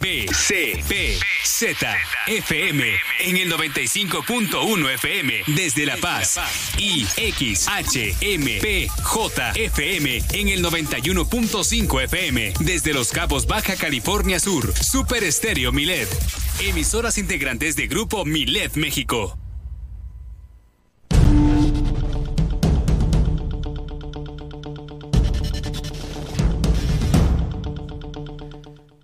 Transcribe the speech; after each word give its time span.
B, 0.00 0.26
C, 0.32 0.82
P, 0.88 1.18
Z, 1.44 1.98
FM 2.26 2.84
en 3.18 3.36
el 3.36 3.52
95.1 3.52 4.94
FM 4.94 5.42
desde 5.48 5.84
La 5.84 5.98
Paz 5.98 6.40
y 6.78 7.06
X, 7.18 7.68
H, 7.68 8.16
M, 8.22 8.58
P, 8.62 8.88
J, 9.02 9.52
FM 9.52 10.22
en 10.32 10.48
el 10.48 10.64
91.5 10.64 12.02
FM 12.04 12.54
desde 12.60 12.94
Los 12.94 13.10
Cabos, 13.10 13.46
Baja 13.46 13.76
California 13.76 14.40
Sur. 14.40 14.72
Super 14.74 15.22
Estéreo 15.22 15.70
Milet. 15.70 16.08
Emisoras 16.60 17.18
integrantes 17.18 17.76
de 17.76 17.86
Grupo 17.86 18.24
Milet 18.24 18.76
México. 18.76 19.36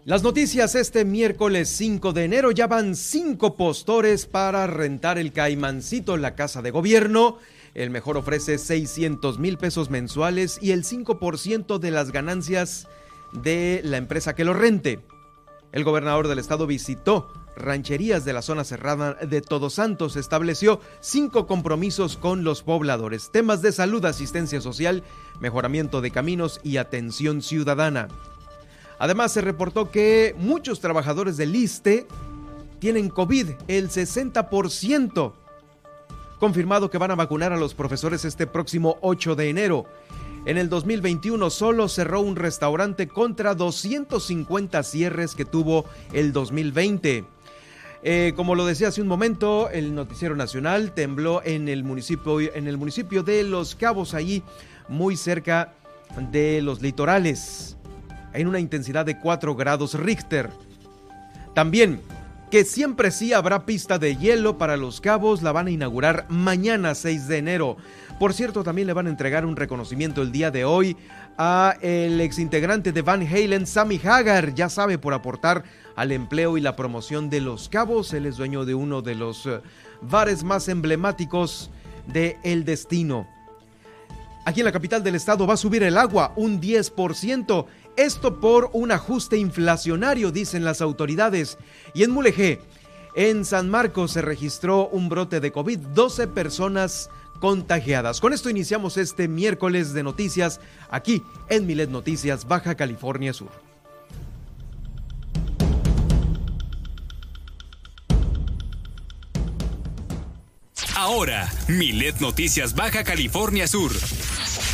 Las 0.07 0.23
noticias 0.23 0.77
este 0.77 1.05
miércoles 1.05 1.69
5 1.69 2.13
de 2.13 2.23
enero 2.23 2.53
ya 2.53 2.69
van 2.69 2.95
cinco 2.95 3.57
postores 3.57 4.27
para 4.27 4.69
rentar 4.69 5.19
el 5.19 5.33
Caimancito, 5.33 6.17
la 6.17 6.37
casa 6.37 6.63
de 6.63 6.71
gobierno. 6.71 7.39
El 7.75 7.91
mejor 7.91 8.17
ofrece 8.17 8.59
600 8.59 9.41
mil 9.41 9.59
pesos 9.59 9.91
mensuales 9.91 10.61
y 10.63 10.71
el 10.71 10.85
5% 10.85 11.81
de 11.81 11.91
las 11.91 12.13
ganancias 12.13 12.87
de 13.33 13.81
la 13.83 13.97
empresa 13.97 14.37
que 14.37 14.45
lo 14.45 14.55
rente. 14.55 15.01
El 15.73 15.83
gobernador 15.83 16.29
del 16.29 16.39
estado 16.39 16.69
visitó 16.69 17.33
rancherías 17.57 18.25
de 18.25 18.33
la 18.33 18.43
zona 18.43 18.63
cerrada 18.63 19.15
de 19.15 19.41
Todos 19.41 19.75
Santos, 19.75 20.15
estableció 20.15 20.79
cinco 21.01 21.49
compromisos 21.49 22.17
con 22.17 22.45
los 22.45 22.63
pobladores, 22.63 23.33
temas 23.33 23.61
de 23.61 23.73
salud, 23.73 24.05
asistencia 24.05 24.61
social, 24.61 25.03
mejoramiento 25.41 26.01
de 26.01 26.13
caminos 26.13 26.61
y 26.63 26.77
atención 26.77 27.43
ciudadana. 27.43 28.07
Además, 28.99 29.33
se 29.33 29.41
reportó 29.41 29.91
que 29.91 30.35
muchos 30.39 30.81
trabajadores 30.81 31.37
del 31.37 31.55
ISTE 31.55 32.07
tienen 32.79 33.09
COVID, 33.09 33.51
el 33.69 33.89
60%. 33.89 35.33
Confirmado 36.39 36.91
que 36.91 36.99
van 36.99 37.11
a 37.11 37.17
vacunar 37.17 37.53
a 37.53 37.57
los 37.57 37.75
profesores 37.75 38.25
este 38.25 38.47
próximo 38.47 38.99
8 39.01 39.35
de 39.37 39.51
enero. 39.51 39.87
En 40.45 40.59
el 40.59 40.69
2021 40.69 41.51
solo 41.51 41.89
cerró 41.89 42.21
un 42.21 42.37
restaurante 42.37 43.09
contra 43.09 43.55
250 43.55 44.83
cierres 44.83 45.35
que 45.35 45.45
tuvo 45.45 45.87
el 46.13 46.33
2020. 46.33 47.25
Eh, 48.03 48.33
como 48.37 48.55
lo 48.55 48.65
decía 48.65 48.89
hace 48.89 49.03
un 49.03 49.09
momento, 49.09 49.69
el 49.71 49.95
noticiero 49.95 50.37
nacional 50.37 50.93
tembló 50.93 51.43
en 51.43 51.69
el 51.69 51.83
municipio, 51.83 52.39
en 52.41 52.69
el 52.69 52.77
municipio 52.77 53.25
de 53.25 53.43
Los 53.43 53.75
Cabos, 53.75 54.15
allí 54.15 54.45
muy 54.89 55.17
cerca 55.17 55.75
de 56.31 56.63
los 56.63 56.81
litorales 56.83 57.76
en 58.37 58.49
una 58.49 58.61
intensidad 58.61 59.05
de 59.05 59.19
4 59.19 59.55
grados 59.57 59.95
Richter. 59.95 60.51
También 61.55 62.01
que 62.51 62.65
siempre 62.65 63.11
sí 63.11 63.33
habrá 63.33 63.67
pista 63.67 63.99
de 63.99 64.17
hielo 64.17 64.57
para 64.57 64.77
los 64.77 65.01
cabos, 65.01 65.43
la 65.43 65.53
van 65.53 65.67
a 65.67 65.71
inaugurar 65.71 66.27
mañana 66.29 66.95
6 66.95 67.27
de 67.29 67.39
enero. 67.39 67.77
Por 68.21 68.33
cierto, 68.35 68.63
también 68.63 68.87
le 68.87 68.93
van 68.93 69.07
a 69.07 69.11
entregar 69.11 69.45
un 69.45 69.57
reconocimiento 69.57 70.23
el 70.23 70.33
día 70.33 70.51
de 70.51 70.65
hoy 70.65 70.97
a 71.37 71.77
el 71.83 72.21
exintegrante 72.21 72.93
de 72.93 73.03
Van 73.03 73.27
Halen, 73.27 73.67
Sammy 73.67 74.01
Hagar, 74.03 74.55
ya 74.55 74.69
sabe, 74.69 74.97
por 74.97 75.13
aportar 75.13 75.65
al 75.97 76.13
empleo 76.13 76.57
y 76.57 76.61
la 76.61 76.77
promoción 76.77 77.29
de 77.29 77.41
los 77.41 77.69
cabos. 77.69 78.15
Él 78.15 78.27
es 78.27 78.37
dueño 78.37 78.65
de 78.65 78.75
uno 78.75 79.03
de 79.03 79.17
los 79.17 79.45
eh, 79.47 79.61
bares 80.01 80.45
más 80.45 80.69
emblemáticos 80.69 81.71
de 82.07 82.39
El 82.43 82.65
Destino. 82.65 83.27
Aquí 84.47 84.61
en 84.61 84.67
la 84.67 84.73
capital 84.73 85.03
del 85.03 85.17
estado 85.17 85.47
va 85.47 85.55
a 85.55 85.59
subir 85.59 85.83
el 85.83 85.99
agua 85.99 86.33
un 86.37 86.61
10%. 86.61 87.67
Esto 87.97 88.41
por 88.41 88.71
un 88.75 88.93
ajuste 88.93 89.39
inflacionario, 89.39 90.31
dicen 90.31 90.65
las 90.65 90.83
autoridades. 90.83 91.57
Y 91.95 92.03
en 92.03 92.11
Mulegé, 92.11 92.61
en 93.15 93.47
San 93.47 93.71
Marcos, 93.71 94.13
se 94.13 94.21
registró 94.21 94.89
un 94.89 95.09
brote 95.09 95.41
de 95.41 95.51
COVID, 95.51 95.79
12 95.79 96.29
personas 96.29 97.09
contagiadas. 97.41 98.21
Con 98.21 98.35
esto 98.35 98.51
iniciamos 98.51 98.99
este 98.99 99.29
miércoles 99.29 99.95
de 99.95 100.03
noticias 100.03 100.61
aquí 100.91 101.23
en 101.49 101.67
Milet 101.67 101.89
Noticias, 101.89 102.47
Baja 102.47 102.75
California 102.75 103.33
Sur. 103.33 103.51
Ahora, 110.95 111.51
Milet 111.69 112.21
Noticias 112.21 112.75
Baja 112.75 113.05
California 113.05 113.67
Sur. 113.67 113.93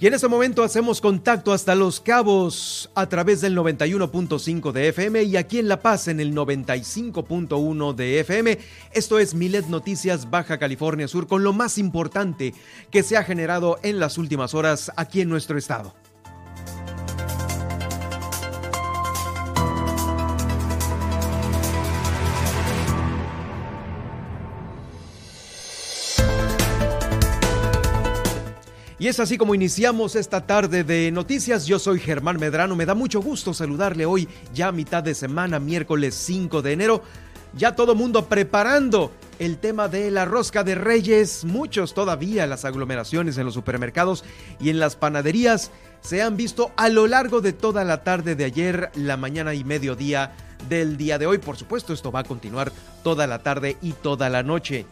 Y 0.00 0.08
en 0.08 0.14
este 0.14 0.26
momento 0.26 0.64
hacemos 0.64 1.00
contacto 1.00 1.52
hasta 1.52 1.76
Los 1.76 2.00
Cabos 2.00 2.90
a 2.96 3.08
través 3.08 3.40
del 3.40 3.56
91.5 3.56 4.72
de 4.72 4.88
FM 4.88 5.22
y 5.22 5.36
aquí 5.36 5.60
en 5.60 5.68
La 5.68 5.80
Paz 5.80 6.08
en 6.08 6.18
el 6.18 6.34
95.1 6.34 7.94
de 7.94 8.20
FM. 8.20 8.58
Esto 8.92 9.20
es 9.20 9.34
Milet 9.34 9.66
Noticias 9.68 10.30
Baja 10.30 10.58
California 10.58 11.06
Sur 11.06 11.28
con 11.28 11.44
lo 11.44 11.52
más 11.52 11.78
importante 11.78 12.54
que 12.90 13.04
se 13.04 13.16
ha 13.16 13.22
generado 13.22 13.78
en 13.84 14.00
las 14.00 14.18
últimas 14.18 14.52
horas 14.54 14.90
aquí 14.96 15.20
en 15.20 15.28
nuestro 15.28 15.56
estado. 15.56 15.94
Y 29.04 29.08
es 29.08 29.20
así 29.20 29.36
como 29.36 29.54
iniciamos 29.54 30.16
esta 30.16 30.46
tarde 30.46 30.82
de 30.82 31.12
noticias. 31.12 31.66
Yo 31.66 31.78
soy 31.78 32.00
Germán 32.00 32.38
Medrano. 32.40 32.74
Me 32.74 32.86
da 32.86 32.94
mucho 32.94 33.20
gusto 33.20 33.52
saludarle 33.52 34.06
hoy, 34.06 34.26
ya 34.54 34.68
a 34.68 34.72
mitad 34.72 35.02
de 35.02 35.14
semana, 35.14 35.60
miércoles 35.60 36.14
5 36.14 36.62
de 36.62 36.72
enero. 36.72 37.02
Ya 37.52 37.76
todo 37.76 37.94
mundo 37.94 38.30
preparando 38.30 39.12
el 39.38 39.58
tema 39.58 39.88
de 39.88 40.10
la 40.10 40.24
rosca 40.24 40.64
de 40.64 40.74
reyes. 40.74 41.44
Muchos 41.44 41.92
todavía 41.92 42.46
las 42.46 42.64
aglomeraciones 42.64 43.36
en 43.36 43.44
los 43.44 43.52
supermercados 43.52 44.24
y 44.58 44.70
en 44.70 44.78
las 44.78 44.96
panaderías 44.96 45.70
se 46.00 46.22
han 46.22 46.38
visto 46.38 46.72
a 46.78 46.88
lo 46.88 47.06
largo 47.06 47.42
de 47.42 47.52
toda 47.52 47.84
la 47.84 48.04
tarde 48.04 48.36
de 48.36 48.46
ayer, 48.46 48.90
la 48.94 49.18
mañana 49.18 49.52
y 49.52 49.64
mediodía 49.64 50.32
del 50.70 50.96
día 50.96 51.18
de 51.18 51.26
hoy. 51.26 51.36
Por 51.36 51.58
supuesto, 51.58 51.92
esto 51.92 52.10
va 52.10 52.20
a 52.20 52.24
continuar 52.24 52.72
toda 53.02 53.26
la 53.26 53.40
tarde 53.40 53.76
y 53.82 53.92
toda 53.92 54.30
la 54.30 54.42
noche. 54.42 54.86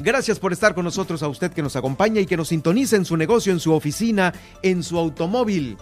Gracias 0.00 0.38
por 0.38 0.52
estar 0.52 0.74
con 0.74 0.84
nosotros 0.84 1.22
a 1.22 1.28
usted 1.28 1.52
que 1.52 1.62
nos 1.62 1.74
acompaña 1.74 2.20
y 2.20 2.26
que 2.26 2.36
nos 2.36 2.48
sintoniza 2.48 2.96
en 2.96 3.04
su 3.04 3.16
negocio, 3.16 3.52
en 3.52 3.60
su 3.60 3.72
oficina, 3.72 4.32
en 4.62 4.82
su 4.82 4.96
automóvil 4.96 5.76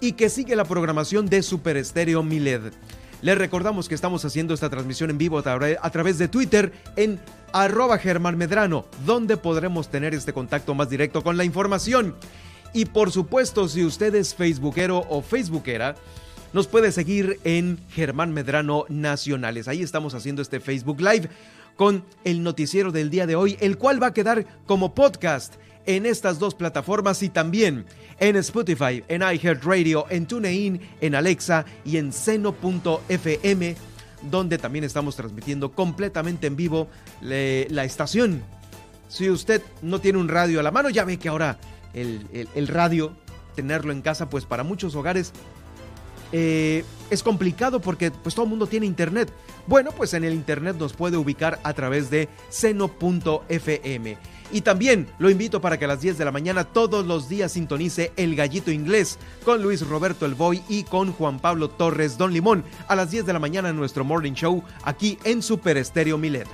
y 0.00 0.12
que 0.12 0.28
sigue 0.28 0.56
la 0.56 0.64
programación 0.64 1.26
de 1.26 1.42
Super 1.42 1.76
Estéreo 1.76 2.22
Miled. 2.22 2.72
Les 3.20 3.36
recordamos 3.36 3.88
que 3.88 3.94
estamos 3.94 4.24
haciendo 4.24 4.54
esta 4.54 4.70
transmisión 4.70 5.10
en 5.10 5.18
vivo 5.18 5.38
a 5.38 5.90
través 5.90 6.18
de 6.18 6.28
Twitter 6.28 6.72
en 6.96 7.20
arroba 7.52 7.98
Germán 7.98 8.36
Medrano, 8.36 8.84
donde 9.04 9.36
podremos 9.36 9.90
tener 9.90 10.14
este 10.14 10.32
contacto 10.32 10.74
más 10.74 10.88
directo 10.88 11.22
con 11.22 11.36
la 11.36 11.44
información. 11.44 12.14
Y 12.72 12.84
por 12.84 13.10
supuesto, 13.10 13.66
si 13.68 13.84
usted 13.84 14.14
es 14.14 14.34
facebookero 14.34 15.04
o 15.08 15.22
facebookera, 15.22 15.96
nos 16.52 16.68
puede 16.68 16.92
seguir 16.92 17.40
en 17.44 17.78
Germán 17.90 18.32
Medrano 18.32 18.84
Nacionales. 18.88 19.66
Ahí 19.66 19.82
estamos 19.82 20.14
haciendo 20.14 20.40
este 20.40 20.60
Facebook 20.60 21.00
Live 21.00 21.28
con 21.78 22.04
el 22.24 22.42
noticiero 22.42 22.90
del 22.90 23.08
día 23.08 23.28
de 23.28 23.36
hoy, 23.36 23.56
el 23.60 23.78
cual 23.78 24.02
va 24.02 24.08
a 24.08 24.12
quedar 24.12 24.44
como 24.66 24.96
podcast 24.96 25.54
en 25.86 26.06
estas 26.06 26.40
dos 26.40 26.56
plataformas 26.56 27.22
y 27.22 27.28
también 27.28 27.86
en 28.18 28.34
Spotify, 28.34 29.04
en 29.06 29.22
iHeartRadio, 29.22 30.04
en 30.10 30.26
TuneIn, 30.26 30.80
en 31.00 31.14
Alexa 31.14 31.64
y 31.84 31.98
en 31.98 32.12
seno.fm, 32.12 33.76
donde 34.28 34.58
también 34.58 34.84
estamos 34.84 35.14
transmitiendo 35.14 35.70
completamente 35.70 36.48
en 36.48 36.56
vivo 36.56 36.88
la 37.20 37.84
estación. 37.84 38.42
Si 39.06 39.30
usted 39.30 39.62
no 39.80 40.00
tiene 40.00 40.18
un 40.18 40.28
radio 40.28 40.58
a 40.58 40.64
la 40.64 40.72
mano, 40.72 40.90
ya 40.90 41.04
ve 41.04 41.16
que 41.16 41.28
ahora 41.28 41.60
el, 41.94 42.66
radio, 42.66 43.12
tenerlo 43.54 43.92
en 43.92 44.02
casa, 44.02 44.28
pues 44.28 44.44
para 44.44 44.64
muchos 44.64 44.96
hogares 44.96 45.32
eh, 46.32 46.84
es 47.08 47.22
complicado 47.22 47.80
porque 47.80 48.10
pues 48.10 48.34
todo 48.34 48.46
el 48.46 48.50
mundo 48.50 48.66
tiene 48.66 48.84
internet. 48.84 49.32
Bueno, 49.68 49.90
pues 49.92 50.14
en 50.14 50.24
el 50.24 50.32
internet 50.32 50.76
nos 50.78 50.94
puede 50.94 51.18
ubicar 51.18 51.60
a 51.62 51.74
través 51.74 52.08
de 52.08 52.30
seno.fm. 52.48 54.16
Y 54.50 54.62
también 54.62 55.06
lo 55.18 55.28
invito 55.28 55.60
para 55.60 55.78
que 55.78 55.84
a 55.84 55.88
las 55.88 56.00
10 56.00 56.16
de 56.16 56.24
la 56.24 56.32
mañana 56.32 56.64
todos 56.64 57.06
los 57.06 57.28
días 57.28 57.52
sintonice 57.52 58.10
El 58.16 58.34
Gallito 58.34 58.70
Inglés 58.70 59.18
con 59.44 59.62
Luis 59.62 59.86
Roberto 59.86 60.24
El 60.24 60.34
Boy 60.34 60.62
y 60.70 60.84
con 60.84 61.12
Juan 61.12 61.38
Pablo 61.38 61.68
Torres 61.68 62.16
Don 62.16 62.32
Limón 62.32 62.64
a 62.88 62.96
las 62.96 63.10
10 63.10 63.26
de 63.26 63.32
la 63.34 63.40
mañana 63.40 63.68
en 63.68 63.76
nuestro 63.76 64.04
Morning 64.04 64.32
Show 64.32 64.64
aquí 64.84 65.18
en 65.24 65.42
Super 65.42 65.76
Estéreo 65.76 66.16
Milet. 66.16 66.48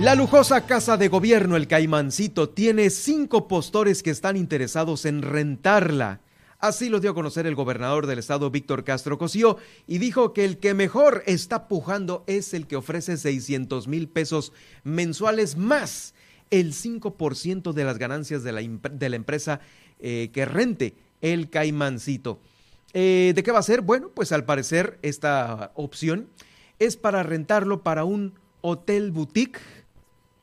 La 0.00 0.14
lujosa 0.14 0.64
casa 0.64 0.96
de 0.96 1.08
gobierno, 1.08 1.56
el 1.56 1.66
Caimancito, 1.66 2.50
tiene 2.50 2.88
cinco 2.88 3.48
postores 3.48 4.04
que 4.04 4.10
están 4.10 4.36
interesados 4.36 5.04
en 5.04 5.22
rentarla. 5.22 6.20
Así 6.60 6.88
lo 6.88 7.00
dio 7.00 7.10
a 7.10 7.14
conocer 7.14 7.48
el 7.48 7.56
gobernador 7.56 8.06
del 8.06 8.20
estado, 8.20 8.48
Víctor 8.48 8.84
Castro 8.84 9.18
Cosío, 9.18 9.56
y 9.88 9.98
dijo 9.98 10.32
que 10.32 10.44
el 10.44 10.58
que 10.58 10.72
mejor 10.72 11.24
está 11.26 11.66
pujando 11.66 12.22
es 12.28 12.54
el 12.54 12.68
que 12.68 12.76
ofrece 12.76 13.16
600 13.16 13.88
mil 13.88 14.08
pesos 14.08 14.52
mensuales 14.84 15.56
más 15.56 16.14
el 16.50 16.74
5% 16.74 17.72
de 17.72 17.84
las 17.84 17.98
ganancias 17.98 18.44
de 18.44 18.52
la, 18.52 18.60
empresa 19.16 19.58
eh, 19.98 20.30
que 20.32 20.44
rente 20.44 20.94
el 21.22 21.50
Caimancito. 21.50 22.38
Eh, 22.92 23.32
¿De 23.34 23.42
qué 23.42 23.50
va 23.50 23.58
a 23.58 23.64
ser? 23.64 23.80
Bueno, 23.80 24.10
pues 24.14 24.30
al 24.30 24.44
parecer 24.44 25.00
esta 25.02 25.72
opción 25.74 26.28
es 26.78 26.96
para 26.96 27.24
rentarlo 27.24 27.82
para 27.82 28.04
un 28.04 28.34
hotel 28.60 29.10
boutique 29.10 29.58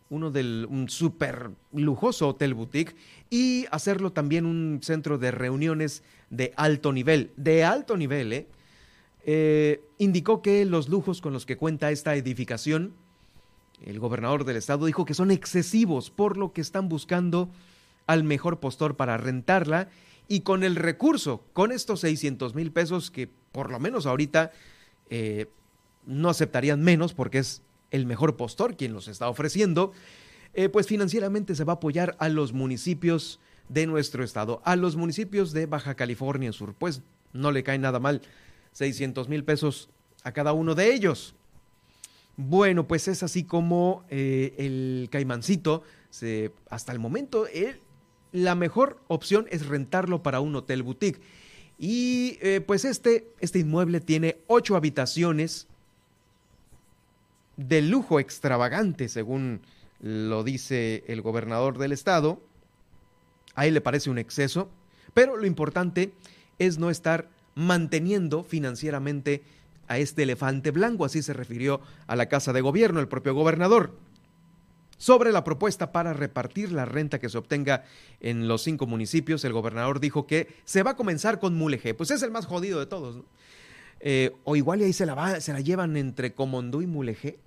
uno 0.10 0.32
del 0.32 0.68
un 0.70 0.90
súper 0.90 1.52
lujoso 1.74 2.30
hotel 2.30 2.54
boutique 2.54 2.96
y 3.30 3.66
hacerlo 3.72 4.12
también 4.12 4.46
un 4.46 4.80
centro 4.84 5.18
de 5.18 5.32
reuniones 5.32 6.04
de 6.30 6.54
alto 6.56 6.94
nivel, 6.94 7.32
de 7.38 7.64
alto 7.64 7.98
nivel, 7.98 8.34
¿eh? 8.34 8.48
Eh, 9.28 9.82
indicó 9.98 10.44
que 10.44 10.66
los 10.66 10.88
lujos 10.88 11.20
con 11.20 11.34
los 11.34 11.48
que 11.48 11.58
cuenta 11.58 11.90
esta 11.90 12.16
edificación, 12.16 12.94
el 13.84 14.00
gobernador 14.00 14.46
del 14.46 14.58
estado 14.58 14.86
dijo 14.86 15.04
que 15.04 15.16
son 15.16 15.32
excesivos, 15.32 16.12
por 16.12 16.38
lo 16.38 16.54
que 16.54 16.62
están 16.62 16.90
buscando 16.90 17.50
al 18.06 18.24
mejor 18.24 18.60
postor 18.60 18.96
para 18.96 19.18
rentarla 19.18 19.90
y 20.28 20.42
con 20.42 20.64
el 20.64 20.76
recurso, 20.76 21.44
con 21.54 21.72
estos 21.72 22.02
600 22.02 22.54
mil 22.54 22.72
pesos 22.72 23.10
que 23.10 23.28
por 23.52 23.72
lo 23.72 23.80
menos 23.80 24.06
ahorita 24.06 24.52
eh, 25.10 25.48
no 26.06 26.30
aceptarían 26.30 26.84
menos 26.84 27.14
porque 27.14 27.40
es 27.40 27.64
el 27.92 28.06
mejor 28.06 28.38
postor, 28.38 28.76
quien 28.76 28.94
los 28.94 29.08
está 29.08 29.30
ofreciendo, 29.30 29.92
eh, 30.54 30.70
pues 30.70 30.88
financieramente 30.88 31.56
se 31.56 31.64
va 31.64 31.74
a 31.74 31.76
apoyar 31.76 32.16
a 32.20 32.30
los 32.30 32.54
municipios 32.54 33.40
de 33.70 33.88
nuestro 33.88 34.24
estado, 34.24 34.62
a 34.64 34.76
los 34.76 34.96
municipios 34.96 35.52
de 35.52 35.66
Baja 35.66 35.96
California 35.96 36.52
Sur. 36.52 36.74
Pues 36.74 37.02
no 37.34 37.52
le 37.52 37.64
cae 37.64 37.78
nada 37.78 38.00
mal 38.00 38.22
600 38.72 39.28
mil 39.30 39.44
pesos 39.44 39.90
a 40.24 40.32
cada 40.32 40.54
uno 40.54 40.76
de 40.76 40.94
ellos. 40.94 41.36
Bueno, 42.38 42.88
pues 42.88 43.08
es 43.08 43.24
así 43.24 43.44
como 43.44 44.04
eh, 44.10 44.54
el 44.58 45.08
caimancito, 45.10 45.84
hasta 46.70 46.92
el 46.92 47.00
momento, 47.00 47.46
la 48.32 48.56
mejor 48.56 49.00
opción 49.08 49.48
es 49.50 49.66
rentarlo 49.66 50.24
para 50.24 50.42
un 50.42 50.56
hotel 50.56 50.84
boutique. 50.84 51.22
Y 51.78 52.38
eh, 52.42 52.62
pues 52.62 52.86
este, 52.86 53.28
este 53.40 53.60
inmueble 53.60 54.00
tiene 54.00 54.38
ocho 54.48 54.76
habitaciones, 54.76 55.68
de 57.58 57.82
lujo 57.82 58.20
extravagante, 58.20 59.10
según 59.10 59.62
lo 60.00 60.44
dice 60.44 61.04
el 61.08 61.22
gobernador 61.22 61.78
del 61.78 61.92
estado. 61.92 62.42
A 63.56 63.66
él 63.66 63.74
le 63.74 63.82
parece 63.82 64.10
un 64.10 64.18
exceso, 64.18 64.70
pero 65.14 65.38
lo 65.38 65.46
importante 65.46 66.14
es 66.60 66.78
no 66.78 66.90
estar 66.90 67.30
manteniendo 67.56 68.44
financieramente 68.44 69.44
a 69.88 69.98
este 69.98 70.24
elefante 70.24 70.72
blanco, 70.72 71.06
así 71.06 71.22
se 71.22 71.34
refirió 71.34 71.80
a 72.08 72.16
la 72.16 72.28
Casa 72.28 72.54
de 72.54 72.62
Gobierno 72.62 73.00
el 73.00 73.08
propio 73.08 73.34
gobernador. 73.34 73.98
Sobre 74.98 75.32
la 75.32 75.44
propuesta 75.44 75.92
para 75.92 76.14
repartir 76.14 76.72
la 76.72 76.86
renta 76.86 77.20
que 77.20 77.30
se 77.30 77.38
obtenga 77.38 77.84
en 78.22 78.48
los 78.48 78.64
cinco 78.64 78.88
municipios, 78.88 79.44
el 79.44 79.54
gobernador 79.54 80.00
dijo 80.00 80.26
que 80.26 80.56
se 80.64 80.84
va 80.84 80.92
a 80.92 80.96
comenzar 80.96 81.40
con 81.40 81.56
Mulegé, 81.56 81.94
pues 81.94 82.12
es 82.12 82.24
el 82.24 82.32
más 82.32 82.46
jodido 82.46 82.80
de 82.80 82.86
todos. 82.86 83.22
Eh, 84.00 84.36
o 84.44 84.56
igual 84.56 84.82
y 84.82 84.86
ahí 84.86 84.94
se 84.94 85.06
la, 85.06 85.42
se 85.42 85.54
la 85.54 85.62
llevan 85.62 85.98
entre 85.98 86.34
Comondú 86.34 86.82
y 86.82 86.88
Mulegé. 86.88 87.40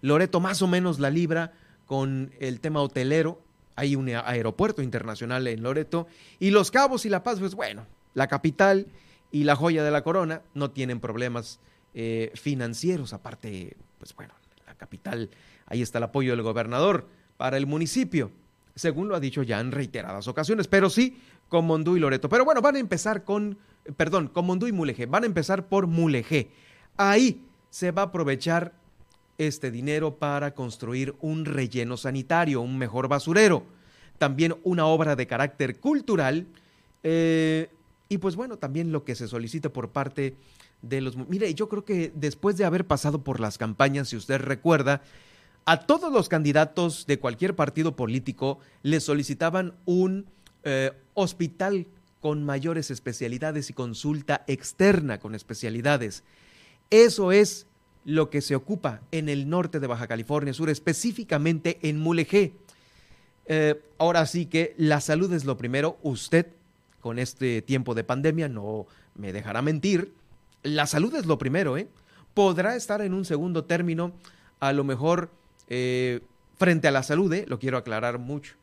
Loreto 0.00 0.40
más 0.40 0.62
o 0.62 0.66
menos 0.66 0.98
la 0.98 1.10
libra 1.10 1.52
con 1.86 2.32
el 2.40 2.60
tema 2.60 2.80
hotelero. 2.80 3.40
Hay 3.76 3.96
un 3.96 4.08
aeropuerto 4.08 4.82
internacional 4.82 5.46
en 5.46 5.62
Loreto. 5.62 6.06
Y 6.38 6.50
Los 6.50 6.70
Cabos 6.70 7.06
y 7.06 7.08
La 7.08 7.22
Paz, 7.22 7.38
pues 7.38 7.54
bueno, 7.54 7.86
la 8.14 8.26
capital 8.26 8.86
y 9.30 9.44
la 9.44 9.56
joya 9.56 9.82
de 9.82 9.90
la 9.90 10.02
corona 10.02 10.42
no 10.54 10.70
tienen 10.70 11.00
problemas 11.00 11.58
eh, 11.94 12.30
financieros. 12.34 13.12
Aparte, 13.12 13.76
pues 13.98 14.14
bueno, 14.14 14.34
la 14.66 14.74
capital, 14.74 15.30
ahí 15.66 15.82
está 15.82 15.98
el 15.98 16.04
apoyo 16.04 16.32
del 16.32 16.42
gobernador 16.42 17.06
para 17.36 17.56
el 17.56 17.66
municipio, 17.66 18.30
según 18.74 19.08
lo 19.08 19.14
ha 19.14 19.20
dicho 19.20 19.42
ya 19.42 19.60
en 19.60 19.72
reiteradas 19.72 20.28
ocasiones. 20.28 20.68
Pero 20.68 20.90
sí, 20.90 21.18
con 21.48 21.66
Mondú 21.66 21.96
y 21.96 22.00
Loreto. 22.00 22.28
Pero 22.28 22.44
bueno, 22.44 22.60
van 22.60 22.76
a 22.76 22.80
empezar 22.80 23.24
con, 23.24 23.58
perdón, 23.96 24.28
con 24.28 24.46
Mondú 24.46 24.66
y 24.66 24.72
Mulegé. 24.72 25.06
Van 25.06 25.24
a 25.24 25.26
empezar 25.26 25.68
por 25.68 25.86
Mulegé. 25.86 26.50
Ahí 26.96 27.44
se 27.70 27.90
va 27.90 28.02
a 28.02 28.06
aprovechar 28.06 28.74
este 29.38 29.70
dinero 29.70 30.16
para 30.16 30.54
construir 30.54 31.14
un 31.20 31.44
relleno 31.44 31.96
sanitario, 31.96 32.60
un 32.60 32.78
mejor 32.78 33.08
basurero, 33.08 33.64
también 34.18 34.56
una 34.62 34.86
obra 34.86 35.16
de 35.16 35.26
carácter 35.26 35.80
cultural 35.80 36.46
eh, 37.02 37.70
y 38.08 38.18
pues 38.18 38.36
bueno, 38.36 38.58
también 38.58 38.92
lo 38.92 39.04
que 39.04 39.14
se 39.14 39.28
solicita 39.28 39.70
por 39.70 39.90
parte 39.90 40.36
de 40.82 41.00
los... 41.00 41.16
Mire, 41.16 41.54
yo 41.54 41.68
creo 41.68 41.84
que 41.84 42.12
después 42.14 42.56
de 42.56 42.64
haber 42.64 42.86
pasado 42.86 43.24
por 43.24 43.40
las 43.40 43.58
campañas, 43.58 44.08
si 44.10 44.16
usted 44.16 44.40
recuerda, 44.40 45.02
a 45.64 45.80
todos 45.80 46.12
los 46.12 46.28
candidatos 46.28 47.06
de 47.06 47.18
cualquier 47.18 47.54
partido 47.54 47.94
político 47.94 48.58
les 48.82 49.04
solicitaban 49.04 49.74
un 49.84 50.26
eh, 50.64 50.92
hospital 51.14 51.86
con 52.20 52.44
mayores 52.44 52.90
especialidades 52.90 53.70
y 53.70 53.72
consulta 53.72 54.44
externa 54.46 55.18
con 55.18 55.34
especialidades. 55.34 56.24
Eso 56.90 57.32
es 57.32 57.66
lo 58.04 58.30
que 58.30 58.40
se 58.40 58.54
ocupa 58.54 59.00
en 59.12 59.28
el 59.28 59.48
norte 59.48 59.80
de 59.80 59.86
Baja 59.86 60.06
California 60.06 60.52
Sur, 60.52 60.70
específicamente 60.70 61.78
en 61.82 61.98
Mulegé. 61.98 62.54
Eh, 63.46 63.80
ahora 63.98 64.26
sí 64.26 64.46
que 64.46 64.74
la 64.78 65.00
salud 65.00 65.32
es 65.32 65.44
lo 65.44 65.56
primero. 65.56 65.98
Usted, 66.02 66.46
con 67.00 67.18
este 67.18 67.62
tiempo 67.62 67.94
de 67.94 68.04
pandemia, 68.04 68.48
no 68.48 68.86
me 69.14 69.32
dejará 69.32 69.62
mentir. 69.62 70.12
La 70.62 70.86
salud 70.86 71.14
es 71.14 71.26
lo 71.26 71.38
primero, 71.38 71.76
¿eh? 71.76 71.88
Podrá 72.34 72.76
estar 72.76 73.02
en 73.02 73.14
un 73.14 73.24
segundo 73.24 73.64
término, 73.64 74.12
a 74.60 74.72
lo 74.72 74.84
mejor 74.84 75.30
eh, 75.68 76.20
frente 76.56 76.88
a 76.88 76.90
la 76.90 77.02
salud, 77.02 77.32
¿eh? 77.32 77.44
lo 77.48 77.58
quiero 77.58 77.76
aclarar 77.76 78.18
mucho. 78.18 78.54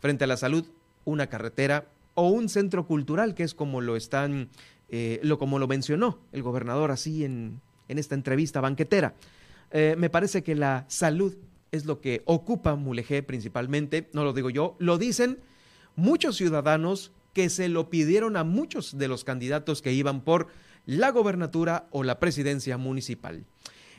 Frente 0.00 0.24
a 0.24 0.26
la 0.26 0.36
salud, 0.36 0.64
una 1.04 1.28
carretera 1.28 1.88
o 2.14 2.28
un 2.28 2.48
centro 2.48 2.86
cultural, 2.86 3.34
que 3.34 3.42
es 3.42 3.54
como 3.54 3.80
lo 3.80 3.96
están, 3.96 4.48
eh, 4.88 5.20
lo 5.22 5.38
como 5.38 5.58
lo 5.58 5.66
mencionó 5.66 6.18
el 6.32 6.42
gobernador 6.42 6.90
así 6.90 7.24
en, 7.24 7.60
en 7.88 7.98
esta 7.98 8.14
entrevista 8.14 8.60
banquetera. 8.60 9.14
Me 9.70 10.08
parece 10.08 10.42
que 10.42 10.54
la 10.54 10.86
salud 10.88 11.36
es 11.72 11.84
lo 11.84 12.00
que 12.00 12.22
ocupa 12.24 12.74
Mulegé 12.74 13.22
principalmente, 13.22 14.08
no 14.14 14.24
lo 14.24 14.32
digo 14.32 14.48
yo, 14.48 14.76
lo 14.78 14.96
dicen 14.96 15.40
muchos 15.94 16.36
ciudadanos 16.36 17.12
que 17.34 17.50
se 17.50 17.68
lo 17.68 17.90
pidieron 17.90 18.36
a 18.36 18.44
muchos 18.44 18.96
de 18.96 19.08
los 19.08 19.24
candidatos 19.24 19.82
que 19.82 19.92
iban 19.92 20.22
por 20.22 20.48
la 20.86 21.10
gobernatura 21.10 21.86
o 21.90 22.02
la 22.02 22.18
presidencia 22.18 22.78
municipal. 22.78 23.44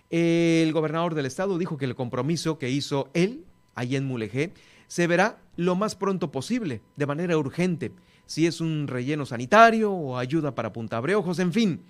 El 0.09 0.73
gobernador 0.73 1.13
del 1.13 1.25
estado 1.25 1.57
dijo 1.57 1.77
que 1.77 1.85
el 1.85 1.95
compromiso 1.95 2.57
que 2.57 2.69
hizo 2.69 3.09
él, 3.13 3.45
allí 3.75 3.95
en 3.95 4.05
Mulegé, 4.05 4.53
se 4.87 5.05
verá 5.05 5.37
lo 5.55 5.75
más 5.75 5.95
pronto 5.95 6.31
posible, 6.31 6.81
de 6.95 7.05
manera 7.05 7.37
urgente, 7.37 7.91
si 8.25 8.47
es 8.47 8.59
un 8.59 8.87
relleno 8.87 9.25
sanitario 9.25 9.91
o 9.91 10.17
ayuda 10.17 10.55
para 10.55 10.73
Punta 10.73 10.99
Breojos, 10.99 11.39
en 11.39 11.53
fin. 11.53 11.81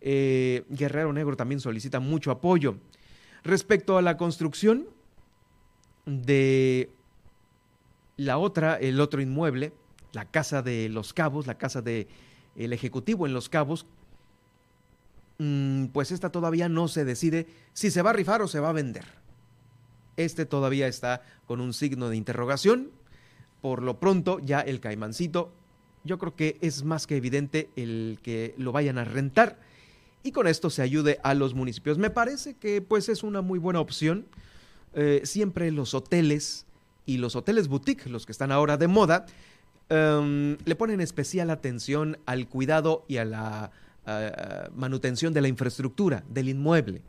Eh, 0.00 0.64
Guerrero 0.68 1.12
Negro 1.12 1.36
también 1.36 1.60
solicita 1.60 2.00
mucho 2.00 2.30
apoyo. 2.30 2.76
Respecto 3.44 3.98
a 3.98 4.02
la 4.02 4.16
construcción 4.16 4.86
de 6.06 6.90
la 8.16 8.38
otra, 8.38 8.76
el 8.76 9.00
otro 9.00 9.20
inmueble, 9.20 9.72
la 10.12 10.24
casa 10.24 10.62
de 10.62 10.88
los 10.88 11.12
cabos, 11.12 11.46
la 11.46 11.56
casa 11.56 11.82
del 11.82 12.08
el 12.56 12.72
ejecutivo 12.72 13.26
en 13.26 13.32
los 13.32 13.48
cabos, 13.48 13.86
pues 15.92 16.10
esta 16.10 16.30
todavía 16.30 16.68
no 16.68 16.88
se 16.88 17.04
decide 17.04 17.46
si 17.72 17.90
se 17.90 18.02
va 18.02 18.10
a 18.10 18.14
rifar 18.14 18.42
o 18.42 18.48
se 18.48 18.60
va 18.60 18.70
a 18.70 18.74
vender. 18.74 19.04
Este 20.16 20.44
todavía 20.44 20.86
está 20.86 21.22
con 21.46 21.60
un 21.60 21.72
signo 21.72 22.08
de 22.08 22.16
interrogación. 22.16 22.90
Por 23.62 23.82
lo 23.82 23.98
pronto, 23.98 24.38
ya 24.38 24.60
el 24.60 24.80
caimancito, 24.80 25.52
yo 26.04 26.18
creo 26.18 26.34
que 26.34 26.58
es 26.60 26.84
más 26.84 27.06
que 27.06 27.16
evidente 27.16 27.70
el 27.76 28.18
que 28.22 28.54
lo 28.58 28.72
vayan 28.72 28.98
a 28.98 29.04
rentar 29.04 29.58
y 30.22 30.32
con 30.32 30.46
esto 30.46 30.68
se 30.70 30.82
ayude 30.82 31.18
a 31.22 31.34
los 31.34 31.54
municipios. 31.54 31.98
Me 31.98 32.10
parece 32.10 32.54
que 32.54 32.82
pues 32.82 33.08
es 33.08 33.22
una 33.22 33.40
muy 33.40 33.58
buena 33.58 33.80
opción. 33.80 34.26
Eh, 34.94 35.22
siempre 35.24 35.70
los 35.70 35.94
hoteles 35.94 36.66
y 37.06 37.18
los 37.18 37.36
hoteles 37.36 37.68
boutique, 37.68 38.06
los 38.06 38.26
que 38.26 38.32
están 38.32 38.52
ahora 38.52 38.76
de 38.76 38.88
moda, 38.88 39.26
em, 39.88 40.58
le 40.64 40.76
ponen 40.76 41.00
especial 41.00 41.50
atención 41.50 42.18
al 42.26 42.48
cuidado 42.48 43.04
y 43.08 43.16
a 43.16 43.24
la 43.24 43.72
manutención 44.74 45.32
de 45.32 45.40
la 45.40 45.48
infraestructura 45.48 46.22
del 46.28 46.48
inmueble. 46.48 47.02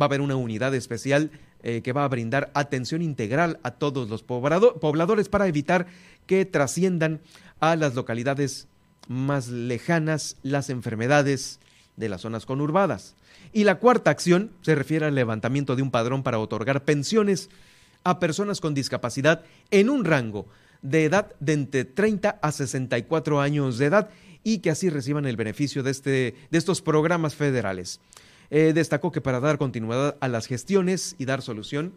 Va 0.00 0.04
a 0.04 0.08
haber 0.08 0.20
una 0.20 0.36
unidad 0.36 0.74
especial 0.74 1.30
eh, 1.62 1.82
que 1.82 1.92
va 1.92 2.04
a 2.04 2.08
brindar 2.08 2.50
atención 2.54 3.02
integral 3.02 3.58
a 3.62 3.72
todos 3.72 4.08
los 4.08 4.22
pobladores 4.22 5.28
para 5.28 5.48
evitar 5.48 5.86
que 6.26 6.44
trasciendan 6.44 7.20
a 7.58 7.74
las 7.74 7.94
localidades 7.94 8.68
más 9.08 9.48
lejanas 9.48 10.36
las 10.42 10.70
enfermedades 10.70 11.58
de 11.96 12.08
las 12.08 12.20
zonas 12.20 12.46
conurbadas. 12.46 13.16
Y 13.52 13.64
la 13.64 13.78
cuarta 13.80 14.10
acción 14.10 14.52
se 14.62 14.74
refiere 14.74 15.06
al 15.06 15.14
levantamiento 15.14 15.74
de 15.74 15.82
un 15.82 15.90
padrón 15.90 16.22
para 16.22 16.38
otorgar 16.38 16.84
pensiones 16.84 17.50
a 18.04 18.20
personas 18.20 18.60
con 18.60 18.74
discapacidad 18.74 19.42
en 19.70 19.90
un 19.90 20.04
rango 20.04 20.46
de 20.82 21.04
edad 21.04 21.34
de 21.40 21.52
entre 21.54 21.84
30 21.84 22.38
a 22.40 22.52
64 22.52 23.40
años 23.40 23.78
de 23.78 23.86
edad 23.86 24.10
y 24.44 24.58
que 24.58 24.70
así 24.70 24.88
reciban 24.90 25.26
el 25.26 25.36
beneficio 25.36 25.82
de, 25.82 25.90
este, 25.90 26.34
de 26.50 26.58
estos 26.58 26.80
programas 26.82 27.34
federales. 27.34 28.00
Eh, 28.50 28.72
destacó 28.74 29.12
que 29.12 29.20
para 29.20 29.40
dar 29.40 29.58
continuidad 29.58 30.16
a 30.20 30.28
las 30.28 30.46
gestiones 30.46 31.16
y 31.18 31.26
dar 31.26 31.42
solución 31.42 31.92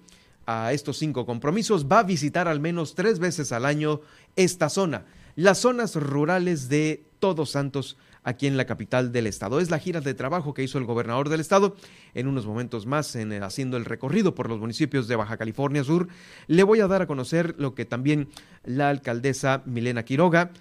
a 0.45 0.73
estos 0.73 0.97
cinco 0.97 1.25
compromisos, 1.25 1.87
va 1.87 1.99
a 1.99 2.03
visitar 2.03 2.47
al 2.47 2.59
menos 2.59 2.95
tres 2.95 3.19
veces 3.19 3.51
al 3.51 3.65
año 3.65 4.01
esta 4.35 4.69
zona, 4.69 5.05
las 5.35 5.59
zonas 5.59 5.95
rurales 5.95 6.67
de 6.67 7.05
Todos 7.19 7.51
Santos, 7.51 7.97
aquí 8.23 8.47
en 8.47 8.57
la 8.57 8.65
capital 8.65 9.11
del 9.11 9.27
estado. 9.27 9.59
Es 9.59 9.69
la 9.69 9.79
gira 9.79 10.01
de 10.01 10.13
trabajo 10.13 10.53
que 10.53 10.63
hizo 10.63 10.77
el 10.77 10.85
gobernador 10.85 11.29
del 11.29 11.39
estado. 11.39 11.75
En 12.13 12.27
unos 12.27 12.45
momentos 12.45 12.85
más, 12.85 13.15
en 13.15 13.31
haciendo 13.43 13.77
el 13.77 13.85
recorrido 13.85 14.35
por 14.35 14.49
los 14.49 14.59
municipios 14.59 15.07
de 15.07 15.15
Baja 15.15 15.37
California 15.37 15.83
Sur, 15.83 16.07
le 16.47 16.63
voy 16.63 16.79
a 16.81 16.87
dar 16.87 17.01
a 17.01 17.07
conocer 17.07 17.55
lo 17.57 17.73
que 17.73 17.85
también 17.85 18.29
la 18.63 18.89
alcaldesa 18.89 19.63
Milena 19.65 20.03
Quiroga, 20.03 20.51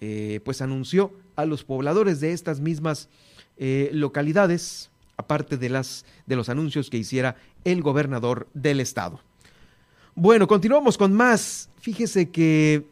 eh, 0.00 0.40
pues 0.44 0.62
anunció 0.62 1.12
a 1.36 1.44
los 1.44 1.64
pobladores 1.64 2.20
de 2.20 2.32
estas 2.32 2.60
mismas 2.60 3.08
eh, 3.56 3.90
localidades 3.92 4.90
aparte 5.16 5.56
de, 5.56 5.68
las, 5.68 6.04
de 6.26 6.36
los 6.36 6.48
anuncios 6.48 6.90
que 6.90 6.96
hiciera 6.96 7.36
el 7.64 7.82
gobernador 7.82 8.48
del 8.54 8.80
estado. 8.80 9.20
Bueno, 10.14 10.46
continuamos 10.46 10.98
con 10.98 11.12
más. 11.12 11.70
Fíjese 11.80 12.30
que 12.30 12.86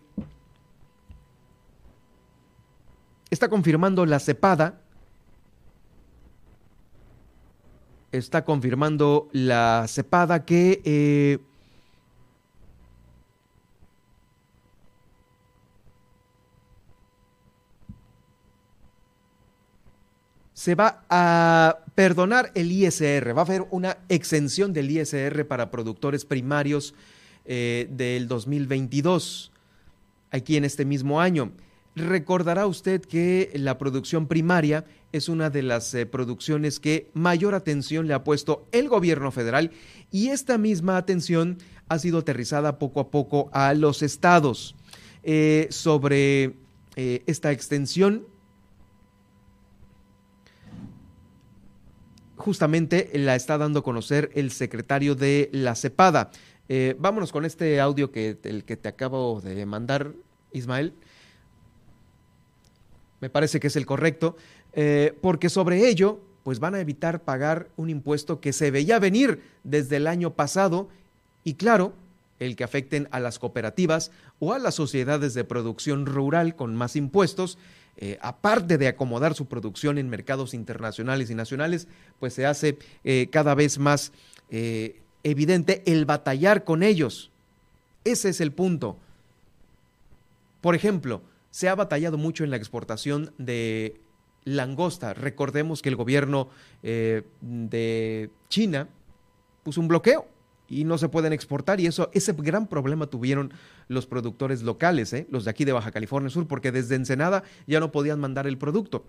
está 3.30 3.48
confirmando 3.48 4.04
la 4.04 4.18
cepada. 4.18 4.80
Está 8.12 8.44
confirmando 8.44 9.28
la 9.32 9.86
cepada 9.86 10.44
que 10.44 10.82
eh, 10.84 11.38
se 20.60 20.74
va 20.74 21.04
a 21.08 21.78
perdonar 21.94 22.50
el 22.54 22.72
ISR, 22.72 23.34
va 23.34 23.42
a 23.42 23.44
haber 23.44 23.64
una 23.70 23.96
exención 24.08 24.72
del 24.72 24.90
ISR 24.90 25.46
para 25.46 25.70
productores 25.70 26.24
primarios 26.24 26.94
eh, 27.46 27.86
del 27.90 28.26
2022, 28.26 29.52
aquí 30.32 30.56
en 30.56 30.64
este 30.64 30.84
mismo 30.84 31.20
año. 31.20 31.52
Recordará 31.96 32.66
usted 32.66 33.00
que 33.00 33.50
la 33.54 33.76
producción 33.76 34.26
primaria 34.26 34.84
es 35.12 35.28
una 35.28 35.50
de 35.50 35.62
las 35.62 35.92
eh, 35.94 36.06
producciones 36.06 36.78
que 36.78 37.10
mayor 37.14 37.54
atención 37.54 38.06
le 38.06 38.14
ha 38.14 38.22
puesto 38.22 38.66
el 38.70 38.88
gobierno 38.88 39.32
federal 39.32 39.72
y 40.12 40.28
esta 40.28 40.56
misma 40.56 40.96
atención 40.96 41.58
ha 41.88 41.98
sido 41.98 42.18
aterrizada 42.18 42.78
poco 42.78 43.00
a 43.00 43.10
poco 43.10 43.50
a 43.52 43.74
los 43.74 44.02
estados. 44.02 44.76
Eh, 45.22 45.66
sobre 45.70 46.54
esta 46.96 47.52
extensión 47.52 48.24
justamente 52.40 53.10
la 53.14 53.36
está 53.36 53.58
dando 53.58 53.80
a 53.80 53.84
conocer 53.84 54.30
el 54.34 54.50
secretario 54.50 55.14
de 55.14 55.50
la 55.52 55.74
CEPADA. 55.74 56.30
Eh, 56.68 56.96
vámonos 56.98 57.30
con 57.32 57.44
este 57.44 57.80
audio 57.80 58.10
que 58.10 58.38
el 58.42 58.64
que 58.64 58.76
te 58.76 58.88
acabo 58.88 59.40
de 59.40 59.64
mandar, 59.66 60.12
Ismael. 60.52 60.94
Me 63.20 63.30
parece 63.30 63.60
que 63.60 63.66
es 63.66 63.76
el 63.76 63.86
correcto, 63.86 64.36
eh, 64.72 65.14
porque 65.20 65.48
sobre 65.48 65.88
ello, 65.88 66.20
pues 66.42 66.58
van 66.58 66.74
a 66.74 66.80
evitar 66.80 67.22
pagar 67.22 67.68
un 67.76 67.90
impuesto 67.90 68.40
que 68.40 68.52
se 68.52 68.70
veía 68.70 68.98
venir 68.98 69.42
desde 69.62 69.96
el 69.96 70.06
año 70.06 70.34
pasado 70.34 70.88
y 71.44 71.54
claro, 71.54 71.92
el 72.38 72.56
que 72.56 72.64
afecten 72.64 73.08
a 73.10 73.20
las 73.20 73.38
cooperativas 73.38 74.10
o 74.38 74.54
a 74.54 74.58
las 74.58 74.74
sociedades 74.74 75.34
de 75.34 75.44
producción 75.44 76.06
rural 76.06 76.56
con 76.56 76.74
más 76.74 76.96
impuestos 76.96 77.58
eh, 77.98 78.18
aparte 78.22 78.78
de 78.78 78.88
acomodar 78.88 79.34
su 79.34 79.44
producción 79.44 79.98
en 79.98 80.08
mercados 80.08 80.54
internacionales 80.54 81.28
y 81.28 81.34
nacionales, 81.34 81.86
pues 82.18 82.32
se 82.32 82.46
hace 82.46 82.78
eh, 83.04 83.28
cada 83.30 83.54
vez 83.54 83.78
más 83.78 84.12
evidente 85.22 85.82
el 85.86 86.06
batallar 86.06 86.64
con 86.64 86.82
ellos. 86.82 87.30
Ese 88.04 88.30
es 88.30 88.40
el 88.40 88.50
punto. 88.50 88.96
Por 90.60 90.74
ejemplo, 90.74 91.22
se 91.50 91.68
ha 91.68 91.74
batallado 91.74 92.18
mucho 92.18 92.44
en 92.44 92.50
la 92.50 92.56
exportación 92.56 93.32
de 93.38 94.00
langosta. 94.44 95.14
Recordemos 95.14 95.82
que 95.82 95.88
el 95.88 95.96
gobierno 95.96 96.48
de 96.82 98.30
China 98.48 98.88
puso 99.62 99.80
un 99.80 99.88
bloqueo 99.88 100.26
y 100.70 100.84
no 100.84 100.96
se 100.96 101.08
pueden 101.08 101.32
exportar 101.32 101.80
y 101.80 101.86
eso 101.86 102.10
ese 102.14 102.32
gran 102.32 102.68
problema 102.68 103.08
tuvieron 103.08 103.52
los 103.88 104.06
productores 104.06 104.62
locales, 104.62 105.12
¿eh? 105.12 105.26
los 105.28 105.44
de 105.44 105.50
aquí 105.50 105.64
de 105.64 105.72
Baja 105.72 105.90
California 105.90 106.30
Sur, 106.30 106.46
porque 106.46 106.70
desde 106.70 106.94
Ensenada 106.94 107.42
ya 107.66 107.80
no 107.80 107.90
podían 107.90 108.20
mandar 108.20 108.46
el 108.46 108.56
producto. 108.56 109.04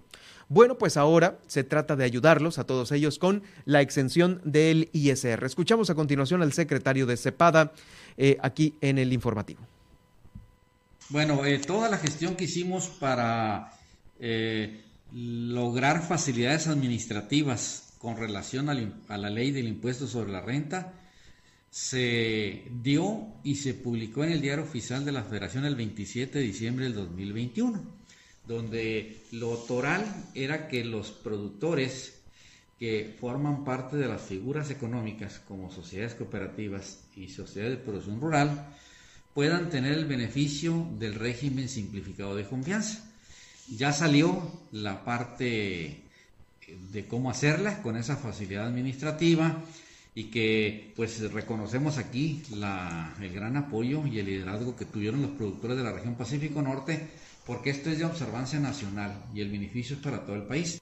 Bueno, 0.50 0.78
pues 0.78 0.98
ahora 0.98 1.38
se 1.46 1.64
trata 1.64 1.96
de 1.96 2.04
ayudarlos 2.04 2.58
a 2.58 2.66
todos 2.66 2.92
ellos 2.92 3.20
con 3.20 3.44
la 3.66 3.82
exención 3.82 4.42
del 4.44 4.90
ISR. 4.92 5.46
Escuchamos 5.46 5.92
a 5.92 5.96
continuación 5.96 6.42
al 6.42 6.52
secretario 6.52 7.06
de 7.06 7.16
CEPADA 7.16 7.72
eh, 8.18 8.38
aquí 8.42 8.76
en 8.82 8.98
el 8.98 9.14
informativo. 9.14 9.62
Bueno, 11.12 11.46
eh, 11.46 11.60
toda 11.60 11.90
la 11.90 11.98
gestión 11.98 12.36
que 12.38 12.46
hicimos 12.46 12.88
para 12.88 13.74
lograr 15.12 16.08
facilidades 16.08 16.68
administrativas 16.68 17.96
con 17.98 18.16
relación 18.16 18.70
a 18.70 19.18
la 19.18 19.30
ley 19.30 19.52
del 19.52 19.68
impuesto 19.68 20.08
sobre 20.08 20.32
la 20.32 20.40
renta, 20.40 20.94
se 21.70 22.64
dio 22.82 23.28
y 23.44 23.56
se 23.56 23.74
publicó 23.74 24.24
en 24.24 24.32
el 24.32 24.42
diario 24.42 24.64
oficial 24.64 25.04
de 25.04 25.12
la 25.12 25.24
Federación 25.24 25.66
el 25.66 25.76
27 25.76 26.40
de 26.40 26.46
diciembre 26.46 26.86
del 26.86 26.96
2021, 26.96 27.82
donde 28.48 29.22
lo 29.32 29.58
toral 29.58 30.06
era 30.34 30.70
que 30.70 30.86
los 30.86 31.12
productores 31.12 32.22
que 32.80 33.18
forman 33.20 33.66
parte 33.66 33.98
de 33.98 34.08
las 34.08 34.22
figuras 34.22 34.70
económicas 34.72 35.40
como 35.40 35.72
sociedades 35.72 36.16
cooperativas 36.16 37.02
y 37.18 37.28
sociedades 37.28 37.80
de 37.80 37.84
producción 37.84 38.22
rural 38.22 38.66
puedan 39.34 39.70
tener 39.70 39.94
el 39.94 40.06
beneficio 40.06 40.88
del 41.00 41.16
régimen 41.16 41.70
simplificado 41.70 42.36
de 42.36 42.46
confianza. 42.46 43.04
Ya 43.78 43.94
salió 43.94 44.42
la 44.72 45.06
parte 45.06 46.02
de 46.92 47.06
cómo 47.08 47.30
hacerla 47.30 47.82
con 47.82 47.98
esa 47.98 48.16
facilidad 48.16 48.68
administrativa 48.68 49.58
y 50.14 50.26
que 50.26 50.92
pues 50.96 51.22
reconocemos 51.32 51.98
aquí 51.98 52.44
el 52.52 53.34
gran 53.34 53.56
apoyo 53.56 54.06
y 54.06 54.20
el 54.20 54.26
liderazgo 54.26 54.76
que 54.76 54.86
tuvieron 54.86 55.22
los 55.22 55.32
productores 55.32 55.78
de 55.78 55.84
la 55.84 55.94
región 55.94 56.16
Pacífico 56.16 56.62
Norte, 56.62 57.08
porque 57.46 57.70
esto 57.70 57.90
es 57.90 58.00
de 58.00 58.06
observancia 58.06 58.60
nacional 58.60 59.24
y 59.34 59.42
el 59.42 59.50
beneficio 59.50 59.96
es 59.96 60.02
para 60.02 60.26
todo 60.26 60.36
el 60.36 60.44
país. 60.44 60.82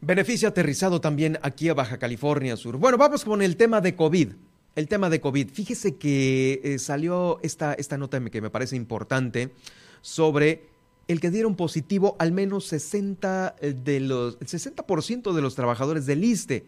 Beneficio 0.00 0.48
aterrizado 0.48 1.00
también 1.00 1.38
aquí 1.42 1.68
a 1.68 1.74
Baja 1.74 1.98
California 1.98 2.56
Sur. 2.56 2.76
Bueno, 2.76 2.98
vamos 2.98 3.24
con 3.24 3.40
el 3.40 3.56
tema 3.56 3.80
de 3.80 3.94
COVID. 3.94 4.32
El 4.76 4.88
tema 4.88 5.08
de 5.08 5.22
COVID. 5.22 5.48
Fíjese 5.48 5.96
que 5.96 6.60
eh, 6.62 6.78
salió 6.78 7.38
esta, 7.42 7.72
esta 7.72 7.96
nota 7.96 8.22
que 8.26 8.42
me 8.42 8.50
parece 8.50 8.76
importante 8.76 9.50
sobre 10.02 10.68
el 11.08 11.18
que 11.18 11.30
dieron 11.30 11.56
positivo 11.56 12.14
al 12.18 12.30
menos 12.30 12.66
60 12.66 13.56
de 13.62 14.00
los, 14.00 14.36
el 14.38 14.46
60% 14.46 15.32
de 15.32 15.40
los 15.40 15.54
trabajadores 15.54 16.04
del 16.04 16.24
ISTE. 16.24 16.66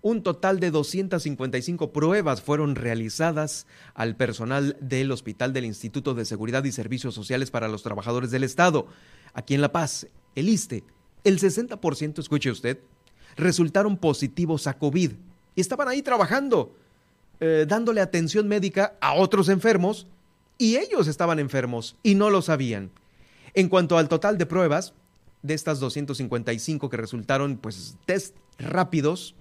Un 0.00 0.22
total 0.22 0.58
de 0.58 0.70
255 0.70 1.92
pruebas 1.92 2.40
fueron 2.40 2.76
realizadas 2.76 3.66
al 3.92 4.16
personal 4.16 4.78
del 4.80 5.12
Hospital 5.12 5.52
del 5.52 5.66
Instituto 5.66 6.14
de 6.14 6.24
Seguridad 6.24 6.64
y 6.64 6.72
Servicios 6.72 7.14
Sociales 7.14 7.50
para 7.50 7.68
los 7.68 7.82
Trabajadores 7.82 8.30
del 8.30 8.44
Estado, 8.44 8.86
aquí 9.34 9.52
en 9.52 9.60
La 9.60 9.72
Paz, 9.72 10.06
el 10.34 10.48
ISTE. 10.48 10.82
El 11.24 11.38
60%, 11.38 12.20
escuche 12.20 12.50
usted, 12.50 12.80
resultaron 13.36 13.98
positivos 13.98 14.66
a 14.66 14.78
COVID 14.78 15.12
y 15.54 15.60
estaban 15.60 15.88
ahí 15.88 16.00
trabajando, 16.00 16.74
eh, 17.40 17.64
dándole 17.66 18.00
atención 18.00 18.48
médica 18.48 18.94
a 19.00 19.14
otros 19.14 19.48
enfermos 19.48 20.06
y 20.58 20.76
ellos 20.76 21.08
estaban 21.08 21.38
enfermos 21.38 21.96
y 22.02 22.14
no 22.14 22.30
lo 22.30 22.42
sabían. 22.42 22.90
En 23.54 23.68
cuanto 23.68 23.96
al 23.98 24.08
total 24.08 24.38
de 24.38 24.46
pruebas, 24.46 24.92
de 25.42 25.54
estas 25.54 25.80
255 25.80 26.90
que 26.90 26.96
resultaron 26.96 27.56
pues 27.56 27.96
test 28.04 28.36
rápidos, 28.58 29.34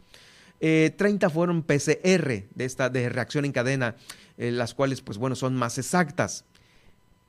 30 0.60 0.62
eh, 0.62 1.30
fueron 1.30 1.64
PCR 1.64 2.48
de 2.54 2.66
esta 2.66 2.90
de 2.90 3.10
reacción 3.10 3.46
en 3.46 3.52
cadena, 3.52 3.96
eh, 4.38 4.52
las 4.52 4.74
cuales 4.74 5.02
pues 5.02 5.18
bueno 5.18 5.36
son 5.36 5.56
más 5.56 5.78
exactas. 5.78 6.46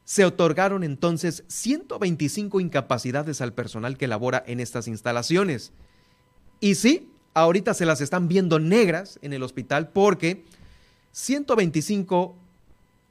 Se 0.04 0.24
otorgaron 0.24 0.82
entonces 0.82 1.44
125 1.46 2.60
incapacidades 2.60 3.40
al 3.40 3.52
personal 3.52 3.96
que 3.96 4.08
labora 4.08 4.42
en 4.46 4.58
estas 4.58 4.88
instalaciones. 4.88 5.72
Y 6.58 6.74
sí, 6.74 7.08
ahorita 7.34 7.74
se 7.74 7.86
las 7.86 8.00
están 8.00 8.26
viendo 8.26 8.58
negras 8.58 9.18
en 9.22 9.32
el 9.32 9.42
hospital 9.42 9.90
porque 9.90 10.44
125 11.12 12.36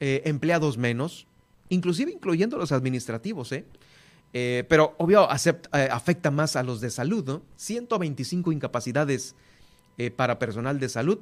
eh, 0.00 0.22
empleados 0.24 0.78
menos, 0.78 1.26
inclusive 1.68 2.10
incluyendo 2.12 2.56
los 2.58 2.72
administrativos, 2.72 3.52
¿eh? 3.52 3.64
pero 4.32 4.94
obvio 4.98 5.28
afecta 5.28 6.30
más 6.30 6.54
a 6.54 6.62
los 6.62 6.80
de 6.80 6.90
salud, 6.90 7.24
¿no? 7.24 7.42
125 7.56 8.52
incapacidades 8.52 9.34
eh, 10.00 10.10
para 10.10 10.38
personal 10.38 10.80
de 10.80 10.88
salud 10.88 11.18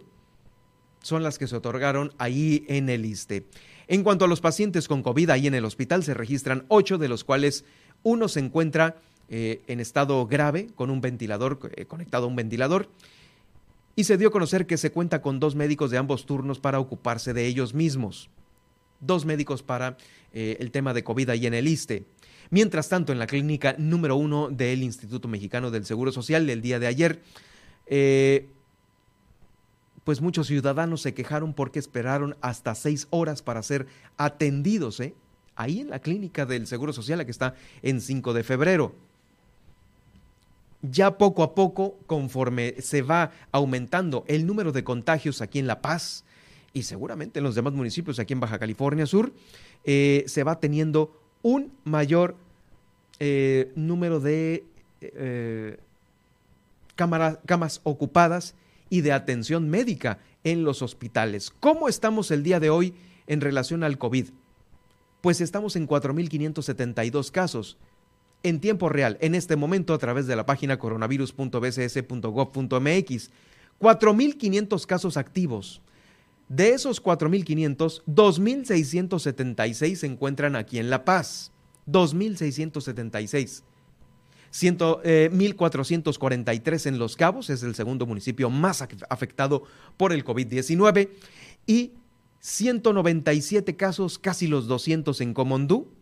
son 1.03 1.25
las 1.25 1.37
que 1.37 1.49
se 1.49 1.57
otorgaron 1.57 2.13
ahí 2.19 2.65
en 2.69 2.89
el 2.89 3.05
ISTE. 3.05 3.45
En 3.89 4.05
cuanto 4.05 4.25
a 4.25 4.29
los 4.29 4.41
pacientes 4.41 4.87
con 4.87 5.03
COVID 5.03 5.31
ahí 5.31 5.49
en 5.49 5.55
el 5.55 5.65
hospital, 5.65 6.05
se 6.05 6.15
registran 6.15 6.65
ocho, 6.69 6.97
de 6.97 7.09
los 7.09 7.25
cuales 7.25 7.65
uno 8.05 8.29
se 8.29 8.39
encuentra 8.39 8.95
eh, 9.29 9.63
en 9.67 9.81
estado 9.81 10.25
grave 10.29 10.69
con 10.77 10.91
un 10.91 11.01
ventilador, 11.01 11.59
eh, 11.75 11.87
conectado 11.87 12.27
a 12.27 12.29
un 12.29 12.37
ventilador. 12.37 12.89
Y 13.99 14.05
se 14.05 14.17
dio 14.17 14.29
a 14.29 14.31
conocer 14.31 14.69
que 14.69 14.77
se 14.77 14.93
cuenta 14.93 15.21
con 15.23 15.41
dos 15.41 15.57
médicos 15.57 15.91
de 15.91 15.99
ambos 15.99 16.25
turnos 16.25 16.61
para 16.61 16.79
ocuparse 16.79 17.33
de 17.33 17.47
ellos 17.47 17.75
mismos. 17.75 18.31
Dos 19.01 19.25
médicos 19.25 19.65
para 19.65 19.97
el 20.33 20.71
tema 20.71 20.95
de 20.95 21.03
COVID 21.03 21.31
ahí 21.31 21.49
en 21.49 21.55
el 21.55 21.67
ISTE. 21.67 22.05
Mientras 22.51 22.89
tanto, 22.89 23.11
en 23.11 23.19
la 23.19 23.27
clínica 23.27 23.75
número 23.77 24.15
uno 24.15 24.51
del 24.51 24.85
Instituto 24.85 25.27
Mexicano 25.27 25.73
del 25.73 25.85
Seguro 25.85 26.13
Social, 26.13 26.49
el 26.49 26.63
día 26.63 26.79
de 26.79 26.87
ayer, 26.87 27.23
pues 30.05 30.21
muchos 30.21 30.47
ciudadanos 30.47 31.03
se 31.03 31.13
quejaron 31.13 31.53
porque 31.53 31.81
esperaron 31.81 32.37
hasta 32.41 32.77
seis 32.77 33.09
horas 33.11 33.43
para 33.43 33.65
ser 33.65 33.89
atendidos, 34.17 35.01
¿eh? 35.01 35.17
ahí 35.57 35.81
en 35.81 35.91
la 35.91 35.99
clínica 35.99 36.47
del 36.47 36.69
Seguro 36.69 36.93
Social, 36.93 37.25
que 37.25 37.33
está 37.33 37.57
en 37.83 38.01
5 38.01 38.33
de 38.33 38.45
febrero. 38.45 38.95
Ya 40.83 41.19
poco 41.19 41.43
a 41.43 41.55
poco, 41.55 41.99
conforme 42.07 42.77
se 42.81 43.03
va 43.03 43.33
aumentando 43.51 44.25
el 44.29 44.47
número 44.47 44.71
de 44.71 44.85
contagios 44.85 45.43
aquí 45.43 45.59
en 45.59 45.67
La 45.67 45.83
Paz 45.83 46.25
y 46.73 46.85
seguramente 46.85 47.41
en 47.41 47.45
los 47.45 47.55
demás 47.55 47.73
municipios 47.73 48.19
aquí 48.19 48.33
en 48.33 48.41
Baja 48.41 48.59
California 48.59 49.07
Sur, 49.07 49.33
eh, 49.85 50.25
se 50.27 50.45
va 50.45 50.61
teniendo 50.61 51.21
un 51.43 51.73
mayor 51.85 52.37
eh, 53.19 53.73
número 53.75 54.21
de 54.21 54.65
eh, 55.01 55.79
camas 56.95 57.81
ocupadas 57.83 58.55
y 58.91 59.01
de 59.01 59.13
atención 59.13 59.69
médica 59.69 60.19
en 60.45 60.65
los 60.65 60.83
hospitales. 60.83 61.53
¿Cómo 61.59 61.89
estamos 61.89 62.31
el 62.31 62.43
día 62.43 62.61
de 62.61 62.71
hoy 62.71 62.95
en 63.27 63.41
relación 63.41 63.83
al 63.83 63.99
COVID? 63.99 64.29
Pues 65.21 65.41
estamos 65.41 65.75
en 65.75 65.89
4.572 65.89 67.31
casos 67.33 67.77
en 68.43 68.61
tiempo 68.61 68.89
real, 68.89 69.19
en 69.21 69.35
este 69.35 69.57
momento 69.57 69.93
a 69.95 69.99
través 69.99 70.27
de 70.27 70.37
la 70.37 70.47
página 70.47 70.79
coronavirus.bcs.gov.mx. 70.79 73.31
4.500 73.81 74.87
casos 74.87 75.17
activos. 75.17 75.83
De 76.49 76.71
esos 76.71 77.03
4.500, 77.03 78.05
2.676 78.07 79.97
se 79.97 80.07
encuentran 80.07 80.57
aquí 80.57 80.79
en 80.79 80.91
La 80.91 81.05
Paz. 81.05 81.53
2.676. 81.87 83.63
1.443 84.51 86.87
eh, 86.87 86.89
en 86.89 86.99
Los 86.99 87.17
Cabos, 87.17 87.51
es 87.51 87.63
el 87.63 87.75
segundo 87.75 88.07
municipio 88.07 88.49
más 88.49 88.83
afectado 89.11 89.65
por 89.97 90.13
el 90.13 90.25
COVID-19, 90.25 91.11
y 91.67 91.93
197 92.41 93.77
casos, 93.77 94.19
casi 94.19 94.47
los 94.47 94.67
200 94.67 95.21
en 95.21 95.35
Comondú, 95.35 95.93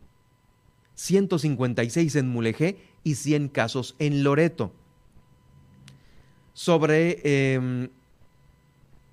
156 0.96 2.16
en 2.16 2.28
Mulegé 2.28 2.78
y 3.04 3.14
100 3.14 3.48
casos 3.48 3.94
en 3.98 4.24
Loreto. 4.24 4.72
Sobre 6.52 7.20
em, 7.54 7.90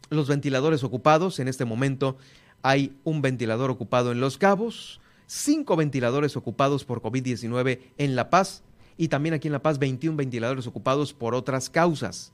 los 0.10 0.28
ventiladores 0.28 0.84
ocupados, 0.84 1.40
en 1.40 1.48
este 1.48 1.66
momento 1.66 2.18
hay 2.62 2.96
un 3.04 3.22
ventilador 3.22 3.70
ocupado 3.70 4.12
en 4.12 4.22
Los 4.22 4.38
Cabos, 4.38 5.02
cinco 5.28 5.76
ventiladores 5.76 6.38
ocupados 6.38 6.86
por 6.86 7.02
COVID-19 7.02 7.80
en 7.98 8.16
La 8.16 8.30
Paz, 8.30 8.64
y 8.98 9.10
también 9.10 9.36
aquí 9.36 9.48
en 9.48 9.54
La 9.54 9.62
Paz 9.62 9.80
21 9.80 10.16
ventiladores 10.18 10.68
ocupados 10.68 11.14
por 11.14 11.36
otras 11.36 11.70
causas. 11.70 12.32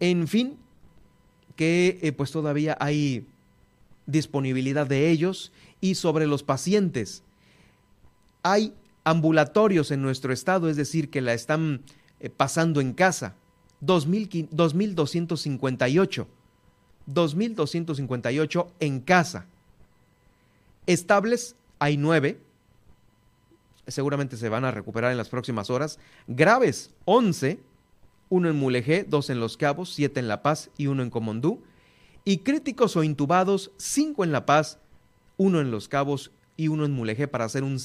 En 0.00 0.26
fin, 0.26 0.56
que 1.56 1.98
eh, 2.02 2.12
pues 2.12 2.32
todavía 2.32 2.76
hay 2.80 3.26
disponibilidad 4.06 4.86
de 4.86 5.10
ellos 5.10 5.52
y 5.80 5.94
sobre 5.94 6.26
los 6.26 6.42
pacientes. 6.42 7.22
Hay 8.44 8.72
ambulatorios 9.02 9.90
en 9.90 10.02
nuestro 10.02 10.32
estado, 10.32 10.68
es 10.68 10.76
decir, 10.76 11.10
que 11.10 11.20
la 11.20 11.34
están 11.34 11.82
eh, 12.20 12.30
pasando 12.30 12.80
en 12.80 12.92
casa. 12.92 13.34
2.258. 13.82 16.26
2.258 17.12 18.66
en 18.78 19.00
casa. 19.00 19.46
Estables 20.86 21.56
hay 21.80 21.96
nueve 21.96 22.38
seguramente 23.86 24.36
se 24.36 24.48
van 24.48 24.64
a 24.64 24.70
recuperar 24.70 25.12
en 25.12 25.18
las 25.18 25.28
próximas 25.28 25.70
horas. 25.70 25.98
Graves, 26.26 26.90
11, 27.04 27.60
uno 28.30 28.48
en 28.48 28.56
Mulegé, 28.56 29.04
dos 29.04 29.30
en 29.30 29.40
Los 29.40 29.56
Cabos, 29.56 29.92
siete 29.92 30.20
en 30.20 30.28
La 30.28 30.42
Paz 30.42 30.70
y 30.76 30.86
uno 30.86 31.02
en 31.02 31.10
Comondú. 31.10 31.62
Y 32.24 32.38
críticos 32.38 32.96
o 32.96 33.04
intubados, 33.04 33.70
cinco 33.76 34.24
en 34.24 34.32
La 34.32 34.46
Paz, 34.46 34.78
uno 35.36 35.60
en 35.60 35.70
Los 35.70 35.88
Cabos 35.88 36.30
y 36.56 36.68
uno 36.68 36.84
en 36.84 36.92
Mulegé 36.92 37.28
para 37.28 37.44
hacer 37.44 37.64
un, 37.64 37.78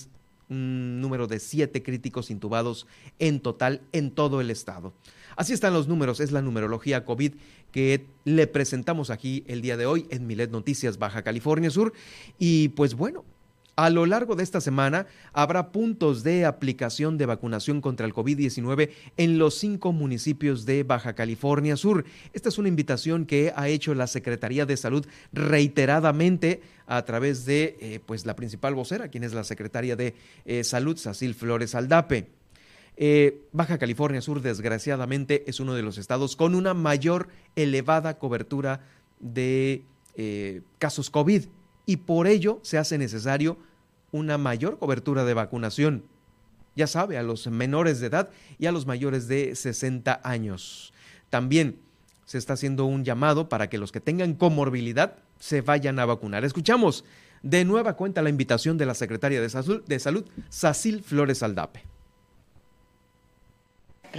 un 0.50 1.00
número 1.02 1.28
de 1.28 1.40
siete 1.40 1.84
críticos 1.84 2.32
intubados 2.32 2.88
en 3.20 3.40
total 3.40 3.82
en 3.92 4.12
todo 4.12 4.42
el 4.42 4.52
estado. 4.52 4.94
Así 5.36 5.54
están 5.54 5.74
los 5.74 5.88
números, 5.88 6.20
es 6.20 6.32
la 6.32 6.42
numerología 6.42 7.06
COVID 7.06 7.34
que 7.72 8.06
le 8.26 8.48
presentamos 8.48 9.10
aquí 9.10 9.44
el 9.48 9.62
día 9.62 9.78
de 9.78 9.86
hoy 9.86 10.08
en 10.10 10.28
Milet 10.28 10.52
Noticias 10.52 10.98
Baja 10.98 11.24
California 11.24 11.70
Sur. 11.70 11.94
Y 12.38 12.70
pues 12.70 12.96
bueno, 12.96 13.24
A 13.80 13.90
lo 13.90 14.06
largo 14.06 14.36
de 14.36 14.44
esta 14.44 14.60
semana 14.60 15.08
habrá 15.32 15.72
puntos 15.72 16.22
de 16.22 16.46
aplicación 16.46 17.18
de 17.18 17.26
vacunación 17.26 17.80
contra 17.80 18.06
el 18.06 18.14
COVID-19 18.14 18.90
en 19.16 19.40
los 19.40 19.54
cinco 19.54 19.94
municipios 19.94 20.66
de 20.66 20.84
Baja 20.84 21.14
California 21.14 21.78
Sur. 21.78 22.04
Esta 22.34 22.50
es 22.50 22.58
una 22.58 22.68
invitación 22.68 23.26
que 23.26 23.54
ha 23.56 23.70
hecho 23.70 23.96
la 23.96 24.08
Secretaría 24.08 24.66
de 24.66 24.76
Salud 24.76 25.08
reiteradamente 25.32 26.60
a 26.88 27.06
través 27.06 27.46
de 27.46 27.78
eh, 27.80 28.02
pues 28.06 28.26
la 28.26 28.36
principal 28.36 28.76
vocera, 28.76 29.08
quien 29.08 29.24
es 29.24 29.32
la 29.32 29.46
secretaria 29.46 29.96
de 29.96 30.14
eh, 30.44 30.66
Salud, 30.66 30.98
Sacil 30.98 31.34
Flores 31.34 31.74
Aldape. 31.74 32.28
Eh, 32.98 33.44
Baja 33.54 33.78
California 33.78 34.20
Sur, 34.20 34.42
desgraciadamente, 34.42 35.46
es 35.48 35.62
uno 35.62 35.74
de 35.74 35.84
los 35.84 35.98
estados 35.98 36.36
con 36.36 36.54
una 36.54 36.74
mayor 36.74 37.30
elevada 37.56 38.18
cobertura 38.18 38.82
de 39.22 39.86
casos 40.80 41.10
COVID 41.10 41.46
y 41.86 41.96
por 41.96 42.28
ello 42.28 42.60
se 42.62 42.78
hace 42.78 42.98
necesario 42.98 43.58
una 44.12 44.38
mayor 44.38 44.80
cobertura 44.80 45.26
de 45.26 45.34
vacunación, 45.34 46.04
ya 46.76 46.88
sabe, 46.88 47.18
a 47.18 47.24
los 47.24 47.48
menores 47.48 48.00
de 48.00 48.08
edad 48.08 48.30
y 48.58 48.66
a 48.66 48.72
los 48.72 48.86
mayores 48.86 49.28
de 49.28 49.56
60 49.56 50.22
años. 50.24 50.94
También 51.30 51.80
se 52.26 52.38
está 52.38 52.54
haciendo 52.54 52.86
un 52.86 53.04
llamado 53.04 53.50
para 53.50 53.70
que 53.70 53.78
los 53.78 53.92
que 53.92 54.02
tengan 54.02 54.34
comorbilidad 54.34 55.16
se 55.40 55.62
vayan 55.62 56.00
a 56.00 56.06
vacunar. 56.06 56.46
Escuchamos 56.46 57.04
de 57.42 57.66
nueva 57.66 57.96
cuenta 57.96 58.22
la 58.22 58.30
invitación 58.30 58.78
de 58.78 58.86
la 58.86 58.94
secretaria 58.94 59.42
de 59.42 59.50
Salud, 59.50 59.84
de 59.86 60.00
Salud 60.00 60.26
Flores 61.04 61.44
Aldape 61.44 61.99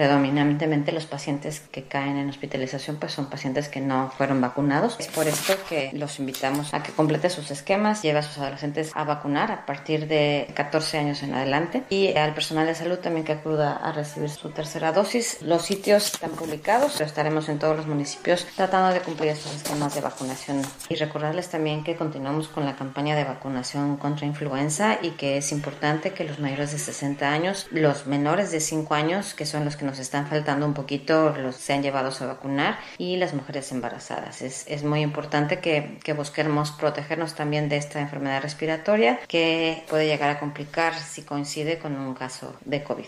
predominantemente 0.00 0.92
los 0.92 1.04
pacientes 1.04 1.60
que 1.70 1.84
caen 1.84 2.16
en 2.16 2.30
hospitalización 2.30 2.96
pues 2.96 3.12
son 3.12 3.28
pacientes 3.28 3.68
que 3.68 3.82
no 3.82 4.10
fueron 4.16 4.40
vacunados. 4.40 4.96
Es 4.98 5.08
por 5.08 5.28
esto 5.28 5.52
que 5.68 5.90
los 5.92 6.18
invitamos 6.18 6.72
a 6.72 6.82
que 6.82 6.90
complete 6.90 7.28
sus 7.28 7.50
esquemas, 7.50 8.00
lleve 8.00 8.20
a 8.20 8.22
sus 8.22 8.38
adolescentes 8.38 8.92
a 8.94 9.04
vacunar 9.04 9.52
a 9.52 9.66
partir 9.66 10.08
de 10.08 10.48
14 10.54 10.96
años 10.96 11.22
en 11.22 11.34
adelante 11.34 11.82
y 11.90 12.16
al 12.16 12.32
personal 12.32 12.66
de 12.66 12.74
salud 12.74 12.96
también 12.96 13.26
que 13.26 13.32
acuda 13.32 13.76
a 13.76 13.92
recibir 13.92 14.30
su 14.30 14.48
tercera 14.48 14.90
dosis. 14.90 15.42
Los 15.42 15.66
sitios 15.66 16.14
están 16.14 16.30
publicados, 16.30 16.92
pero 16.94 17.04
estaremos 17.04 17.50
en 17.50 17.58
todos 17.58 17.76
los 17.76 17.86
municipios 17.86 18.46
tratando 18.56 18.94
de 18.94 19.00
cumplir 19.00 19.32
estos 19.32 19.54
esquemas 19.54 19.94
de 19.94 20.00
vacunación. 20.00 20.62
Y 20.88 20.94
recordarles 20.94 21.50
también 21.50 21.84
que 21.84 21.96
continuamos 21.96 22.48
con 22.48 22.64
la 22.64 22.74
campaña 22.74 23.16
de 23.16 23.24
vacunación 23.24 23.98
contra 23.98 24.24
influenza 24.24 24.96
y 25.02 25.10
que 25.10 25.36
es 25.36 25.52
importante 25.52 26.14
que 26.14 26.24
los 26.24 26.38
mayores 26.38 26.72
de 26.72 26.78
60 26.78 27.30
años, 27.30 27.66
los 27.70 28.06
menores 28.06 28.50
de 28.50 28.60
5 28.60 28.94
años, 28.94 29.34
que 29.34 29.44
son 29.44 29.66
los 29.66 29.76
que 29.76 29.89
nos 29.90 29.98
están 29.98 30.28
faltando 30.28 30.66
un 30.66 30.72
poquito, 30.72 31.34
los 31.36 31.56
se 31.56 31.72
han 31.72 31.82
llevado 31.82 32.12
a 32.20 32.26
vacunar 32.26 32.78
y 32.96 33.16
las 33.16 33.34
mujeres 33.34 33.72
embarazadas. 33.72 34.40
Es, 34.40 34.64
es 34.68 34.84
muy 34.84 35.00
importante 35.00 35.58
que, 35.58 35.98
que 36.04 36.12
busquemos 36.12 36.70
protegernos 36.70 37.34
también 37.34 37.68
de 37.68 37.76
esta 37.76 38.00
enfermedad 38.00 38.40
respiratoria 38.40 39.18
que 39.26 39.84
puede 39.90 40.06
llegar 40.06 40.30
a 40.30 40.38
complicar 40.38 40.94
si 40.94 41.22
coincide 41.22 41.80
con 41.80 41.96
un 41.96 42.14
caso 42.14 42.54
de 42.64 42.84
COVID. 42.84 43.06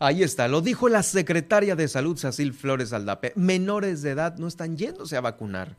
Ahí 0.00 0.24
está, 0.24 0.48
lo 0.48 0.60
dijo 0.60 0.88
la 0.88 1.04
secretaria 1.04 1.76
de 1.76 1.86
Salud, 1.86 2.16
Cecil 2.16 2.52
Flores 2.52 2.92
Aldape. 2.92 3.32
Menores 3.36 4.02
de 4.02 4.10
edad 4.10 4.36
no 4.38 4.48
están 4.48 4.76
yéndose 4.76 5.16
a 5.16 5.20
vacunar. 5.20 5.76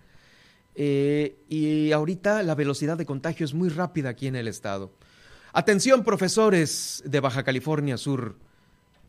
Eh, 0.76 1.36
y 1.50 1.92
ahorita 1.92 2.44
la 2.44 2.56
velocidad 2.56 2.98
de 2.98 3.06
contagio 3.06 3.46
es 3.46 3.54
muy 3.54 3.68
rápida 3.68 4.10
aquí 4.10 4.28
en 4.28 4.38
el 4.38 4.48
estado. 4.48 4.94
Atención, 5.52 6.06
profesores 6.06 7.04
de 7.06 7.20
Baja 7.20 7.44
California 7.44 7.98
Sur 7.98 8.36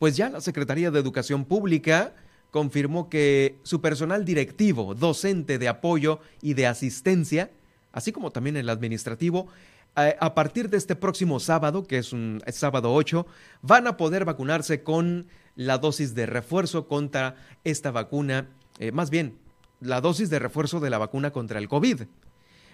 pues 0.01 0.17
ya 0.17 0.31
la 0.31 0.41
Secretaría 0.41 0.89
de 0.89 0.99
Educación 0.99 1.45
Pública 1.45 2.15
confirmó 2.49 3.07
que 3.07 3.59
su 3.61 3.81
personal 3.81 4.25
directivo, 4.25 4.95
docente 4.95 5.59
de 5.59 5.67
apoyo 5.67 6.21
y 6.41 6.55
de 6.55 6.65
asistencia, 6.65 7.51
así 7.91 8.11
como 8.11 8.31
también 8.31 8.57
el 8.57 8.69
administrativo, 8.69 9.47
eh, 9.95 10.15
a 10.19 10.33
partir 10.33 10.71
de 10.71 10.77
este 10.77 10.95
próximo 10.95 11.39
sábado, 11.39 11.85
que 11.85 11.99
es 11.99 12.13
un 12.13 12.41
sábado 12.47 12.91
8, 12.95 13.27
van 13.61 13.85
a 13.85 13.95
poder 13.95 14.25
vacunarse 14.25 14.81
con 14.81 15.27
la 15.55 15.77
dosis 15.77 16.15
de 16.15 16.25
refuerzo 16.25 16.87
contra 16.87 17.35
esta 17.63 17.91
vacuna, 17.91 18.47
eh, 18.79 18.91
más 18.91 19.11
bien, 19.11 19.35
la 19.81 20.01
dosis 20.01 20.31
de 20.31 20.39
refuerzo 20.39 20.79
de 20.79 20.89
la 20.89 20.97
vacuna 20.97 21.29
contra 21.29 21.59
el 21.59 21.69
COVID. 21.69 22.01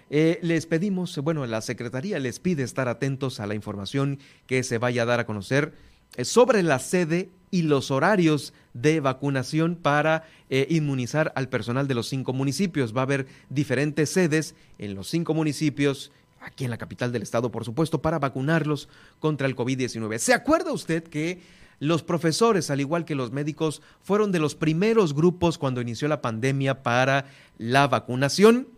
Eh, 0.08 0.38
les 0.40 0.64
pedimos, 0.64 1.14
bueno, 1.18 1.44
la 1.44 1.60
Secretaría 1.60 2.18
les 2.20 2.40
pide 2.40 2.62
estar 2.62 2.88
atentos 2.88 3.38
a 3.38 3.46
la 3.46 3.54
información 3.54 4.18
que 4.46 4.62
se 4.62 4.78
vaya 4.78 5.02
a 5.02 5.04
dar 5.04 5.20
a 5.20 5.26
conocer 5.26 5.74
sobre 6.22 6.62
la 6.62 6.78
sede 6.78 7.30
y 7.50 7.62
los 7.62 7.90
horarios 7.90 8.52
de 8.74 9.00
vacunación 9.00 9.76
para 9.76 10.24
eh, 10.50 10.66
inmunizar 10.70 11.32
al 11.34 11.48
personal 11.48 11.88
de 11.88 11.94
los 11.94 12.08
cinco 12.08 12.32
municipios. 12.32 12.94
Va 12.96 13.00
a 13.00 13.04
haber 13.04 13.26
diferentes 13.48 14.10
sedes 14.10 14.54
en 14.78 14.94
los 14.94 15.08
cinco 15.08 15.34
municipios, 15.34 16.12
aquí 16.40 16.64
en 16.64 16.70
la 16.70 16.78
capital 16.78 17.12
del 17.12 17.22
estado, 17.22 17.50
por 17.50 17.64
supuesto, 17.64 18.02
para 18.02 18.18
vacunarlos 18.18 18.88
contra 19.18 19.46
el 19.46 19.56
COVID-19. 19.56 20.18
¿Se 20.18 20.34
acuerda 20.34 20.72
usted 20.72 21.02
que 21.04 21.40
los 21.80 22.02
profesores, 22.02 22.70
al 22.70 22.80
igual 22.80 23.04
que 23.04 23.14
los 23.14 23.32
médicos, 23.32 23.82
fueron 24.02 24.32
de 24.32 24.40
los 24.40 24.54
primeros 24.54 25.14
grupos 25.14 25.58
cuando 25.58 25.80
inició 25.80 26.08
la 26.08 26.20
pandemia 26.20 26.82
para 26.82 27.26
la 27.56 27.86
vacunación? 27.88 28.68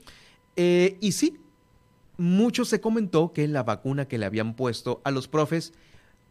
Eh, 0.56 0.98
y 1.00 1.12
sí, 1.12 1.38
mucho 2.18 2.64
se 2.64 2.80
comentó 2.80 3.32
que 3.32 3.48
la 3.48 3.62
vacuna 3.62 4.06
que 4.06 4.18
le 4.18 4.26
habían 4.26 4.54
puesto 4.54 5.00
a 5.04 5.10
los 5.10 5.28
profes 5.28 5.72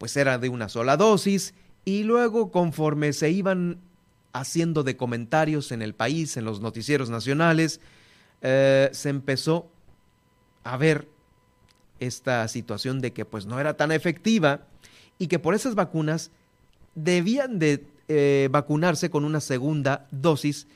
pues 0.00 0.16
era 0.16 0.38
de 0.38 0.48
una 0.48 0.70
sola 0.70 0.96
dosis 0.96 1.52
y 1.84 2.04
luego 2.04 2.50
conforme 2.50 3.12
se 3.12 3.30
iban 3.30 3.78
haciendo 4.32 4.82
de 4.82 4.96
comentarios 4.96 5.72
en 5.72 5.82
el 5.82 5.92
país, 5.92 6.38
en 6.38 6.46
los 6.46 6.62
noticieros 6.62 7.10
nacionales, 7.10 7.82
eh, 8.40 8.88
se 8.92 9.10
empezó 9.10 9.70
a 10.64 10.78
ver 10.78 11.06
esta 11.98 12.48
situación 12.48 13.02
de 13.02 13.12
que 13.12 13.26
pues 13.26 13.44
no 13.44 13.60
era 13.60 13.76
tan 13.76 13.92
efectiva 13.92 14.62
y 15.18 15.26
que 15.26 15.38
por 15.38 15.54
esas 15.54 15.74
vacunas 15.74 16.30
debían 16.94 17.58
de 17.58 17.84
eh, 18.08 18.48
vacunarse 18.50 19.10
con 19.10 19.26
una 19.26 19.40
segunda 19.40 20.08
dosis, 20.10 20.66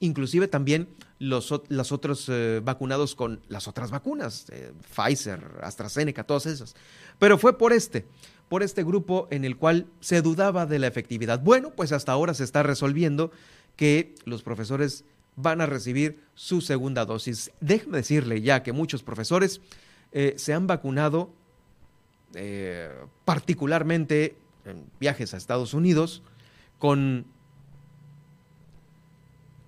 inclusive 0.00 0.46
también 0.46 0.88
los, 1.18 1.52
otros 1.52 2.28
eh, 2.28 2.60
vacunados 2.62 3.14
con 3.14 3.40
las 3.48 3.66
otras 3.66 3.90
vacunas, 3.90 4.44
Pfizer, 4.94 5.40
AstraZeneca, 5.62 6.24
todas 6.24 6.44
esas. 6.44 6.76
Pero 7.18 7.38
fue 7.38 7.56
por 7.56 7.72
este 7.72 8.04
por 8.48 8.62
este 8.62 8.84
grupo 8.84 9.28
en 9.30 9.44
el 9.44 9.56
cual 9.56 9.86
se 10.00 10.22
dudaba 10.22 10.66
de 10.66 10.78
la 10.78 10.86
efectividad. 10.86 11.40
Bueno, 11.40 11.70
pues 11.70 11.92
hasta 11.92 12.12
ahora 12.12 12.34
se 12.34 12.44
está 12.44 12.62
resolviendo 12.62 13.30
que 13.76 14.14
los 14.24 14.42
profesores 14.42 15.04
van 15.36 15.60
a 15.60 15.66
recibir 15.66 16.22
su 16.34 16.60
segunda 16.60 17.04
dosis. 17.04 17.50
Déjeme 17.60 17.98
decirle 17.98 18.40
ya 18.42 18.62
que 18.62 18.72
muchos 18.72 19.02
profesores 19.02 19.60
eh, 20.12 20.34
se 20.36 20.54
han 20.54 20.66
vacunado 20.66 21.32
eh, 22.34 22.90
particularmente 23.24 24.36
en 24.64 24.86
viajes 25.00 25.34
a 25.34 25.36
Estados 25.36 25.74
Unidos 25.74 26.22
con, 26.78 27.26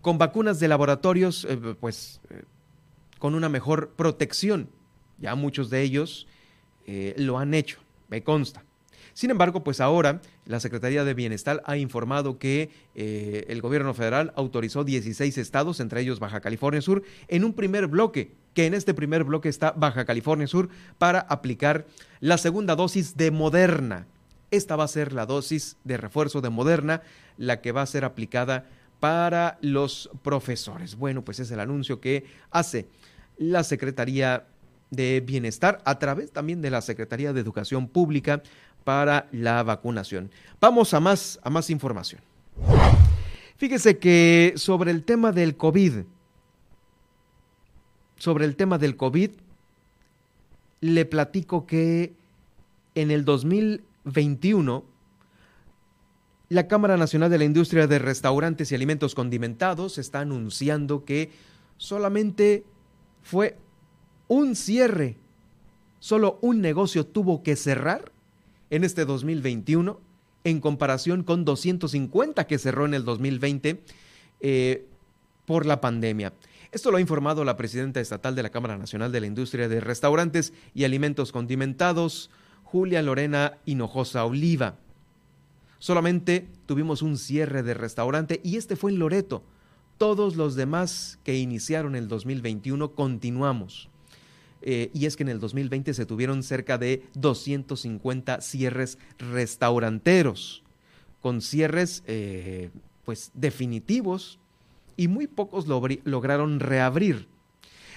con 0.02 0.18
vacunas 0.18 0.60
de 0.60 0.68
laboratorios, 0.68 1.44
eh, 1.44 1.56
pues 1.80 2.20
con 3.18 3.34
una 3.34 3.48
mejor 3.48 3.90
protección. 3.96 4.70
Ya 5.18 5.34
muchos 5.34 5.70
de 5.70 5.82
ellos 5.82 6.26
lo 7.16 7.38
han 7.38 7.54
hecho 7.54 7.80
me 8.08 8.22
consta. 8.22 8.64
Sin 9.16 9.30
embargo, 9.30 9.64
pues 9.64 9.80
ahora 9.80 10.20
la 10.44 10.60
Secretaría 10.60 11.02
de 11.02 11.14
Bienestar 11.14 11.62
ha 11.64 11.78
informado 11.78 12.38
que 12.38 12.68
eh, 12.94 13.46
el 13.48 13.62
gobierno 13.62 13.94
federal 13.94 14.30
autorizó 14.36 14.84
16 14.84 15.38
estados, 15.38 15.80
entre 15.80 16.02
ellos 16.02 16.20
Baja 16.20 16.40
California 16.40 16.82
Sur, 16.82 17.02
en 17.28 17.44
un 17.44 17.54
primer 17.54 17.86
bloque, 17.86 18.32
que 18.52 18.66
en 18.66 18.74
este 18.74 18.92
primer 18.92 19.24
bloque 19.24 19.48
está 19.48 19.70
Baja 19.70 20.04
California 20.04 20.46
Sur, 20.46 20.68
para 20.98 21.20
aplicar 21.20 21.86
la 22.20 22.36
segunda 22.36 22.76
dosis 22.76 23.16
de 23.16 23.30
Moderna. 23.30 24.06
Esta 24.50 24.76
va 24.76 24.84
a 24.84 24.88
ser 24.88 25.14
la 25.14 25.24
dosis 25.24 25.78
de 25.84 25.96
refuerzo 25.96 26.42
de 26.42 26.50
Moderna, 26.50 27.00
la 27.38 27.62
que 27.62 27.72
va 27.72 27.80
a 27.80 27.86
ser 27.86 28.04
aplicada 28.04 28.66
para 29.00 29.56
los 29.62 30.10
profesores. 30.22 30.94
Bueno, 30.94 31.24
pues 31.24 31.40
es 31.40 31.50
el 31.50 31.60
anuncio 31.60 32.02
que 32.02 32.26
hace 32.50 32.86
la 33.38 33.64
Secretaría 33.64 34.46
de 34.90 35.22
Bienestar 35.24 35.82
a 35.84 35.98
través 35.98 36.32
también 36.32 36.62
de 36.62 36.70
la 36.70 36.80
Secretaría 36.80 37.32
de 37.32 37.40
Educación 37.40 37.88
Pública 37.88 38.42
para 38.84 39.28
la 39.32 39.62
vacunación. 39.62 40.30
Vamos 40.60 40.94
a 40.94 41.00
más, 41.00 41.40
a 41.42 41.50
más 41.50 41.70
información. 41.70 42.20
Fíjese 43.56 43.98
que 43.98 44.54
sobre 44.56 44.90
el 44.90 45.02
tema 45.02 45.32
del 45.32 45.56
COVID, 45.56 46.04
sobre 48.16 48.44
el 48.44 48.54
tema 48.54 48.78
del 48.78 48.96
COVID, 48.96 49.30
le 50.80 51.04
platico 51.04 51.66
que 51.66 52.14
en 52.94 53.10
el 53.10 53.24
2021 53.24 54.84
la 56.48 56.68
Cámara 56.68 56.96
Nacional 56.96 57.30
de 57.30 57.38
la 57.38 57.44
Industria 57.44 57.86
de 57.86 57.98
Restaurantes 57.98 58.70
y 58.70 58.74
Alimentos 58.74 59.14
Condimentados 59.14 59.98
está 59.98 60.20
anunciando 60.20 61.04
que 61.04 61.32
solamente 61.76 62.64
fue 63.22 63.56
un 64.28 64.56
cierre, 64.56 65.16
solo 65.98 66.38
un 66.42 66.60
negocio 66.60 67.06
tuvo 67.06 67.42
que 67.42 67.56
cerrar 67.56 68.12
en 68.70 68.84
este 68.84 69.04
2021 69.04 70.00
en 70.44 70.60
comparación 70.60 71.22
con 71.24 71.44
250 71.44 72.46
que 72.46 72.58
cerró 72.58 72.86
en 72.86 72.94
el 72.94 73.04
2020 73.04 73.82
eh, 74.40 74.86
por 75.44 75.66
la 75.66 75.80
pandemia. 75.80 76.32
Esto 76.72 76.90
lo 76.90 76.98
ha 76.98 77.00
informado 77.00 77.44
la 77.44 77.56
presidenta 77.56 78.00
estatal 78.00 78.34
de 78.34 78.42
la 78.42 78.50
Cámara 78.50 78.76
Nacional 78.76 79.12
de 79.12 79.20
la 79.20 79.26
Industria 79.26 79.68
de 79.68 79.80
Restaurantes 79.80 80.52
y 80.74 80.84
Alimentos 80.84 81.32
Condimentados, 81.32 82.30
Julia 82.64 83.02
Lorena 83.02 83.58
Hinojosa 83.64 84.24
Oliva. 84.24 84.76
Solamente 85.78 86.48
tuvimos 86.66 87.02
un 87.02 87.18
cierre 87.18 87.62
de 87.62 87.74
restaurante 87.74 88.40
y 88.42 88.56
este 88.56 88.76
fue 88.76 88.90
en 88.90 88.98
Loreto. 88.98 89.42
Todos 89.98 90.36
los 90.36 90.54
demás 90.56 91.18
que 91.24 91.36
iniciaron 91.38 91.96
el 91.96 92.08
2021 92.08 92.92
continuamos. 92.92 93.88
Eh, 94.62 94.90
y 94.92 95.06
es 95.06 95.16
que 95.16 95.22
en 95.22 95.28
el 95.28 95.40
2020 95.40 95.94
se 95.94 96.06
tuvieron 96.06 96.42
cerca 96.42 96.78
de 96.78 97.04
250 97.14 98.40
cierres 98.40 98.98
restauranteros, 99.18 100.62
con 101.20 101.40
cierres 101.40 102.02
eh, 102.06 102.70
pues 103.04 103.30
definitivos 103.34 104.38
y 104.96 105.08
muy 105.08 105.26
pocos 105.26 105.66
lograron 105.66 106.60
reabrir. 106.60 107.28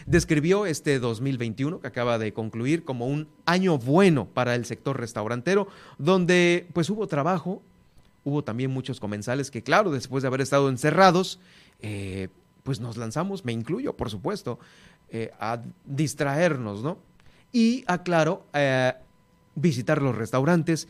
Describió 0.06 0.65
este 0.65 1.00
2021 1.00 1.82
que 1.82 1.88
acaba 1.88 2.17
de 2.17 2.34
concluir 2.34 2.84
como 2.84 3.08
un 3.08 3.28
año 3.45 3.78
bueno 3.78 4.28
para 4.28 4.56
el 4.56 4.65
sector 4.65 5.00
restaurantero, 5.00 5.67
donde 5.98 6.67
pues 6.74 6.89
hubo 6.89 7.08
trabajo, 7.08 7.62
hubo 8.24 8.43
también 8.43 8.72
muchos 8.72 9.00
comensales 9.00 9.52
que 9.52 9.63
claro, 9.63 9.91
después 9.91 10.24
de 10.24 10.28
haber 10.28 10.41
estado 10.41 10.69
encerrados, 10.69 11.39
eh, 11.82 12.30
pues 12.63 12.80
nos 12.80 12.98
lanzamos, 12.98 13.45
me 13.45 13.52
incluyo 13.52 13.95
por 13.95 14.10
supuesto, 14.10 14.60
eh, 15.12 15.32
a 15.39 15.62
distraernos, 15.86 16.84
¿no? 16.84 17.00
Y 17.52 17.84
aclaro, 17.88 18.45
eh, 18.54 18.93
visitar 19.56 20.02
los 20.02 20.15
restaurantes, 20.15 20.88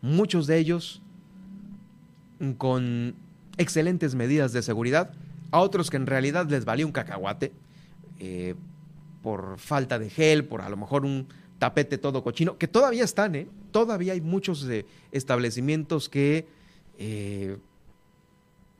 muchos 0.00 0.46
de 0.46 0.58
ellos 0.58 1.02
con 2.56 3.14
excelentes 3.58 4.14
medidas 4.14 4.52
de 4.52 4.62
seguridad, 4.62 5.12
a 5.50 5.60
otros 5.60 5.90
que 5.90 5.98
en 5.98 6.06
realidad 6.06 6.48
les 6.48 6.64
valía 6.64 6.86
un 6.86 6.92
cacahuate 6.92 7.52
eh, 8.18 8.54
por 9.22 9.58
falta 9.58 9.98
de 9.98 10.08
gel, 10.08 10.44
por 10.44 10.62
a 10.62 10.70
lo 10.70 10.76
mejor 10.76 11.04
un 11.04 11.26
tapete 11.58 11.98
todo 11.98 12.22
cochino, 12.22 12.56
que 12.56 12.68
todavía 12.68 13.04
están, 13.04 13.34
¿eh? 13.34 13.48
Todavía 13.70 14.14
hay 14.14 14.22
muchos 14.22 14.66
establecimientos 15.12 16.08
que 16.08 16.46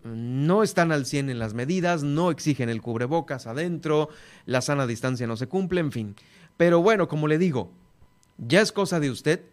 no 0.05 0.63
están 0.63 0.93
al 0.93 1.07
100 1.07 1.31
en 1.31 1.39
las 1.39 1.55
medidas, 1.55 2.03
no 2.03 2.31
exigen 2.31 2.69
el 2.69 2.83
cubrebocas 2.83 3.47
adentro, 3.47 4.09
la 4.47 4.61
sana 4.61 4.87
distancia 4.87 5.27
no 5.27 5.37
se 5.37 5.49
cumple, 5.49 5.81
en 5.81 5.93
fin. 5.93 6.17
Pero 6.57 6.83
bueno, 6.83 7.09
como 7.09 7.29
le 7.29 7.39
digo, 7.39 7.73
ya 8.39 8.61
es 8.61 8.73
cosa 8.73 9.01
de 9.01 9.11
usted 9.11 9.45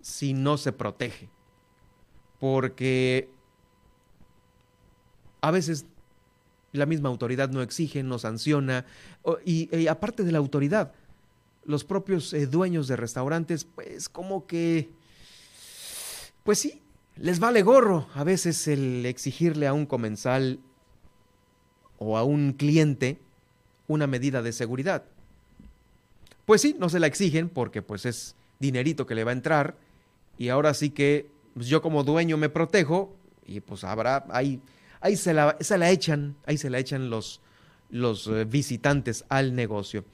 si 0.00 0.32
no 0.32 0.56
se 0.56 0.72
protege. 0.72 1.28
Porque 2.38 3.30
a 5.40 5.50
veces 5.50 5.86
la 6.72 6.86
misma 6.86 7.08
autoridad 7.08 7.50
no 7.50 7.62
exige, 7.62 8.02
no 8.02 8.18
sanciona, 8.18 8.86
y, 9.44 9.86
aparte 9.88 10.22
de 10.22 10.32
la 10.32 10.38
autoridad, 10.38 10.92
los 11.64 11.84
propios 11.84 12.32
eh, 12.32 12.46
dueños 12.46 12.88
de 12.88 12.96
restaurantes, 12.96 13.64
pues 13.64 14.08
como 14.08 14.46
que, 14.46 14.90
pues 16.44 16.58
sí, 16.58 16.82
les 17.16 17.40
vale 17.40 17.62
gorro 17.62 18.06
a 18.14 18.24
veces 18.24 18.68
el 18.68 19.04
exigirle 19.06 19.66
a 19.66 19.72
un 19.72 19.86
comensal 19.86 20.60
o 21.98 22.16
a 22.16 22.24
un 22.24 22.52
cliente 22.52 23.18
una 23.88 24.06
medida 24.06 24.42
de 24.42 24.52
seguridad. 24.52 25.04
Pues 26.46 26.62
sí, 26.62 26.76
no 26.78 26.88
se 26.88 27.00
la 27.00 27.06
exigen 27.06 27.48
porque 27.48 27.82
pues 27.82 28.06
es 28.06 28.36
dinerito 28.58 29.06
que 29.06 29.14
le 29.14 29.24
va 29.24 29.30
a 29.30 29.34
entrar 29.34 29.76
y 30.38 30.48
ahora 30.48 30.74
sí 30.74 30.90
que 30.90 31.30
pues, 31.54 31.66
yo 31.66 31.82
como 31.82 32.04
dueño 32.04 32.36
me 32.36 32.48
protejo 32.48 33.14
y 33.46 33.60
pues 33.60 33.84
habrá 33.84 34.24
ahí 34.30 34.60
ahí 35.00 35.16
se 35.16 35.34
la, 35.34 35.56
se 35.60 35.78
la 35.78 35.90
echan, 35.90 36.36
ahí 36.46 36.58
se 36.58 36.70
la 36.70 36.78
echan 36.78 37.10
los, 37.10 37.40
los 37.90 38.26
eh, 38.26 38.44
visitantes 38.44 39.24
al 39.28 39.54
negocio. 39.54 40.04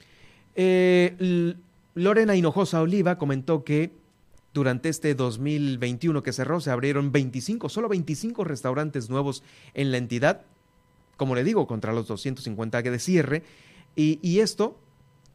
Eh, 0.55 1.55
Lorena 1.93 2.35
Hinojosa 2.35 2.81
Oliva 2.81 3.17
comentó 3.17 3.63
que 3.63 3.91
durante 4.57 4.89
este 4.89 5.13
2021 5.13 6.23
que 6.23 6.33
cerró 6.33 6.59
se 6.59 6.71
abrieron 6.71 7.11
25, 7.11 7.69
solo 7.69 7.89
25 7.89 8.43
restaurantes 8.43 9.07
nuevos 9.07 9.43
en 9.75 9.91
la 9.91 9.99
entidad, 9.99 10.41
como 11.15 11.35
le 11.35 11.43
digo, 11.43 11.67
contra 11.67 11.93
los 11.93 12.07
250 12.07 12.81
de 12.81 12.97
cierre. 12.97 13.43
Y, 13.95 14.39
esto, 14.39 14.79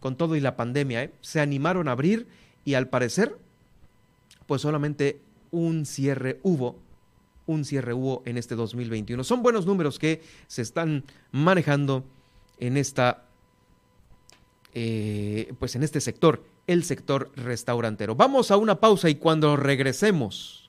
con 0.00 0.16
todo 0.16 0.34
y 0.34 0.40
la 0.40 0.56
pandemia, 0.56 1.04
¿eh? 1.04 1.12
se 1.20 1.38
animaron 1.38 1.86
a 1.86 1.92
abrir 1.92 2.26
y 2.64 2.74
al 2.74 2.88
parecer, 2.88 3.38
pues 4.46 4.62
solamente 4.62 5.20
un 5.52 5.86
cierre 5.86 6.40
hubo, 6.42 6.80
un 7.46 7.64
cierre 7.64 7.94
hubo 7.94 8.24
en 8.26 8.38
este 8.38 8.56
2021. 8.56 9.22
Son 9.22 9.40
buenos 9.44 9.66
números 9.66 10.00
que 10.00 10.20
se 10.48 10.62
están 10.62 11.04
manejando 11.30 12.04
en 12.58 12.76
esta, 12.76 13.24
eh, 14.74 15.54
pues 15.60 15.76
en 15.76 15.84
este 15.84 16.00
sector 16.00 16.42
el 16.72 16.84
sector 16.84 17.30
restaurantero. 17.36 18.14
Vamos 18.14 18.50
a 18.50 18.56
una 18.56 18.80
pausa 18.80 19.08
y 19.08 19.16
cuando 19.16 19.56
regresemos... 19.56 20.62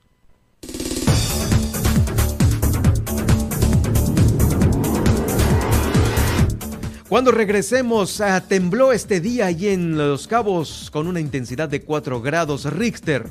Cuando 7.14 7.30
regresemos, 7.30 8.22
ah, 8.22 8.42
tembló 8.42 8.92
este 8.92 9.20
día 9.20 9.46
allí 9.46 9.68
en 9.68 10.00
Los 10.00 10.28
Cabos 10.28 10.90
con 10.92 11.06
una 11.06 11.20
intensidad 11.20 11.70
de 11.70 11.84
4 11.84 12.24
grados 12.24 12.66
Richter. 12.66 13.28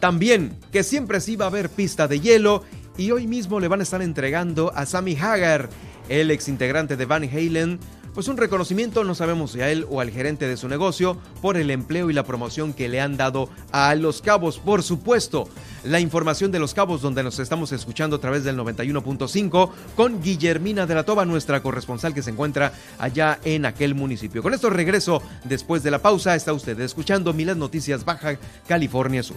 También 0.00 0.56
que 0.72 0.82
siempre 0.82 1.20
sí 1.20 1.36
va 1.36 1.44
a 1.44 1.48
haber 1.48 1.68
pista 1.68 2.08
de 2.08 2.20
hielo 2.20 2.62
y 2.96 3.10
hoy 3.10 3.26
mismo 3.26 3.60
le 3.60 3.68
van 3.68 3.80
a 3.80 3.82
estar 3.82 4.00
entregando 4.00 4.72
a 4.74 4.86
Sammy 4.86 5.14
Hagar, 5.14 5.68
el 6.08 6.30
ex 6.30 6.48
integrante 6.48 6.96
de 6.96 7.04
Van 7.04 7.24
Halen, 7.24 7.78
pues 8.18 8.26
un 8.26 8.36
reconocimiento, 8.36 9.04
no 9.04 9.14
sabemos 9.14 9.52
si 9.52 9.60
a 9.60 9.70
él 9.70 9.86
o 9.88 10.00
al 10.00 10.10
gerente 10.10 10.48
de 10.48 10.56
su 10.56 10.66
negocio, 10.66 11.16
por 11.40 11.56
el 11.56 11.70
empleo 11.70 12.10
y 12.10 12.12
la 12.12 12.24
promoción 12.24 12.72
que 12.72 12.88
le 12.88 13.00
han 13.00 13.16
dado 13.16 13.48
a 13.70 13.94
Los 13.94 14.22
Cabos. 14.22 14.58
Por 14.58 14.82
supuesto, 14.82 15.48
la 15.84 16.00
información 16.00 16.50
de 16.50 16.58
Los 16.58 16.74
Cabos, 16.74 17.00
donde 17.00 17.22
nos 17.22 17.38
estamos 17.38 17.70
escuchando 17.70 18.16
a 18.16 18.20
través 18.20 18.42
del 18.42 18.58
91.5, 18.58 19.70
con 19.94 20.20
Guillermina 20.20 20.84
de 20.84 20.96
la 20.96 21.04
Toba, 21.04 21.26
nuestra 21.26 21.62
corresponsal 21.62 22.12
que 22.12 22.22
se 22.22 22.30
encuentra 22.30 22.72
allá 22.98 23.38
en 23.44 23.66
aquel 23.66 23.94
municipio. 23.94 24.42
Con 24.42 24.52
esto 24.52 24.68
regreso 24.68 25.22
después 25.44 25.84
de 25.84 25.92
la 25.92 26.02
pausa. 26.02 26.34
Está 26.34 26.52
usted 26.52 26.80
escuchando 26.80 27.32
Milas 27.32 27.56
Noticias 27.56 28.04
Baja 28.04 28.36
California 28.66 29.22
Sur. 29.22 29.36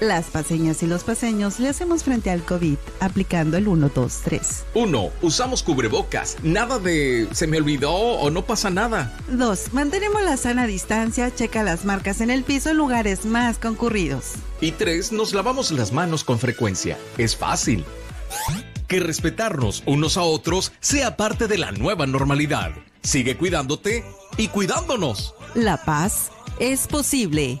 Las 0.00 0.26
paseñas 0.26 0.82
y 0.82 0.86
los 0.86 1.04
paseños 1.04 1.58
le 1.58 1.70
hacemos 1.70 2.04
frente 2.04 2.30
al 2.30 2.42
COVID 2.44 2.76
aplicando 3.00 3.56
el 3.56 3.66
1, 3.66 3.90
2, 3.94 4.20
3. 4.24 4.64
1. 4.74 5.10
Usamos 5.22 5.62
cubrebocas. 5.62 6.36
Nada 6.42 6.78
de 6.78 7.28
se 7.32 7.46
me 7.46 7.56
olvidó 7.56 7.92
o 7.92 8.30
no 8.30 8.44
pasa 8.44 8.68
nada. 8.68 9.16
2. 9.28 9.72
Mantenemos 9.72 10.22
la 10.22 10.36
sana 10.36 10.66
distancia, 10.66 11.34
checa 11.34 11.62
las 11.62 11.86
marcas 11.86 12.20
en 12.20 12.30
el 12.30 12.44
piso 12.44 12.70
en 12.70 12.76
lugares 12.76 13.24
más 13.24 13.58
concurridos. 13.58 14.32
Y 14.60 14.72
3. 14.72 15.12
Nos 15.12 15.32
lavamos 15.32 15.70
las 15.70 15.92
manos 15.92 16.24
con 16.24 16.38
frecuencia. 16.38 16.98
Es 17.16 17.34
fácil. 17.34 17.82
Que 18.88 19.00
respetarnos 19.00 19.82
unos 19.86 20.18
a 20.18 20.22
otros 20.22 20.72
sea 20.80 21.16
parte 21.16 21.48
de 21.48 21.56
la 21.56 21.72
nueva 21.72 22.06
normalidad. 22.06 22.72
Sigue 23.02 23.38
cuidándote 23.38 24.04
y 24.36 24.48
cuidándonos. 24.48 25.34
La 25.54 25.82
paz 25.84 26.30
es 26.58 26.86
posible. 26.86 27.60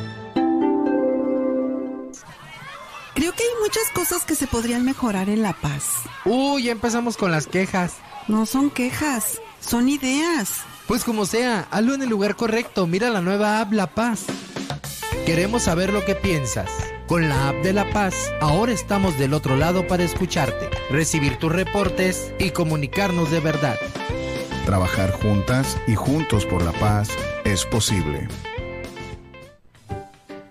Creo 3.13 3.33
que 3.33 3.43
hay 3.43 3.49
muchas 3.61 3.89
cosas 3.93 4.25
que 4.25 4.35
se 4.35 4.47
podrían 4.47 4.85
mejorar 4.85 5.29
en 5.29 5.41
La 5.41 5.53
Paz. 5.53 6.03
Uy, 6.23 6.63
ya 6.63 6.71
empezamos 6.71 7.17
con 7.17 7.31
las 7.31 7.45
quejas. 7.45 7.95
No 8.27 8.45
son 8.45 8.69
quejas, 8.69 9.41
son 9.59 9.89
ideas. 9.89 10.61
Pues 10.87 11.03
como 11.03 11.25
sea, 11.25 11.67
hazlo 11.71 11.93
en 11.93 12.03
el 12.03 12.09
lugar 12.09 12.35
correcto. 12.35 12.87
Mira 12.87 13.09
la 13.09 13.21
nueva 13.21 13.59
app 13.59 13.73
La 13.73 13.87
Paz. 13.87 14.25
Queremos 15.25 15.63
saber 15.63 15.91
lo 15.91 16.05
que 16.05 16.15
piensas. 16.15 16.69
Con 17.07 17.27
la 17.27 17.49
app 17.49 17.55
de 17.57 17.73
La 17.73 17.89
Paz, 17.91 18.15
ahora 18.39 18.71
estamos 18.71 19.19
del 19.19 19.33
otro 19.33 19.57
lado 19.57 19.85
para 19.87 20.03
escucharte, 20.03 20.69
recibir 20.89 21.37
tus 21.37 21.51
reportes 21.51 22.31
y 22.39 22.51
comunicarnos 22.51 23.29
de 23.29 23.41
verdad. 23.41 23.77
Trabajar 24.65 25.11
juntas 25.11 25.77
y 25.87 25.95
juntos 25.95 26.45
por 26.45 26.61
la 26.61 26.71
paz 26.71 27.09
es 27.43 27.65
posible. 27.65 28.27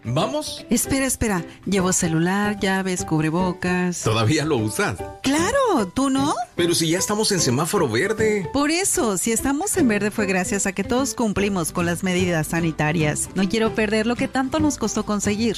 ¿Vamos? 0.05 0.65
Espera, 0.71 1.07
espera. 1.07 1.45
Llevo 1.67 1.93
celular, 1.93 2.59
llaves, 2.59 3.05
cubrebocas. 3.05 4.03
¿Todavía 4.03 4.45
lo 4.45 4.57
usas? 4.57 4.99
Claro, 5.23 5.89
¿tú 5.95 6.11
no? 6.11 6.35
Pero 6.57 6.75
si 6.75 6.91
ya 6.91 6.99
estamos 6.99 7.33
en 7.33 7.41
semáforo 7.41 7.89
verde. 7.89 8.49
Por 8.53 8.71
eso, 8.71 9.19
si 9.19 9.33
estamos 9.33 9.77
en 9.77 9.89
verde 9.89 10.11
fue 10.11 10.27
gracias 10.27 10.67
a 10.67 10.73
que 10.73 10.85
todos 10.85 11.15
cumplimos 11.15 11.73
con 11.73 11.87
las 11.87 12.03
medidas 12.03 12.49
sanitarias. 12.49 13.29
No 13.35 13.49
quiero 13.49 13.75
perder 13.75 14.07
lo 14.07 14.17
que 14.17 14.29
tanto 14.29 14.59
nos 14.59 14.79
costó 14.79 15.05
conseguir. 15.05 15.57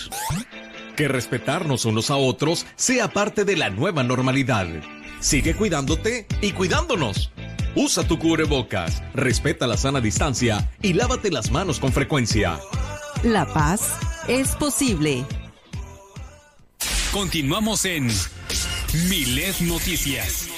Que 0.97 1.09
respetarnos 1.09 1.85
unos 1.85 2.11
a 2.11 2.17
otros 2.17 2.67
sea 2.77 3.09
parte 3.09 3.45
de 3.45 3.57
la 3.57 3.71
nueva 3.71 4.03
normalidad. 4.03 4.67
Sigue 5.21 5.55
cuidándote 5.55 6.27
y 6.41 6.53
cuidándonos. 6.53 7.31
Usa 7.75 8.07
tu 8.07 8.19
cubrebocas, 8.19 9.03
respeta 9.15 9.67
la 9.67 9.79
sana 9.79 10.01
distancia 10.01 10.71
y 10.83 10.93
lávate 10.93 11.31
las 11.31 11.51
manos 11.51 11.81
con 11.81 11.93
frecuencia. 11.93 12.59
La 13.23 13.47
paz 13.47 13.93
es 14.29 14.55
posible. 14.57 15.25
Continuamos 17.13 17.85
en 17.85 18.09
Milet 19.09 19.61
Noticias. 19.61 20.49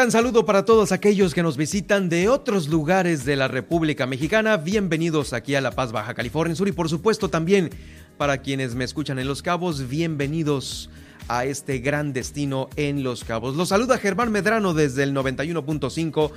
Gran 0.00 0.10
saludo 0.10 0.46
para 0.46 0.64
todos 0.64 0.92
aquellos 0.92 1.34
que 1.34 1.42
nos 1.42 1.58
visitan 1.58 2.08
de 2.08 2.30
otros 2.30 2.68
lugares 2.68 3.26
de 3.26 3.36
la 3.36 3.48
República 3.48 4.06
Mexicana. 4.06 4.56
Bienvenidos 4.56 5.34
aquí 5.34 5.54
a 5.56 5.60
La 5.60 5.72
Paz, 5.72 5.92
Baja 5.92 6.14
California 6.14 6.56
Sur 6.56 6.68
y 6.68 6.72
por 6.72 6.88
supuesto 6.88 7.28
también 7.28 7.68
para 8.16 8.38
quienes 8.38 8.74
me 8.74 8.84
escuchan 8.84 9.18
en 9.18 9.28
Los 9.28 9.42
Cabos, 9.42 9.90
bienvenidos 9.90 10.88
a 11.28 11.44
este 11.44 11.80
gran 11.80 12.14
destino 12.14 12.70
en 12.76 13.02
Los 13.02 13.24
Cabos. 13.24 13.56
Los 13.56 13.68
saluda 13.68 13.98
Germán 13.98 14.32
Medrano 14.32 14.72
desde 14.72 15.02
el 15.02 15.14
91.5 15.14 16.30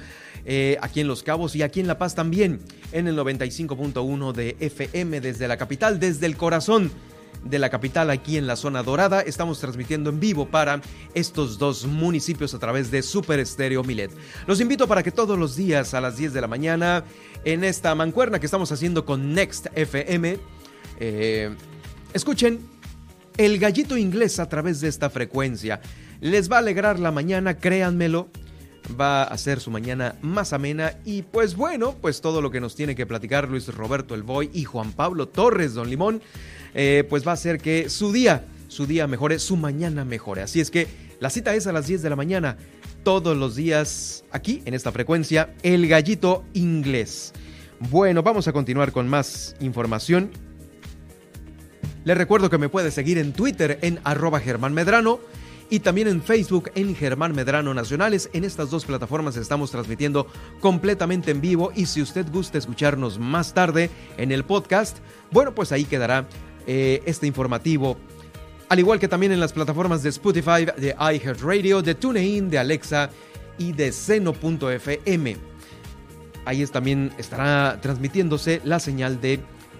eh, 0.43 0.78
aquí 0.82 0.99
en 0.99 1.08
Los 1.08 1.23
Cabos 1.23 1.56
y 1.56 1.62
aquí 1.62 1.80
en 1.80 1.88
La 1.88 1.97
Paz 1.97 2.15
también 2.15 2.60
en 2.91 3.08
el 3.08 3.17
95.1 3.17 4.34
de 4.34 4.58
FM 4.60 5.21
desde 5.21 5.47
la 5.47 5.56
capital, 5.56 6.02
desde 6.02 6.26
el 6.26 6.36
corazón 6.36 6.91
de 7.43 7.60
la 7.60 7.69
capital 7.69 8.10
aquí 8.10 8.38
en 8.38 8.48
la 8.48 8.56
zona 8.56 8.84
dorada. 8.84 9.22
Estamos 9.22 9.60
transmitiendo 9.60 10.10
en 10.10 10.19
vivo 10.19 10.48
para 10.48 10.82
estos 11.13 11.58
dos 11.58 11.86
municipios 11.86 12.54
a 12.54 12.60
través 12.60 12.91
de 12.91 13.02
Super 13.02 13.39
Estéreo 13.39 13.84
Milet. 13.84 14.12
Los 14.48 14.62
invito 14.62 14.88
para 14.88 15.04
que 15.04 15.12
todos 15.12 15.38
los 15.38 15.56
días 15.56 15.93
a 15.93 16.02
las 16.02 16.17
10 16.17 16.34
de 16.34 16.41
la 16.41 16.48
mañana 16.48 17.04
en 17.46 17.63
esta 17.63 17.93
mancuerna 17.96 18.39
que 18.39 18.46
estamos 18.46 18.72
haciendo 18.72 19.06
con 19.06 19.34
Next 19.34 19.67
FM, 19.76 20.39
eh, 21.00 21.56
escuchen 22.13 22.60
el 23.38 23.60
gallito 23.60 23.98
inglés 23.98 24.39
a 24.39 24.48
través 24.48 24.80
de 24.82 24.88
esta 24.88 25.10
frecuencia. 25.10 25.82
Les 26.22 26.50
va 26.50 26.58
a 26.58 26.60
alegrar 26.60 27.00
la 27.00 27.12
mañana, 27.12 27.58
créanmelo. 27.58 28.30
Va 29.00 29.24
a 29.24 29.28
hacer 29.28 29.60
su 29.60 29.72
mañana 29.72 30.15
más 30.22 30.52
amena 30.52 30.98
y 31.06 31.22
pues 31.22 31.56
bueno, 31.56 31.96
pues 32.02 32.22
todo 32.22 32.41
lo 32.41 32.52
que 32.52 32.60
nos 32.60 32.76
tiene 32.76 32.96
que 32.96 33.06
platicar 33.06 33.48
Luis 33.48 33.67
Roberto 33.74 34.13
El 34.13 34.24
Boy 34.24 34.50
y 34.54 34.65
Juan 34.65 34.91
Pablo 34.91 35.28
Torres, 35.28 35.74
Don 35.74 35.89
Limón, 35.89 36.22
eh, 36.74 37.06
pues 37.10 37.26
va 37.26 37.32
a 37.32 37.36
hacer 37.36 37.60
que 37.60 37.89
su 37.89 38.12
día, 38.12 38.46
su 38.67 38.86
día 38.86 39.08
mejore, 39.08 39.39
su 39.39 39.56
mañana 39.56 40.04
mejore. 40.04 40.41
Así 40.41 40.60
es 40.60 40.69
que 40.69 40.88
la 41.19 41.30
cita 41.30 41.56
es 41.56 41.65
a 41.67 41.72
las 41.72 41.88
10 41.88 42.02
de 42.02 42.10
la 42.10 42.17
mañana, 42.17 42.58
todos 43.04 43.38
los 43.38 43.56
días 43.56 44.26
aquí 44.32 44.62
en 44.65 44.74
esta 44.74 44.91
frecuencia, 44.91 45.54
el 45.63 45.88
gallito 45.88 46.43
inglés. 46.54 47.34
Bueno, 47.80 48.24
vamos 48.24 48.48
a 48.48 48.54
continuar 48.54 48.91
con 48.91 49.08
más 49.08 49.56
información. 49.60 50.32
Les 52.04 52.17
recuerdo 52.17 52.50
que 52.50 52.58
me 52.58 52.69
puede 52.69 52.91
seguir 52.91 53.17
en 53.17 53.32
Twitter 53.32 53.80
en 53.82 54.00
arroba 54.04 54.39
Germán 54.39 54.74
Medrano 54.74 55.19
y 55.74 55.80
también 55.80 56.08
en 56.08 56.22
Facebook 56.22 56.70
en 56.76 56.96
Germán 56.96 57.34
Medrano 57.34 57.74
Nacionales. 57.74 58.30
En 58.34 58.44
estas 58.44 58.70
dos 58.70 58.86
plataformas 58.86 59.38
estamos 59.38 59.72
transmitiendo 59.72 60.28
completamente 60.60 61.32
en 61.32 61.42
vivo 61.42 61.72
y 61.76 61.88
si 61.88 62.00
usted 62.00 62.28
gusta 62.32 62.60
escucharnos 62.60 63.18
más 63.18 63.56
tarde 63.56 63.90
en 64.18 64.32
el 64.32 64.44
podcast, 64.44 65.00
bueno, 65.32 65.56
pues 65.56 65.72
ahí 65.72 65.86
quedará 65.86 66.28
eh, 66.68 67.02
este 67.08 67.26
informativo. 67.26 67.98
Al 68.70 68.78
igual 68.78 69.00
que 69.00 69.08
también 69.08 69.32
en 69.32 69.40
las 69.40 69.52
plataformas 69.52 70.04
de 70.04 70.10
Spotify, 70.10 70.68
de 70.78 70.96
iHeartRadio, 71.00 71.82
de 71.82 71.96
TuneIn, 71.96 72.52
de 72.52 72.60
Alexa 72.60 73.10
y 73.58 73.72
de 73.72 73.92
Seno.fm. 73.92 75.38
Ahí 76.46 76.62
es, 76.62 76.70
también 76.70 77.12
estará 77.18 77.82
transmitiéndose 77.82 78.62
la 78.64 78.80
señal 78.80 79.20
de 79.20 79.40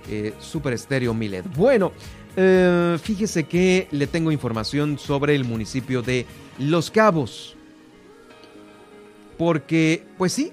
eh, 0.10 0.34
Super 0.40 0.74
Estéreo 0.74 1.14
Milet. 1.14 1.46
Bueno, 1.56 1.92
eh, 2.36 2.98
fíjese 3.02 3.44
que 3.44 3.88
le 3.92 4.08
tengo 4.08 4.32
información 4.32 4.98
sobre 4.98 5.36
el 5.36 5.46
municipio 5.46 6.02
de 6.02 6.26
Los 6.58 6.90
Cabos. 6.90 7.56
Porque, 9.38 10.04
pues 10.18 10.34
sí, 10.34 10.52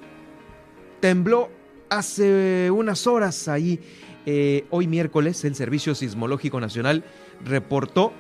tembló 1.00 1.50
hace 1.88 2.70
unas 2.70 3.06
horas 3.06 3.48
ahí. 3.48 3.80
Eh, 4.26 4.66
hoy 4.70 4.86
miércoles 4.86 5.44
el 5.44 5.54
Servicio 5.54 5.94
Sismológico 5.94 6.60
Nacional 6.60 7.04
reportó 7.42 8.12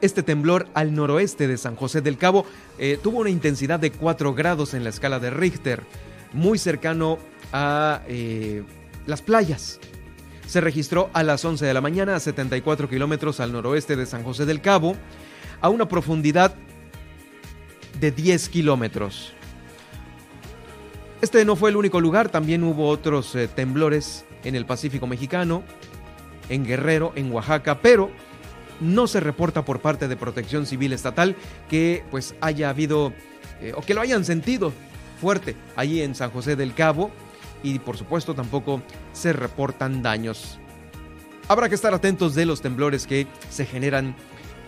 este 0.00 0.22
temblor 0.22 0.66
al 0.72 0.94
noroeste 0.94 1.46
de 1.46 1.58
San 1.58 1.76
José 1.76 2.00
del 2.00 2.16
Cabo. 2.16 2.46
Eh, 2.78 2.98
tuvo 3.02 3.20
una 3.20 3.30
intensidad 3.30 3.78
de 3.78 3.92
4 3.92 4.34
grados 4.34 4.72
en 4.74 4.84
la 4.84 4.90
escala 4.90 5.20
de 5.20 5.30
Richter, 5.30 5.82
muy 6.32 6.58
cercano 6.58 7.18
a 7.52 8.00
las 9.06 9.20
playas. 9.20 9.78
Se 10.52 10.60
registró 10.60 11.08
a 11.14 11.22
las 11.22 11.42
11 11.46 11.64
de 11.64 11.72
la 11.72 11.80
mañana 11.80 12.14
a 12.14 12.20
74 12.20 12.86
kilómetros 12.86 13.40
al 13.40 13.52
noroeste 13.52 13.96
de 13.96 14.04
San 14.04 14.22
José 14.22 14.44
del 14.44 14.60
Cabo, 14.60 14.96
a 15.62 15.70
una 15.70 15.88
profundidad 15.88 16.54
de 17.98 18.10
10 18.10 18.50
kilómetros. 18.50 19.32
Este 21.22 21.42
no 21.46 21.56
fue 21.56 21.70
el 21.70 21.76
único 21.76 22.02
lugar, 22.02 22.28
también 22.28 22.64
hubo 22.64 22.88
otros 22.88 23.34
eh, 23.34 23.48
temblores 23.48 24.26
en 24.44 24.54
el 24.54 24.66
Pacífico 24.66 25.06
mexicano, 25.06 25.62
en 26.50 26.66
Guerrero, 26.66 27.12
en 27.14 27.32
Oaxaca, 27.32 27.80
pero 27.80 28.10
no 28.78 29.06
se 29.06 29.20
reporta 29.20 29.64
por 29.64 29.80
parte 29.80 30.06
de 30.06 30.18
Protección 30.18 30.66
Civil 30.66 30.92
Estatal 30.92 31.34
que 31.70 32.04
pues 32.10 32.34
haya 32.42 32.68
habido 32.68 33.14
eh, 33.62 33.72
o 33.74 33.80
que 33.80 33.94
lo 33.94 34.02
hayan 34.02 34.26
sentido 34.26 34.70
fuerte 35.18 35.56
allí 35.76 36.02
en 36.02 36.14
San 36.14 36.30
José 36.30 36.56
del 36.56 36.74
Cabo 36.74 37.10
y 37.62 37.78
por 37.78 37.96
supuesto 37.96 38.34
tampoco 38.34 38.82
se 39.12 39.32
reportan 39.32 40.02
daños. 40.02 40.58
Habrá 41.48 41.68
que 41.68 41.74
estar 41.74 41.92
atentos 41.92 42.34
de 42.34 42.46
los 42.46 42.60
temblores 42.60 43.06
que 43.06 43.26
se 43.50 43.66
generan 43.66 44.14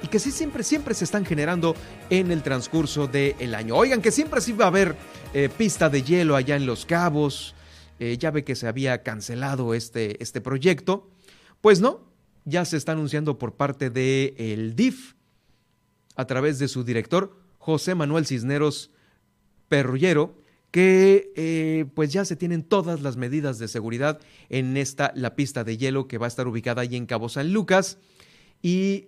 y 0.02 0.08
que 0.08 0.18
sí 0.18 0.30
siempre, 0.30 0.62
siempre 0.62 0.94
se 0.94 1.04
están 1.04 1.24
generando 1.24 1.74
en 2.10 2.30
el 2.30 2.42
transcurso 2.42 3.06
del 3.06 3.54
año. 3.54 3.74
Oigan, 3.74 4.02
que 4.02 4.10
siempre 4.10 4.40
sí 4.40 4.52
va 4.52 4.66
a 4.66 4.68
haber 4.68 4.96
eh, 5.32 5.48
pista 5.48 5.88
de 5.88 6.02
hielo 6.02 6.36
allá 6.36 6.56
en 6.56 6.66
Los 6.66 6.84
Cabos. 6.84 7.54
Eh, 7.98 8.18
ya 8.18 8.30
ve 8.30 8.44
que 8.44 8.54
se 8.54 8.66
había 8.66 9.02
cancelado 9.02 9.72
este, 9.72 10.22
este 10.22 10.40
proyecto. 10.40 11.08
Pues 11.60 11.80
no, 11.80 12.00
ya 12.44 12.64
se 12.64 12.76
está 12.76 12.92
anunciando 12.92 13.38
por 13.38 13.54
parte 13.54 13.88
del 13.88 14.34
el 14.36 14.76
DIF 14.76 15.14
a 16.16 16.26
través 16.26 16.58
de 16.58 16.68
su 16.68 16.84
director, 16.84 17.36
José 17.58 17.94
Manuel 17.94 18.26
Cisneros 18.26 18.90
Perrullero, 19.68 20.36
que 20.74 21.32
eh, 21.36 21.84
pues 21.94 22.12
ya 22.12 22.24
se 22.24 22.34
tienen 22.34 22.64
todas 22.64 23.00
las 23.00 23.16
medidas 23.16 23.60
de 23.60 23.68
seguridad 23.68 24.18
en 24.48 24.76
esta, 24.76 25.12
la 25.14 25.36
pista 25.36 25.62
de 25.62 25.76
hielo 25.76 26.08
que 26.08 26.18
va 26.18 26.26
a 26.26 26.28
estar 26.28 26.48
ubicada 26.48 26.82
allí 26.82 26.96
en 26.96 27.06
Cabo 27.06 27.28
San 27.28 27.52
Lucas. 27.52 27.96
Y 28.60 29.06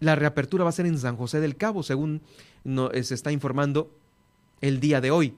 la 0.00 0.16
reapertura 0.16 0.64
va 0.64 0.70
a 0.70 0.72
ser 0.72 0.86
en 0.86 0.96
San 0.96 1.18
José 1.18 1.40
del 1.40 1.58
Cabo, 1.58 1.82
según 1.82 2.22
eh, 2.64 3.02
se 3.02 3.12
está 3.12 3.30
informando 3.30 3.94
el 4.62 4.80
día 4.80 5.02
de 5.02 5.10
hoy. 5.10 5.34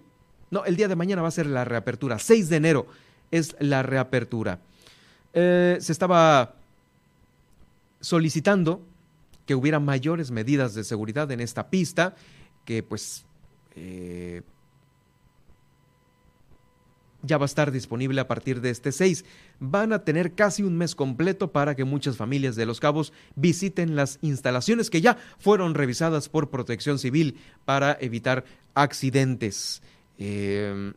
No, 0.53 0.65
el 0.67 0.77
día 0.77 0.87
de 0.87 0.95
mañana 0.95 1.23
va 1.23 1.27
a 1.27 1.33
ser 1.33 1.47
la 1.47 1.65
reapertura. 1.65 2.21
6 2.21 2.49
de 2.51 2.57
enero 2.57 2.87
es 3.33 3.57
la 3.59 3.83
reapertura. 3.83 4.61
Eh, 5.33 5.79
se 5.81 5.91
estaba 5.91 6.55
solicitando 8.01 8.83
que 9.47 9.57
hubiera 9.57 9.81
mayores 9.81 10.31
medidas 10.31 10.75
de 10.75 10.85
seguridad 10.85 11.29
en 11.33 11.41
esta 11.41 11.71
pista, 11.71 12.15
que 12.65 12.85
pues 12.85 13.27
eh, 13.77 14.43
ya 17.23 17.39
va 17.39 17.45
a 17.45 17.47
estar 17.47 17.73
disponible 17.73 18.21
a 18.21 18.29
partir 18.29 18.61
de 18.61 18.71
este 18.71 18.93
6. 18.93 19.25
Van 19.59 19.93
a 19.93 20.05
tener 20.05 20.35
casi 20.35 20.63
un 20.63 20.77
mes 20.77 20.95
completo 20.95 21.53
para 21.53 21.75
que 21.75 21.85
muchas 21.85 22.17
familias 22.17 22.57
de 22.57 22.67
Los 22.67 22.81
Cabos 22.81 23.13
visiten 23.35 23.97
las 23.97 24.19
instalaciones 24.21 24.91
que 24.91 25.01
ya 25.01 25.17
fueron 25.39 25.75
revisadas 25.75 26.29
por 26.29 26.51
Protección 26.51 26.99
Civil 26.99 27.39
para 27.65 27.97
evitar 28.01 28.45
accidentes. 28.75 29.83
Eh, 30.19 30.93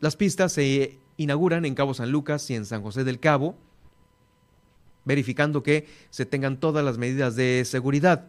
las 0.00 0.16
pistas 0.16 0.52
se 0.52 0.98
inauguran 1.16 1.64
en 1.64 1.74
Cabo 1.74 1.94
San 1.94 2.10
Lucas 2.10 2.48
y 2.50 2.54
en 2.54 2.66
San 2.66 2.82
José 2.82 3.04
del 3.04 3.20
Cabo, 3.20 3.56
verificando 5.04 5.62
que 5.62 5.86
se 6.10 6.26
tengan 6.26 6.60
todas 6.60 6.84
las 6.84 6.98
medidas 6.98 7.36
de 7.36 7.64
seguridad 7.64 8.26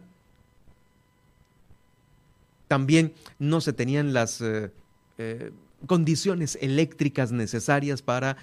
también 2.72 3.12
no 3.38 3.60
se 3.60 3.74
tenían 3.74 4.14
las 4.14 4.40
eh, 4.40 4.70
eh, 5.18 5.50
condiciones 5.86 6.56
eléctricas 6.62 7.30
necesarias 7.30 8.00
para 8.00 8.38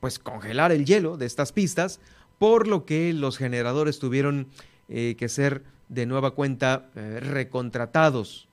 pues 0.00 0.18
congelar 0.18 0.72
el 0.72 0.84
hielo 0.84 1.16
de 1.16 1.26
estas 1.26 1.52
pistas, 1.52 2.00
por 2.40 2.66
lo 2.66 2.84
que 2.86 3.12
los 3.12 3.38
generadores 3.38 4.00
tuvieron 4.00 4.48
eh, 4.88 5.14
que 5.16 5.28
ser 5.28 5.62
de 5.88 6.06
nueva 6.06 6.32
cuenta 6.32 6.90
recontratados. 7.20 8.48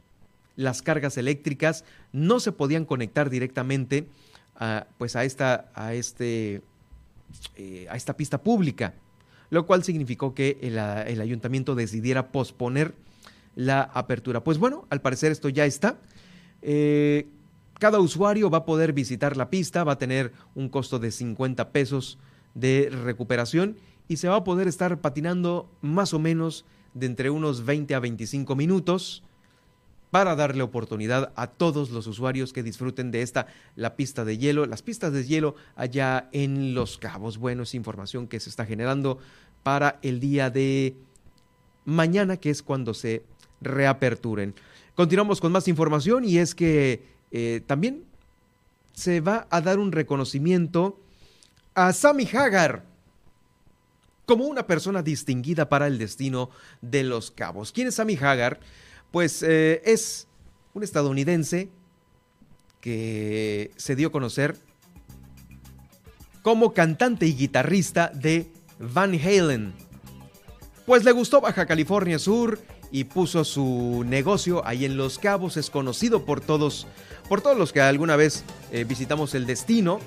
Las 0.55 0.83
cargas 0.83 1.17
eléctricas 1.17 1.85
no 2.13 2.39
se 2.39 2.51
podían 2.51 2.85
conectar 2.85 3.31
directamente 3.31 4.05
a, 4.57 4.85
pues 4.99 5.15
a 5.15 5.23
esta, 5.23 5.71
a 5.73 5.95
este, 5.95 6.61
a 7.89 7.95
esta 7.95 8.15
pista 8.15 8.43
pública, 8.43 8.93
lo 9.49 9.65
cual 9.65 9.83
significó 9.83 10.35
que 10.35 10.59
el, 10.61 10.77
el 10.77 11.19
ayuntamiento 11.19 11.73
decidiera 11.73 12.27
posponer 12.27 12.93
la 13.59 13.81
apertura. 13.81 14.41
Pues 14.41 14.57
bueno, 14.57 14.85
al 14.89 15.01
parecer 15.01 15.33
esto 15.33 15.49
ya 15.49 15.65
está. 15.65 15.97
Eh, 16.61 17.27
cada 17.77 17.99
usuario 17.99 18.49
va 18.49 18.59
a 18.59 18.65
poder 18.65 18.93
visitar 18.93 19.35
la 19.35 19.49
pista, 19.49 19.83
va 19.83 19.93
a 19.93 19.97
tener 19.97 20.31
un 20.55 20.69
costo 20.69 20.97
de 20.97 21.11
50 21.11 21.71
pesos 21.73 22.19
de 22.53 22.89
recuperación 22.89 23.75
y 24.07 24.15
se 24.15 24.29
va 24.29 24.37
a 24.37 24.43
poder 24.45 24.69
estar 24.69 25.01
patinando 25.01 25.69
más 25.81 26.13
o 26.13 26.19
menos 26.19 26.63
de 26.93 27.07
entre 27.07 27.29
unos 27.29 27.65
20 27.65 27.95
a 27.95 27.99
25 27.99 28.55
minutos 28.55 29.23
para 30.09 30.37
darle 30.37 30.63
oportunidad 30.63 31.33
a 31.35 31.47
todos 31.47 31.89
los 31.89 32.07
usuarios 32.07 32.53
que 32.53 32.63
disfruten 32.63 33.11
de 33.11 33.23
esta, 33.23 33.47
la 33.75 33.97
pista 33.97 34.23
de 34.23 34.37
hielo, 34.37 34.67
las 34.67 34.83
pistas 34.83 35.11
de 35.11 35.25
hielo 35.25 35.55
allá 35.75 36.29
en 36.31 36.73
Los 36.73 36.97
Cabos. 36.97 37.37
Bueno, 37.37 37.63
es 37.63 37.75
información 37.75 38.27
que 38.27 38.39
se 38.39 38.49
está 38.49 38.65
generando 38.65 39.19
para 39.63 39.99
el 40.01 40.21
día 40.21 40.49
de 40.49 40.95
mañana, 41.83 42.37
que 42.37 42.49
es 42.49 42.63
cuando 42.63 42.93
se 42.93 43.23
reaperturen. 43.61 44.53
Continuamos 44.95 45.39
con 45.39 45.51
más 45.51 45.67
información 45.67 46.25
y 46.25 46.37
es 46.37 46.55
que 46.55 47.03
eh, 47.31 47.61
también 47.65 48.03
se 48.93 49.21
va 49.21 49.47
a 49.49 49.61
dar 49.61 49.79
un 49.79 49.91
reconocimiento 49.91 50.99
a 51.73 51.93
Sammy 51.93 52.27
Hagar 52.33 52.83
como 54.25 54.45
una 54.45 54.67
persona 54.67 55.01
distinguida 55.01 55.69
para 55.69 55.87
el 55.87 55.97
destino 55.97 56.49
de 56.81 57.03
los 57.03 57.31
cabos. 57.31 57.71
¿Quién 57.71 57.87
es 57.87 57.95
Sammy 57.95 58.15
Hagar? 58.15 58.59
Pues 59.11 59.41
eh, 59.41 59.81
es 59.85 60.27
un 60.73 60.83
estadounidense 60.83 61.69
que 62.81 63.71
se 63.75 63.95
dio 63.95 64.09
a 64.09 64.11
conocer 64.11 64.55
como 66.41 66.73
cantante 66.73 67.25
y 67.25 67.33
guitarrista 67.33 68.11
de 68.13 68.51
Van 68.79 69.13
Halen. 69.13 69.73
Pues 70.85 71.03
le 71.03 71.11
gustó 71.11 71.41
Baja 71.41 71.65
California 71.65 72.19
Sur 72.19 72.59
y 72.91 73.05
puso 73.05 73.43
su 73.43 74.03
negocio 74.05 74.65
ahí 74.65 74.85
en 74.85 74.97
Los 74.97 75.19
Cabos. 75.19 75.57
Es 75.57 75.69
conocido 75.69 76.25
por 76.25 76.41
todos, 76.41 76.87
por 77.27 77.41
todos 77.41 77.57
los 77.57 77.71
que 77.73 77.81
alguna 77.81 78.15
vez 78.15 78.43
eh, 78.71 78.83
visitamos 78.83 79.35
el 79.35 79.45
destino. 79.45 79.99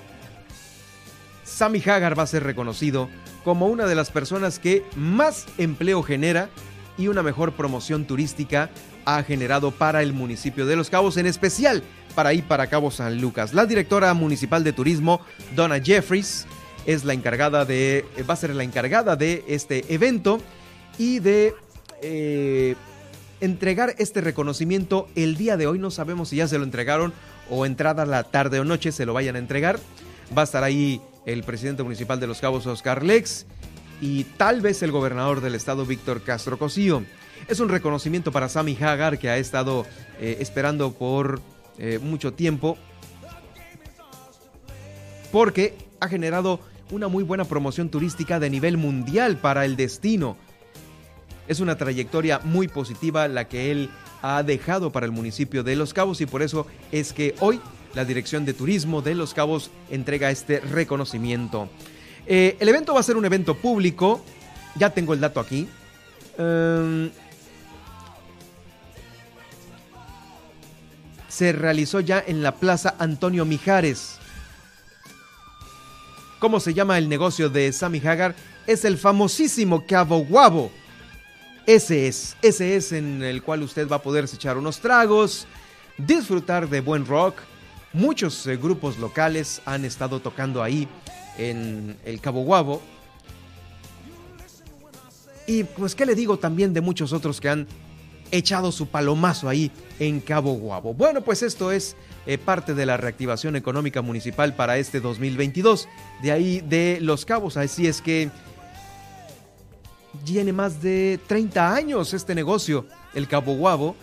Sammy 1.43 1.81
Hagar 1.85 2.17
va 2.17 2.23
a 2.23 2.27
ser 2.27 2.43
reconocido 2.43 3.09
como 3.43 3.67
una 3.67 3.85
de 3.85 3.95
las 3.95 4.09
personas 4.09 4.59
que 4.59 4.83
más 4.95 5.45
empleo 5.57 6.01
genera 6.03 6.49
y 6.97 7.07
una 7.07 7.23
mejor 7.23 7.53
promoción 7.53 8.05
turística 8.05 8.69
ha 9.05 9.23
generado 9.23 9.71
para 9.71 10.01
el 10.01 10.13
municipio 10.13 10.65
de 10.65 10.75
Los 10.75 10.89
Cabos, 10.89 11.17
en 11.17 11.25
especial 11.25 11.83
para 12.15 12.33
ir 12.33 12.43
para 12.45 12.67
Cabo 12.67 12.91
San 12.91 13.19
Lucas. 13.19 13.53
La 13.53 13.65
directora 13.65 14.13
municipal 14.13 14.63
de 14.63 14.73
turismo, 14.73 15.21
Donna 15.55 15.81
Jeffries, 15.81 16.45
es 16.85 17.03
la 17.03 17.13
encargada 17.13 17.65
de, 17.65 18.05
va 18.29 18.33
a 18.33 18.37
ser 18.37 18.55
la 18.55 18.63
encargada 18.63 19.15
de 19.15 19.43
este 19.47 19.93
evento 19.93 20.39
y 20.97 21.19
de 21.19 21.55
eh, 22.03 22.75
entregar 23.41 23.95
este 23.97 24.21
reconocimiento 24.21 25.07
el 25.15 25.35
día 25.35 25.57
de 25.57 25.67
hoy. 25.67 25.79
No 25.79 25.89
sabemos 25.89 26.29
si 26.29 26.37
ya 26.37 26.47
se 26.47 26.57
lo 26.57 26.63
entregaron 26.63 27.13
o 27.49 27.65
entrada 27.65 28.05
la 28.05 28.23
tarde 28.23 28.59
o 28.59 28.65
noche 28.65 28.91
se 28.91 29.05
lo 29.05 29.13
vayan 29.13 29.35
a 29.35 29.39
entregar. 29.39 29.79
Va 30.35 30.41
a 30.41 30.45
estar 30.45 30.63
ahí 30.63 31.01
el 31.25 31.43
presidente 31.43 31.83
municipal 31.83 32.19
de 32.19 32.27
Los 32.27 32.39
Cabos, 32.39 32.67
Oscar 32.67 33.03
Lex, 33.03 33.45
y 34.01 34.25
tal 34.37 34.61
vez 34.61 34.83
el 34.83 34.91
gobernador 34.91 35.41
del 35.41 35.55
estado, 35.55 35.85
Víctor 35.85 36.23
Castro 36.23 36.57
Cosío. 36.57 37.03
Es 37.47 37.59
un 37.59 37.69
reconocimiento 37.69 38.31
para 38.31 38.49
Sammy 38.49 38.77
Hagar, 38.79 39.19
que 39.19 39.29
ha 39.29 39.37
estado 39.37 39.85
eh, 40.19 40.37
esperando 40.39 40.91
por 40.93 41.41
eh, 41.77 41.99
mucho 42.01 42.33
tiempo, 42.33 42.77
porque 45.31 45.75
ha 45.99 46.07
generado 46.07 46.59
una 46.91 47.07
muy 47.07 47.23
buena 47.23 47.45
promoción 47.45 47.89
turística 47.89 48.39
de 48.39 48.49
nivel 48.49 48.77
mundial 48.77 49.37
para 49.37 49.65
el 49.65 49.75
destino. 49.75 50.37
Es 51.47 51.59
una 51.59 51.77
trayectoria 51.77 52.39
muy 52.43 52.67
positiva 52.67 53.27
la 53.27 53.47
que 53.47 53.71
él 53.71 53.89
ha 54.21 54.43
dejado 54.43 54.91
para 54.91 55.05
el 55.05 55.11
municipio 55.11 55.63
de 55.63 55.75
Los 55.75 55.93
Cabos 55.93 56.21
y 56.21 56.25
por 56.25 56.41
eso 56.41 56.65
es 56.91 57.11
que 57.11 57.35
hoy 57.39 57.59
la 57.93 58.05
Dirección 58.05 58.45
de 58.45 58.53
Turismo 58.53 59.01
de 59.01 59.15
Los 59.15 59.33
Cabos 59.33 59.69
entrega 59.91 60.31
este 60.31 60.61
reconocimiento. 60.61 61.67
Eh, 62.25 62.55
el 62.59 62.69
evento 62.69 62.93
va 62.93 63.01
a 63.01 63.03
ser 63.03 63.17
un 63.17 63.25
evento 63.25 63.55
público, 63.55 64.23
ya 64.75 64.89
tengo 64.91 65.13
el 65.13 65.19
dato 65.19 65.41
aquí. 65.41 65.67
Em, 66.37 67.11
se 71.27 71.51
realizó 71.51 71.99
ya 71.99 72.23
en 72.25 72.41
la 72.41 72.55
Plaza 72.55 72.95
Antonio 72.99 73.43
Mijares. 73.43 74.17
¿Cómo 76.39 76.61
se 76.61 76.73
llama 76.73 76.97
el 76.97 77.09
negocio 77.09 77.49
de 77.49 77.71
Sammy 77.73 77.99
Hagar? 77.99 78.35
Es 78.65 78.85
el 78.85 78.97
famosísimo 78.97 79.85
Cabo 79.85 80.19
Guabo 80.19 80.71
ese 81.65 82.07
es, 82.07 82.35
ese 82.41 82.75
es 82.75 82.91
en 82.91 83.23
el 83.23 83.41
cual 83.41 83.63
usted 83.63 83.87
va 83.87 83.97
a 83.97 84.01
poder 84.01 84.25
echar 84.25 84.57
unos 84.57 84.79
tragos, 84.79 85.47
disfrutar 85.97 86.69
de 86.69 86.81
buen 86.81 87.05
rock. 87.05 87.35
Muchos 87.93 88.45
eh, 88.47 88.57
grupos 88.57 88.97
locales 88.97 89.61
han 89.65 89.85
estado 89.85 90.19
tocando 90.19 90.63
ahí 90.63 90.87
en 91.37 91.97
el 92.05 92.19
Cabo 92.19 92.43
Guabo. 92.43 92.81
Y 95.47 95.63
pues, 95.63 95.95
¿qué 95.95 96.05
le 96.05 96.15
digo 96.15 96.37
también 96.37 96.73
de 96.73 96.81
muchos 96.81 97.13
otros 97.13 97.39
que 97.39 97.49
han 97.49 97.67
echado 98.31 98.71
su 98.71 98.87
palomazo 98.87 99.47
ahí 99.47 99.71
en 99.99 100.19
Cabo 100.19 100.53
Guabo? 100.53 100.93
Bueno, 100.93 101.21
pues 101.21 101.43
esto 101.43 101.71
es 101.71 101.95
eh, 102.25 102.37
parte 102.37 102.73
de 102.73 102.85
la 102.85 102.97
reactivación 102.97 103.55
económica 103.55 104.01
municipal 104.01 104.55
para 104.55 104.77
este 104.77 104.99
2022. 104.99 105.87
De 106.21 106.31
ahí 106.31 106.61
de 106.61 106.99
Los 107.01 107.25
Cabos. 107.25 107.57
Así 107.57 107.87
es 107.87 108.01
que 108.01 108.29
tiene 110.23 110.53
más 110.53 110.81
de 110.81 111.19
30 111.27 111.73
años 111.73 112.13
este 112.13 112.35
negocio, 112.35 112.85
el 113.13 113.27
Cabo 113.27 113.55
Guabo. 113.55 113.95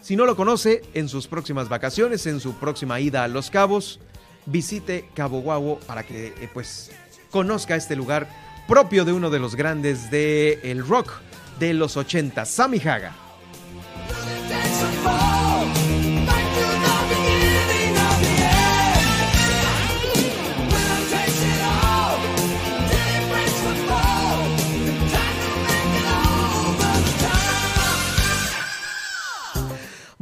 Si 0.00 0.16
no 0.16 0.24
lo 0.24 0.36
conoce, 0.36 0.82
en 0.94 1.08
sus 1.08 1.26
próximas 1.26 1.68
vacaciones, 1.68 2.26
en 2.26 2.40
su 2.40 2.54
próxima 2.54 3.00
ida 3.00 3.24
a 3.24 3.28
Los 3.28 3.50
Cabos, 3.50 4.00
visite 4.46 5.08
Cabo 5.14 5.40
Guabo 5.40 5.78
para 5.80 6.04
que 6.04 6.28
eh, 6.28 6.48
pues 6.52 6.90
conozca 7.30 7.76
este 7.76 7.96
lugar 7.96 8.28
propio 8.66 9.04
de 9.04 9.12
uno 9.12 9.30
de 9.30 9.38
los 9.38 9.56
grandes 9.56 10.10
del 10.10 10.60
el 10.62 10.86
rock 10.86 11.10
de 11.58 11.74
los 11.74 11.96
80, 11.96 12.44
Sammy 12.44 12.78
Haga. 12.78 13.27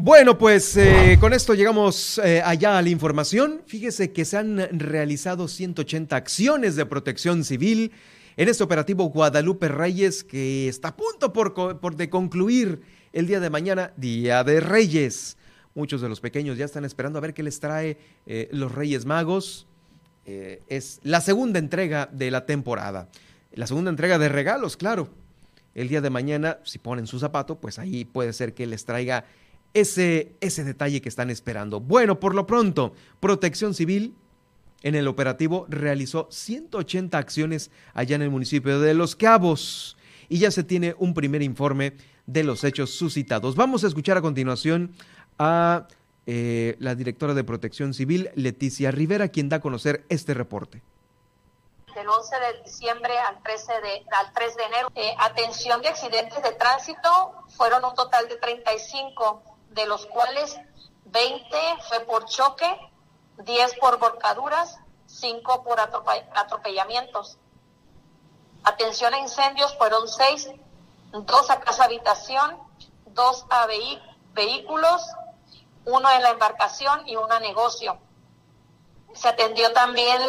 Bueno, 0.07 0.39
pues 0.39 0.77
eh, 0.77 1.19
con 1.19 1.33
esto 1.33 1.53
llegamos 1.55 2.19
eh, 2.19 2.41
allá 2.41 2.79
a 2.79 2.83
la 2.83 2.91
información. 2.91 3.63
Fíjese 3.67 4.13
que 4.13 4.25
se 4.25 4.37
han 4.37 4.79
realizado 4.79 5.49
180 5.49 6.15
acciones 6.15 6.77
de 6.77 6.87
protección 6.87 7.43
civil 7.43 7.91
en 8.37 8.49
este 8.49 8.63
operativo 8.63 9.07
Guadalupe 9.07 9.67
Reyes 9.67 10.23
que 10.23 10.69
está 10.69 10.91
a 10.91 10.97
punto 10.97 11.33
por, 11.33 11.97
de 11.97 12.09
concluir 12.09 12.83
el 13.13 13.27
día 13.27 13.41
de 13.41 13.51
mañana, 13.51 13.95
Día 13.97 14.45
de 14.45 14.61
Reyes. 14.61 15.39
Muchos 15.75 16.01
de 16.01 16.09
los 16.09 16.21
pequeños 16.21 16.57
ya 16.57 16.67
están 16.67 16.85
esperando 16.85 17.19
a 17.19 17.23
ver 17.23 17.35
qué 17.35 17.43
les 17.43 17.59
trae 17.59 17.99
eh, 18.27 18.49
los 18.53 18.73
Reyes 18.73 19.07
Magos. 19.07 19.67
es 20.25 21.01
la 21.03 21.21
segunda 21.21 21.59
entrega 21.59 22.09
de 22.13 22.31
la 22.31 22.47
temporada. 22.47 23.09
La 23.55 23.67
segunda 23.67 23.91
entrega 23.91 24.21
de 24.21 24.29
regalos, 24.29 24.77
claro. 24.77 25.09
El 25.75 25.89
día 25.89 26.01
de 26.01 26.11
mañana, 26.11 26.59
si 26.63 26.79
ponen 26.79 27.09
su 27.09 27.19
zapato, 27.19 27.59
pues 27.59 27.81
ahí 27.81 28.05
puede 28.05 28.33
ser 28.33 28.55
que 28.55 28.67
les 28.67 28.85
traiga 28.85 29.25
ese, 29.77 30.33
ese 30.41 30.65
detalle 30.65 31.03
que 31.03 31.09
están 31.11 31.29
esperando. 31.29 31.81
Bueno, 31.81 32.19
por 32.19 32.35
lo 32.35 32.47
pronto, 32.47 32.95
Protección 33.21 33.75
Civil 33.75 34.15
en 34.83 34.95
el 34.95 35.07
operativo 35.07 35.67
realizó 35.69 36.29
180 36.31 37.19
acciones 37.19 37.71
allá 37.93 38.17
en 38.17 38.23
el 38.23 38.31
municipio 38.31 38.81
de 38.81 38.95
Los 38.95 39.17
Cabos 39.17 39.99
y 40.31 40.39
ya 40.39 40.51
se 40.51 40.65
tiene 40.65 40.95
un 40.99 41.13
primer 41.13 41.43
informe 41.43 41.93
de 42.25 42.43
los 42.43 42.65
hechos 42.65 42.91
suscitados. 42.91 43.55
Vamos 43.55 43.85
a 43.85 43.89
escuchar 43.89 44.17
a 44.17 44.23
continuación 44.23 44.95
a 45.39 45.89
eh, 46.25 46.77
la 46.79 46.95
directora 46.95 47.35
de 47.35 47.45
Protección 47.45 47.93
Civil, 47.93 48.31
Leticia 48.35 48.91
Rivera, 48.91 49.29
quien 49.29 49.51
da 49.51 49.59
a 49.59 49.61
conocer 49.61 50.07
este 50.09 50.33
reporte 50.33 50.83
del 51.95 52.09
11 52.09 52.37
de 52.39 52.63
diciembre 52.63 53.19
al, 53.19 53.43
13 53.43 53.73
de, 53.81 54.07
al 54.13 54.33
3 54.33 54.57
de 54.57 54.65
enero. 54.65 54.93
Eh, 54.95 55.15
atención 55.19 55.81
de 55.81 55.89
accidentes 55.89 56.43
de 56.43 56.53
tránsito 56.53 57.09
fueron 57.49 57.85
un 57.87 57.95
total 57.95 58.29
de 58.29 58.37
35 58.37 59.56
de 59.77 59.87
los 59.87 60.07
cuales 60.07 60.59
20 61.05 61.57
fue 61.89 62.01
por 62.01 62.25
choque, 62.25 62.67
10 63.39 63.79
por 63.79 63.99
volcaduras, 63.99 64.79
5 65.07 65.63
por 65.63 65.79
atropellamientos. 65.79 67.39
Atención 68.65 69.15
a 69.15 69.19
incendios 69.19 69.77
fueron 69.77 70.09
6, 70.09 70.51
2 71.13 71.51
a 71.51 71.61
casa 71.61 71.85
habitación, 71.85 72.59
2 73.07 73.47
a 73.51 73.67
vehículos, 74.35 75.03
1 75.85 76.11
en 76.11 76.23
la 76.23 76.31
embarcación 76.31 77.07
y 77.07 77.17
1 77.17 77.33
a 77.33 77.39
negocio. 77.39 77.99
Se 79.13 79.29
atendió 79.29 79.73
también 79.73 80.21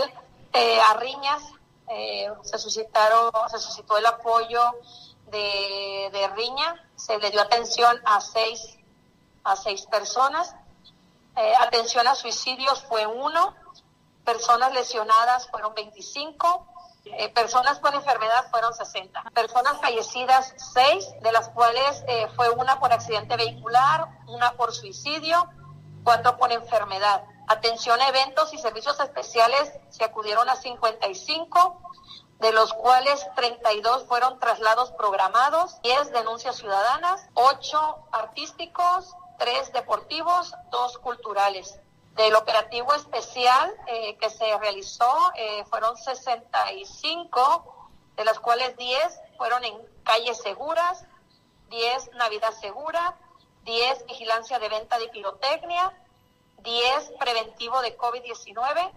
eh, 0.54 0.80
a 0.82 0.94
riñas, 0.96 1.42
eh, 1.90 2.30
se 2.44 2.60
suscitaron, 2.60 3.32
se 3.50 3.60
suscitó 3.60 3.98
el 3.98 4.06
apoyo 4.06 4.62
de, 5.32 6.10
de 6.12 6.28
riña, 6.36 6.86
se 6.96 7.18
le 7.18 7.32
dio 7.32 7.42
atención 7.42 8.00
a 8.06 8.20
6 8.20 8.77
a 9.48 9.56
seis 9.56 9.86
personas. 9.86 10.56
Eh, 11.36 11.54
atención 11.60 12.08
a 12.08 12.16
suicidios 12.16 12.84
fue 12.84 13.06
uno. 13.06 13.56
Personas 14.24 14.74
lesionadas 14.74 15.48
fueron 15.50 15.74
25. 15.74 16.68
Eh, 17.06 17.30
personas 17.30 17.80
con 17.80 17.94
enfermedad 17.94 18.50
fueron 18.52 18.74
60. 18.74 19.24
Personas 19.34 19.80
fallecidas, 19.80 20.54
seis, 20.74 21.08
de 21.22 21.32
las 21.32 21.50
cuales 21.50 22.04
eh, 22.08 22.28
fue 22.36 22.50
una 22.50 22.80
por 22.80 22.92
accidente 22.92 23.38
vehicular, 23.38 24.08
una 24.28 24.54
por 24.54 24.74
suicidio, 24.74 25.50
cuatro 26.04 26.38
por 26.38 26.52
enfermedad. 26.52 27.24
Atención 27.48 28.02
a 28.02 28.10
eventos 28.10 28.54
y 28.54 28.58
servicios 28.58 29.00
especiales 29.00 29.72
se 29.90 30.04
acudieron 30.04 30.50
a 30.50 30.58
55, 30.58 31.82
de 32.40 32.52
los 32.52 32.74
cuales 32.74 33.26
32 33.36 34.06
fueron 34.06 34.38
traslados 34.40 34.92
programados, 34.92 35.82
10 35.82 36.12
denuncias 36.12 36.58
ciudadanas, 36.58 37.26
8 37.36 38.10
artísticos, 38.12 39.16
tres 39.38 39.72
deportivos, 39.74 40.54
dos 40.72 40.98
culturales. 40.98 41.80
Del 42.16 42.36
operativo 42.36 42.94
especial 42.96 43.76
eh, 43.88 44.18
que 44.18 44.30
se 44.30 44.58
realizó 44.58 45.32
eh, 45.36 45.64
fueron 45.70 45.96
65, 45.98 47.90
de 48.16 48.26
las 48.26 48.40
cuales 48.40 48.76
10 48.76 49.22
fueron 49.38 49.64
en 49.64 49.78
calles 50.04 50.42
seguras, 50.42 51.06
10 51.70 52.14
Navidad 52.14 52.52
segura, 52.60 53.16
10 53.64 54.06
vigilancia 54.08 54.58
de 54.58 54.70
venta 54.70 54.98
de 54.98 55.10
pirotecnia, 55.10 55.94
10 56.64 57.12
preventivo 57.20 57.82
de 57.82 57.96
COVID-19 57.96 58.92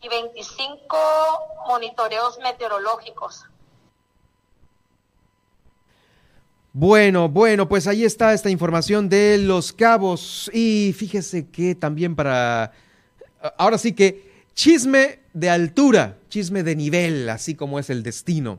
y 0.00 0.08
25 0.08 0.96
monitoreos 1.66 2.38
meteorológicos. 2.38 3.44
Bueno, 6.74 7.28
bueno, 7.28 7.68
pues 7.68 7.86
ahí 7.86 8.02
está 8.02 8.32
esta 8.32 8.48
información 8.48 9.10
de 9.10 9.36
los 9.36 9.74
cabos. 9.74 10.50
Y 10.54 10.94
fíjese 10.96 11.46
que 11.48 11.74
también 11.74 12.16
para... 12.16 12.72
Ahora 13.58 13.76
sí 13.76 13.92
que 13.92 14.32
chisme 14.54 15.18
de 15.34 15.50
altura, 15.50 16.16
chisme 16.30 16.62
de 16.62 16.74
nivel, 16.74 17.28
así 17.28 17.54
como 17.54 17.78
es 17.78 17.90
el 17.90 18.02
destino. 18.02 18.58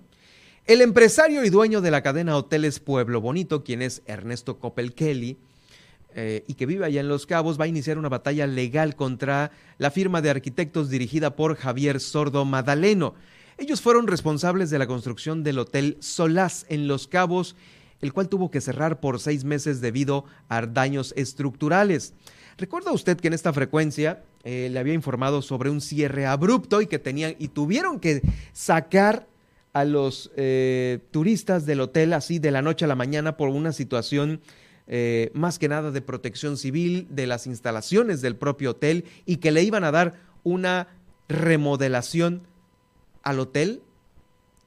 El 0.65 0.81
empresario 0.81 1.43
y 1.43 1.49
dueño 1.49 1.81
de 1.81 1.89
la 1.89 2.03
cadena 2.03 2.37
Hoteles 2.37 2.79
Pueblo 2.79 3.19
Bonito, 3.19 3.63
quien 3.63 3.81
es 3.81 4.03
Ernesto 4.05 4.59
Coppel 4.59 4.93
Kelly, 4.93 5.37
eh, 6.13 6.43
y 6.47 6.53
que 6.53 6.67
vive 6.67 6.85
allá 6.85 7.01
en 7.01 7.07
Los 7.07 7.25
Cabos, 7.25 7.59
va 7.59 7.65
a 7.65 7.67
iniciar 7.67 7.97
una 7.97 8.09
batalla 8.09 8.45
legal 8.45 8.95
contra 8.95 9.49
la 9.79 9.89
firma 9.89 10.21
de 10.21 10.29
arquitectos 10.29 10.91
dirigida 10.91 11.35
por 11.35 11.55
Javier 11.55 11.99
Sordo 11.99 12.45
Madaleno. 12.45 13.15
Ellos 13.57 13.81
fueron 13.81 14.05
responsables 14.05 14.69
de 14.69 14.77
la 14.77 14.85
construcción 14.85 15.43
del 15.43 15.57
Hotel 15.57 15.97
Solás 15.99 16.67
en 16.69 16.87
Los 16.87 17.07
Cabos 17.07 17.55
el 18.03 18.11
cual 18.11 18.27
tuvo 18.27 18.51
que 18.51 18.59
cerrar 18.59 18.99
por 18.99 19.21
seis 19.21 19.45
meses 19.45 19.79
debido 19.79 20.25
a 20.49 20.65
daños 20.65 21.13
estructurales. 21.15 22.13
¿Recuerda 22.57 22.91
usted 22.91 23.17
que 23.17 23.29
en 23.29 23.33
esta 23.33 23.53
frecuencia 23.53 24.23
eh, 24.43 24.67
le 24.69 24.77
había 24.77 24.93
informado 24.93 25.41
sobre 25.41 25.69
un 25.69 25.79
cierre 25.79 26.25
abrupto 26.25 26.81
y 26.81 26.87
que 26.87 26.99
tenían 26.99 27.35
y 27.39 27.47
tuvieron 27.47 28.01
que 28.01 28.21
sacar 28.51 29.25
a 29.71 29.85
los 29.85 30.31
eh, 30.35 30.99
turistas 31.11 31.65
del 31.65 31.79
hotel 31.79 32.11
así 32.11 32.39
de 32.39 32.51
la 32.51 32.61
noche 32.61 32.83
a 32.83 32.89
la 32.89 32.95
mañana 32.95 33.37
por 33.37 33.47
una 33.47 33.71
situación 33.71 34.41
eh, 34.85 35.31
más 35.33 35.57
que 35.57 35.69
nada 35.69 35.91
de 35.91 36.01
protección 36.01 36.57
civil 36.57 37.07
de 37.09 37.25
las 37.25 37.47
instalaciones 37.47 38.21
del 38.21 38.35
propio 38.35 38.71
hotel 38.71 39.05
y 39.25 39.37
que 39.37 39.53
le 39.53 39.63
iban 39.63 39.85
a 39.85 39.91
dar 39.91 40.15
una 40.43 40.89
remodelación 41.29 42.41
al 43.23 43.39
hotel? 43.39 43.81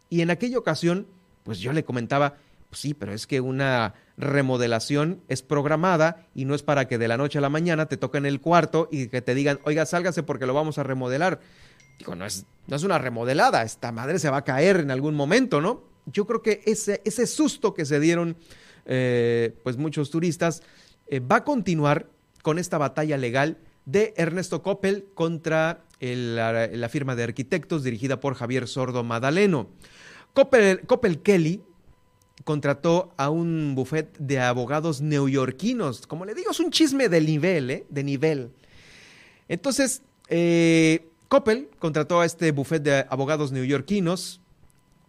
Y 0.09 0.23
en 0.23 0.31
aquella 0.31 0.59
ocasión, 0.59 1.07
pues 1.45 1.59
yo 1.59 1.75
le 1.75 1.85
comentaba, 1.85 2.37
pues 2.69 2.81
sí, 2.81 2.95
pero 2.95 3.13
es 3.13 3.27
que 3.27 3.41
una 3.41 3.95
remodelación 4.17 5.23
es 5.29 5.43
programada 5.43 6.27
y 6.35 6.45
no 6.45 6.55
es 6.55 6.63
para 6.63 6.89
que 6.89 6.99
de 6.99 7.09
la 7.09 7.17
noche 7.17 7.39
a 7.39 7.41
la 7.41 7.49
mañana 7.49 7.87
te 7.87 7.97
toquen 7.97 8.27
el 8.27 8.41
cuarto 8.41 8.89
y 8.91 9.09
que 9.09 9.23
te 9.23 9.35
digan, 9.35 9.61
oiga, 9.65 9.87
sálgase 9.87 10.23
porque 10.23 10.47
lo 10.47 10.55
vamos 10.55 10.79
a 10.79 10.83
remodelar. 10.83 11.41
Digo, 11.99 12.15
no 12.15 12.27
es, 12.27 12.47
no 12.67 12.77
es 12.77 12.83
una 12.83 12.99
remodelada, 12.99 13.63
esta 13.63 13.93
madre 13.93 14.19
se 14.19 14.31
va 14.31 14.39
a 14.39 14.45
caer 14.45 14.81
en 14.81 14.91
algún 14.91 15.15
momento, 15.15 15.61
¿no? 15.61 15.85
Yo 16.07 16.27
creo 16.27 16.43
que 16.43 16.63
ese, 16.67 17.03
ese 17.05 17.27
susto 17.27 17.75
que 17.75 17.85
se 17.85 18.01
dieron 18.01 18.37
eh, 18.85 19.59
pues 19.65 19.77
muchos 19.77 20.11
turistas 20.11 20.63
eh, 21.09 21.21
va 21.21 21.37
a 21.37 21.45
continuar 21.45 22.09
con 22.43 22.59
esta 22.59 22.79
batalla 22.79 23.17
legal 23.17 23.59
de 23.85 24.15
Ernesto 24.17 24.63
Coppel 24.63 25.09
contra 25.15 25.85
la, 26.01 26.69
la, 26.69 26.89
firma 26.89 27.17
de 27.17 27.25
arquitectos 27.25 27.83
dirigida 27.83 28.21
por 28.21 28.35
Javier 28.35 28.69
Sordo 28.69 29.03
Madaleno. 29.03 29.69
Coppel, 30.35 30.81
Coppel 30.87 31.23
Kelly 31.23 31.63
contrató 32.45 33.13
a 33.17 33.31
un 33.31 33.75
buffet 33.75 34.17
de 34.19 34.39
abogados 34.39 35.01
neoyorquinos. 35.01 36.07
Como 36.07 36.25
le 36.25 36.35
digo, 36.35 36.51
es 36.51 36.61
un 36.61 36.71
chisme 36.71 37.09
de 37.09 37.21
nivel, 37.21 37.71
¿eh? 37.71 37.87
De 37.89 38.05
nivel. 38.05 38.51
Entonces, 39.49 40.03
eh, 40.29 41.09
Coppel 41.29 41.69
contrató 41.79 42.21
a 42.21 42.27
este 42.27 42.53
buffet 42.53 42.83
de 42.83 43.07
abogados 43.09 43.53
neoyorquinos, 43.53 44.41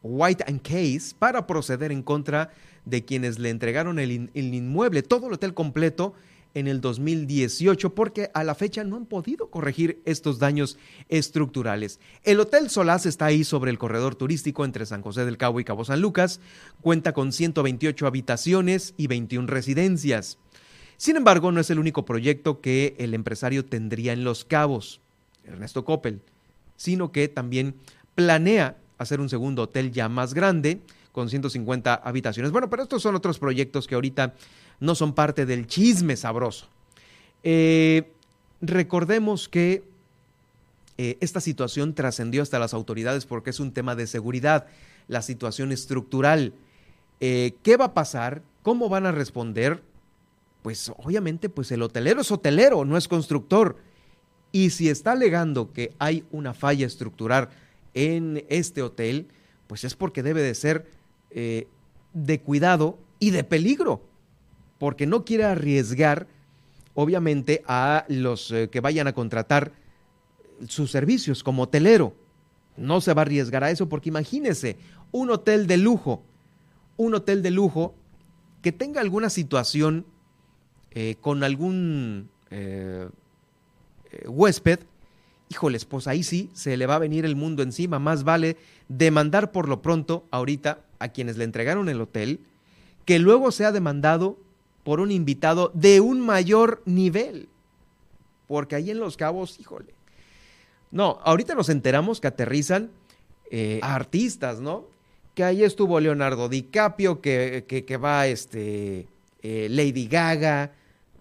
White 0.03 0.45
and 0.47 0.61
Case, 0.61 1.15
para 1.17 1.47
proceder 1.47 1.91
en 1.91 2.01
contra 2.01 2.51
de 2.85 3.03
quienes 3.03 3.39
le 3.39 3.49
entregaron 3.49 3.99
el, 3.99 4.29
el 4.33 4.53
inmueble, 4.53 5.03
todo 5.03 5.27
el 5.27 5.33
hotel 5.33 5.53
completo, 5.53 6.13
en 6.53 6.67
el 6.67 6.81
2018 6.81 7.93
porque 7.93 8.29
a 8.33 8.43
la 8.43 8.55
fecha 8.55 8.83
no 8.83 8.95
han 8.95 9.05
podido 9.05 9.49
corregir 9.49 10.01
estos 10.05 10.39
daños 10.39 10.77
estructurales. 11.09 11.99
El 12.23 12.39
Hotel 12.39 12.69
Solás 12.69 13.05
está 13.05 13.25
ahí 13.25 13.43
sobre 13.43 13.71
el 13.71 13.77
corredor 13.77 14.15
turístico 14.15 14.65
entre 14.65 14.85
San 14.85 15.01
José 15.01 15.25
del 15.25 15.37
Cabo 15.37 15.59
y 15.59 15.63
Cabo 15.63 15.85
San 15.85 16.01
Lucas, 16.01 16.39
cuenta 16.81 17.13
con 17.13 17.31
128 17.31 18.07
habitaciones 18.07 18.93
y 18.97 19.07
21 19.07 19.47
residencias. 19.47 20.37
Sin 20.97 21.15
embargo, 21.15 21.51
no 21.51 21.59
es 21.59 21.69
el 21.69 21.79
único 21.79 22.05
proyecto 22.05 22.59
que 22.59 22.95
el 22.97 23.13
empresario 23.13 23.63
tendría 23.65 24.13
en 24.13 24.23
Los 24.23 24.45
Cabos, 24.45 24.99
Ernesto 25.43 25.85
Coppel, 25.85 26.21
sino 26.75 27.11
que 27.11 27.27
también 27.27 27.75
planea 28.15 28.77
hacer 28.97 29.21
un 29.21 29.29
segundo 29.29 29.63
hotel 29.63 29.91
ya 29.91 30.09
más 30.09 30.33
grande, 30.33 30.81
con 31.17 31.29
150 31.29 31.95
habitaciones. 31.95 32.51
Bueno, 32.51 32.69
pero 32.69 32.83
estos 32.83 33.01
son 33.01 33.15
otros 33.15 33.39
proyectos 33.39 33.87
que 33.87 33.95
ahorita 33.95 34.35
no 34.79 34.95
son 34.95 35.13
parte 35.13 35.45
del 35.45 35.67
chisme 35.67 36.15
sabroso. 36.15 36.67
Eh, 37.43 38.11
recordemos 38.61 39.47
que 39.47 39.83
eh, 40.97 41.17
esta 41.19 41.41
situación 41.41 41.93
trascendió 41.93 42.41
hasta 42.41 42.59
las 42.59 42.73
autoridades 42.73 43.25
porque 43.25 43.51
es 43.51 43.59
un 43.59 43.71
tema 43.71 43.95
de 43.95 44.07
seguridad, 44.07 44.67
la 45.07 45.21
situación 45.21 45.71
estructural. 45.71 46.53
Eh, 47.19 47.55
¿Qué 47.63 47.77
va 47.77 47.85
a 47.85 47.93
pasar? 47.93 48.41
¿Cómo 48.63 48.89
van 48.89 49.05
a 49.05 49.11
responder? 49.11 49.81
Pues 50.61 50.91
obviamente, 50.97 51.49
pues 51.49 51.71
el 51.71 51.81
hotelero 51.81 52.21
es 52.21 52.31
hotelero, 52.31 52.83
no 52.85 52.97
es 52.97 53.07
constructor. 53.07 53.77
Y 54.51 54.71
si 54.71 54.89
está 54.89 55.11
alegando 55.11 55.71
que 55.71 55.93
hay 55.99 56.23
una 56.31 56.53
falla 56.53 56.85
estructural 56.85 57.49
en 57.93 58.45
este 58.49 58.81
hotel, 58.81 59.27
pues 59.67 59.83
es 59.83 59.95
porque 59.95 60.23
debe 60.23 60.41
de 60.41 60.55
ser 60.55 60.85
de 61.29 62.39
cuidado 62.39 62.97
y 63.19 63.31
de 63.31 63.43
peligro 63.43 64.01
porque 64.79 65.05
no 65.05 65.25
quiere 65.25 65.45
arriesgar, 65.45 66.27
obviamente, 66.93 67.63
a 67.67 68.05
los 68.07 68.51
eh, 68.51 68.69
que 68.69 68.79
vayan 68.79 69.07
a 69.07 69.13
contratar 69.13 69.71
sus 70.67 70.91
servicios 70.91 71.43
como 71.43 71.63
hotelero. 71.63 72.13
No 72.75 73.01
se 73.01 73.13
va 73.13 73.21
a 73.21 73.25
arriesgar 73.25 73.63
a 73.63 73.71
eso 73.71 73.89
porque 73.89 74.09
imagínese 74.09 74.77
un 75.11 75.31
hotel 75.31 75.67
de 75.67 75.77
lujo, 75.77 76.23
un 76.95 77.15
hotel 77.15 77.41
de 77.41 77.51
lujo 77.51 77.95
que 78.61 78.71
tenga 78.71 79.01
alguna 79.01 79.29
situación 79.29 80.05
eh, 80.91 81.15
con 81.21 81.43
algún 81.43 82.29
eh, 82.49 83.07
huésped, 84.27 84.79
híjoles, 85.49 85.85
pues 85.85 86.07
ahí 86.07 86.23
sí 86.23 86.49
se 86.53 86.77
le 86.77 86.85
va 86.85 86.95
a 86.95 86.99
venir 86.99 87.25
el 87.25 87.35
mundo 87.35 87.63
encima. 87.63 87.99
Más 87.99 88.23
vale 88.23 88.57
demandar 88.89 89.51
por 89.51 89.67
lo 89.67 89.81
pronto 89.81 90.25
ahorita 90.31 90.81
a 90.99 91.09
quienes 91.09 91.37
le 91.37 91.43
entregaron 91.43 91.89
el 91.89 92.01
hotel, 92.01 92.41
que 93.05 93.19
luego 93.19 93.51
sea 93.51 93.71
demandado 93.71 94.37
por 94.87 95.01
un 95.01 95.11
invitado 95.11 95.69
de 95.73 95.99
un 95.99 96.21
mayor 96.21 96.81
nivel. 96.85 97.49
Porque 98.47 98.77
ahí 98.77 98.89
en 98.89 99.01
Los 99.01 99.17
Cabos, 99.17 99.59
híjole. 99.59 99.93
No, 100.91 101.19
ahorita 101.25 101.55
nos 101.55 101.67
enteramos 101.67 102.21
que 102.21 102.27
aterrizan 102.27 102.91
eh, 103.51 103.81
artistas, 103.83 104.61
¿no? 104.61 104.85
Que 105.35 105.43
ahí 105.43 105.61
estuvo 105.61 105.99
Leonardo 105.99 106.47
DiCaprio, 106.47 107.19
que, 107.19 107.65
que, 107.67 107.97
va 107.97 108.27
este, 108.27 109.09
eh, 109.41 109.67
Lady 109.69 110.07
Gaga, 110.07 110.71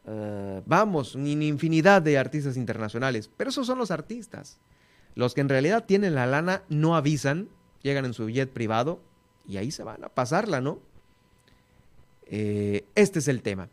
uh, 0.04 0.62
vamos, 0.64 1.16
una 1.16 1.28
infinidad 1.28 2.02
de 2.02 2.18
artistas 2.18 2.56
internacionales. 2.56 3.28
Pero 3.36 3.50
esos 3.50 3.66
son 3.66 3.78
los 3.78 3.90
artistas. 3.90 4.60
Los 5.16 5.34
que 5.34 5.40
en 5.40 5.48
realidad 5.48 5.86
tienen 5.86 6.14
la 6.14 6.26
lana 6.26 6.62
no 6.68 6.94
avisan, 6.94 7.48
llegan 7.82 8.04
en 8.04 8.14
su 8.14 8.30
jet 8.30 8.52
privado 8.52 9.00
y 9.44 9.56
ahí 9.56 9.72
se 9.72 9.82
van 9.82 10.04
a 10.04 10.08
pasarla, 10.08 10.60
¿no? 10.60 10.78
Eh, 12.26 12.84
este 12.94 13.20
es 13.20 13.28
el 13.28 13.42
tema. 13.42 13.68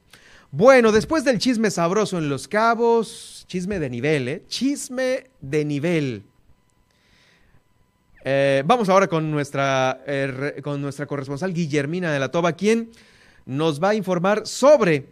Bueno, 0.51 0.91
después 0.91 1.23
del 1.23 1.39
chisme 1.39 1.71
sabroso 1.71 2.17
en 2.19 2.29
Los 2.29 2.47
Cabos, 2.47 3.45
chisme 3.47 3.79
de 3.79 3.89
nivel, 3.89 4.27
¿eh? 4.27 4.43
Chisme 4.47 5.25
de 5.41 5.65
nivel. 5.65 6.23
Eh, 8.23 8.63
vamos 8.65 8.87
ahora 8.87 9.07
con 9.07 9.31
nuestra, 9.31 9.99
con 10.63 10.81
nuestra 10.81 11.07
corresponsal 11.07 11.53
Guillermina 11.53 12.13
de 12.13 12.19
la 12.19 12.29
Toba, 12.29 12.53
quien 12.53 12.91
nos 13.45 13.83
va 13.83 13.89
a 13.89 13.95
informar 13.95 14.45
sobre 14.45 15.07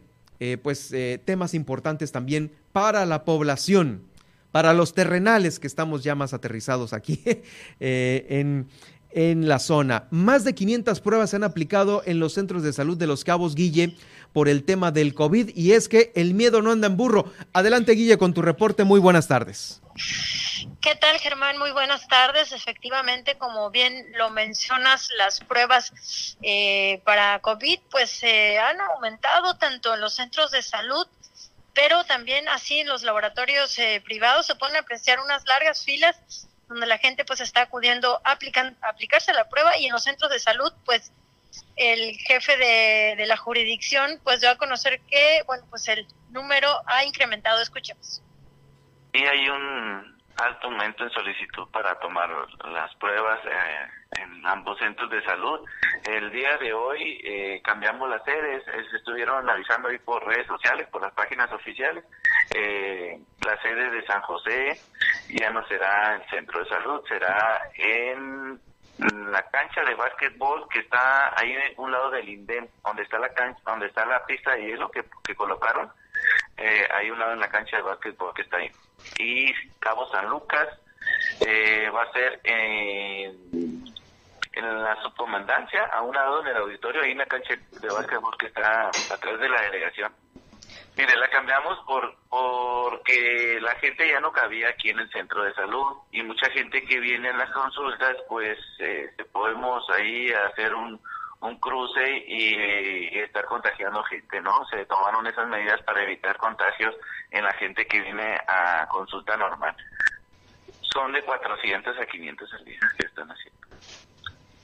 pues, 0.62 0.94
temas 1.26 1.54
importantes 1.54 2.12
también 2.12 2.52
para 2.72 3.06
la 3.06 3.26
población, 3.26 4.04
para 4.52 4.74
los 4.74 4.94
terrenales 4.94 5.60
que 5.60 5.68
estamos 5.68 6.04
ya 6.04 6.16
más 6.16 6.34
aterrizados 6.34 6.94
aquí 6.94 7.22
en, 7.80 8.68
en 9.14 9.48
la 9.48 9.60
zona. 9.60 10.08
Más 10.10 10.44
de 10.44 10.56
500 10.56 11.00
pruebas 11.02 11.30
se 11.30 11.36
han 11.36 11.44
aplicado 11.44 12.04
en 12.06 12.20
los 12.20 12.34
centros 12.34 12.64
de 12.64 12.74
salud 12.74 12.98
de 12.98 13.08
Los 13.08 13.24
Cabos, 13.24 13.56
Guille, 13.56 13.98
por 14.34 14.48
el 14.48 14.64
tema 14.64 14.92
del 14.92 15.14
COVID. 15.14 15.52
Y 15.56 15.74
es 15.74 15.90
que 15.90 16.12
el 16.16 16.34
miedo 16.34 16.62
no 16.62 16.72
anda 16.72 16.88
en 16.88 16.98
burro. 16.98 17.32
Adelante, 17.54 17.94
Guille, 17.94 18.18
con 18.18 18.34
tu 18.34 18.42
reporte. 18.42 18.84
Muy 18.84 19.00
buenas 19.00 19.28
tardes. 19.28 19.82
¿Qué 20.80 20.96
tal, 20.96 21.20
Germán? 21.20 21.58
Muy 21.58 21.72
buenas 21.72 22.08
tardes. 22.08 22.52
Efectivamente, 22.52 23.38
como 23.38 23.70
bien 23.72 24.06
lo 24.18 24.30
mencionas, 24.30 25.10
las 25.18 25.40
pruebas 25.42 26.38
eh, 26.42 27.02
para 27.04 27.40
COVID 27.40 27.80
pues 27.90 28.10
se 28.10 28.58
han 28.58 28.80
aumentado 28.82 29.58
tanto 29.58 29.94
en 29.94 30.02
los 30.02 30.16
centros 30.16 30.52
de 30.52 30.62
salud 30.62 31.08
pero 31.74 32.04
también 32.04 32.48
así 32.50 32.80
en 32.80 32.88
los 32.88 33.04
laboratorios 33.04 33.78
eh, 33.80 34.02
privados 34.04 34.46
se 34.46 34.56
pueden 34.56 34.76
apreciar 34.76 35.20
unas 35.20 35.46
largas 35.46 35.84
filas 35.84 36.48
donde 36.72 36.88
la 36.88 36.98
gente 36.98 37.26
pues 37.26 37.42
está 37.42 37.62
acudiendo 37.62 38.22
a, 38.24 38.32
aplicarse 38.32 39.34
la 39.34 39.50
prueba 39.50 39.78
y 39.78 39.86
en 39.86 39.92
los 39.92 40.04
centros 40.04 40.32
de 40.32 40.40
salud 40.40 40.72
pues 40.86 41.12
el 41.76 42.18
jefe 42.18 42.56
de, 42.58 43.16
de 43.18 43.26
la 43.26 43.38
jurisdicción 43.38 44.20
pues 44.24 44.40
dio 44.40 44.50
a 44.50 44.56
conocer 44.56 45.02
que 45.02 45.44
bueno 45.46 45.66
pues 45.70 45.88
el 45.88 46.08
número 46.30 46.70
ha 46.88 47.06
incrementado. 47.06 47.62
Escuchemos. 47.62 48.22
Y 49.14 49.24
hay 49.24 49.50
un 49.50 50.11
alto 50.42 50.68
aumento 50.68 51.04
en 51.04 51.12
solicitud 51.12 51.68
para 51.72 52.00
tomar 52.00 52.30
las 52.66 52.94
pruebas 52.96 53.40
eh, 53.46 54.22
en 54.22 54.46
ambos 54.46 54.78
centros 54.80 55.10
de 55.10 55.24
salud. 55.24 55.60
El 56.06 56.32
día 56.32 56.58
de 56.58 56.74
hoy 56.74 57.22
eh, 57.24 57.62
cambiamos 57.64 58.10
las 58.10 58.24
sedes, 58.24 58.64
se 58.66 58.98
estuvieron 58.98 59.50
avisando 59.50 59.90
ahí 59.90 60.00
por 60.00 60.26
redes 60.26 60.48
sociales, 60.48 60.88
por 60.90 61.02
las 61.02 61.14
páginas 61.14 61.52
oficiales. 61.52 62.04
Eh, 62.56 63.20
la 63.46 63.62
sede 63.62 63.90
de 63.92 64.06
San 64.06 64.22
José 64.22 64.80
ya 65.30 65.52
no 65.52 65.66
será 65.68 66.16
el 66.16 66.30
centro 66.30 66.60
de 66.60 66.70
salud, 66.70 67.02
será 67.08 67.62
en 67.76 68.60
la 68.98 69.42
cancha 69.50 69.84
de 69.84 69.96
básquetbol 69.96 70.68
que 70.70 70.80
está 70.80 71.40
ahí 71.40 71.52
en 71.52 71.74
un 71.78 71.92
lado 71.92 72.12
del 72.12 72.28
INDEM, 72.28 72.68
donde 72.84 73.04
está 73.04 73.20
la 73.20 73.34
cancha, 73.34 73.60
donde 73.66 73.88
está 73.88 74.06
la 74.06 74.26
pista 74.26 74.52
de 74.56 74.66
hielo 74.66 74.92
que 74.92 75.36
colocaron. 75.36 75.92
Eh, 76.62 76.88
hay 76.94 77.10
un 77.10 77.18
lado 77.18 77.34
en 77.34 77.40
la 77.40 77.50
cancha 77.50 77.78
de 77.78 77.84
básquetbol 77.84 78.34
que 78.36 78.44
está 78.44 78.58
ahí. 78.58 78.72
Y 79.18 79.52
Cabo 79.80 80.08
San 80.12 80.30
Lucas 80.30 80.68
eh, 81.40 81.90
va 81.90 82.04
a 82.04 82.12
ser 82.14 82.40
en, 82.44 83.84
en 84.54 84.84
la 84.84 84.96
subcomandancia, 85.02 85.86
a 85.86 86.02
un 86.02 86.14
lado 86.14 86.44
del 86.44 86.58
auditorio, 86.58 87.02
ahí 87.02 87.12
en 87.12 87.18
la 87.18 87.26
cancha 87.26 87.56
de 87.56 87.88
básquetbol 87.88 88.38
que 88.38 88.46
está 88.46 88.90
atrás 88.90 89.40
de 89.40 89.50
la 89.50 89.62
delegación. 89.62 90.14
Mire, 90.98 91.16
la 91.16 91.30
cambiamos 91.30 91.80
por 91.88 92.16
porque 92.30 93.60
la 93.62 93.76
gente 93.76 94.08
ya 94.08 94.20
no 94.20 94.32
cabía 94.32 94.70
aquí 94.70 94.90
en 94.90 95.00
el 95.00 95.10
centro 95.10 95.44
de 95.44 95.54
salud 95.54 95.98
y 96.12 96.22
mucha 96.22 96.50
gente 96.52 96.86
que 96.86 97.00
viene 97.00 97.30
a 97.30 97.38
las 97.38 97.50
consultas, 97.52 98.18
pues 98.30 98.58
eh, 98.80 99.10
podemos 99.32 99.90
ahí 99.90 100.32
hacer 100.32 100.76
un, 100.76 101.00
un 101.42 101.58
cruce 101.58 102.24
y, 102.28 103.20
estar 103.20 103.46
contagiando 103.46 104.04
gente, 104.04 104.42
¿no? 104.42 104.66
Se 104.66 104.86
tomaron 104.86 105.26
esas 105.28 105.48
medidas 105.48 105.82
para 105.84 106.04
evitar 106.04 106.38
contagios 106.38 106.96
en 107.32 107.44
la 107.44 107.52
gente 107.54 107.86
que 107.86 108.02
viene 108.02 108.38
a 108.48 108.88
consulta 108.90 109.36
normal. 109.38 109.76
Son 110.82 111.12
de 111.12 111.24
400 111.24 111.98
a 111.98 112.06
500 112.06 112.54
al 112.54 112.66
día 112.66 112.80
que 112.98 113.08
están 113.08 113.30
haciendo. 113.32 113.60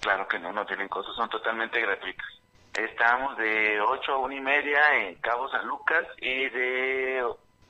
Claro 0.01 0.27
que 0.27 0.39
no, 0.39 0.51
no 0.51 0.65
tienen 0.65 0.87
cosas, 0.87 1.15
son 1.15 1.29
totalmente 1.29 1.81
gratuitos. 1.81 2.41
Estamos 2.73 3.35
de 3.37 3.81
8 3.81 4.13
a 4.13 4.17
1 4.19 4.33
y 4.35 4.39
media 4.41 4.79
en 4.99 5.15
Cabo 5.15 5.49
San 5.49 5.65
Lucas 5.65 6.05
y 6.17 6.47
de 6.49 7.23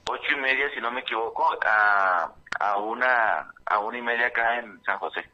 8 0.09 0.23
y 0.33 0.39
media, 0.39 0.69
si 0.73 0.81
no 0.81 0.91
me 0.91 1.01
equivoco, 1.01 1.57
a, 1.65 2.29
a, 2.59 2.77
una, 2.77 3.53
a 3.65 3.79
una 3.79 3.97
y 3.97 4.01
media 4.01 4.27
acá 4.27 4.59
en 4.59 4.83
San 4.83 4.99
José. 4.99 5.29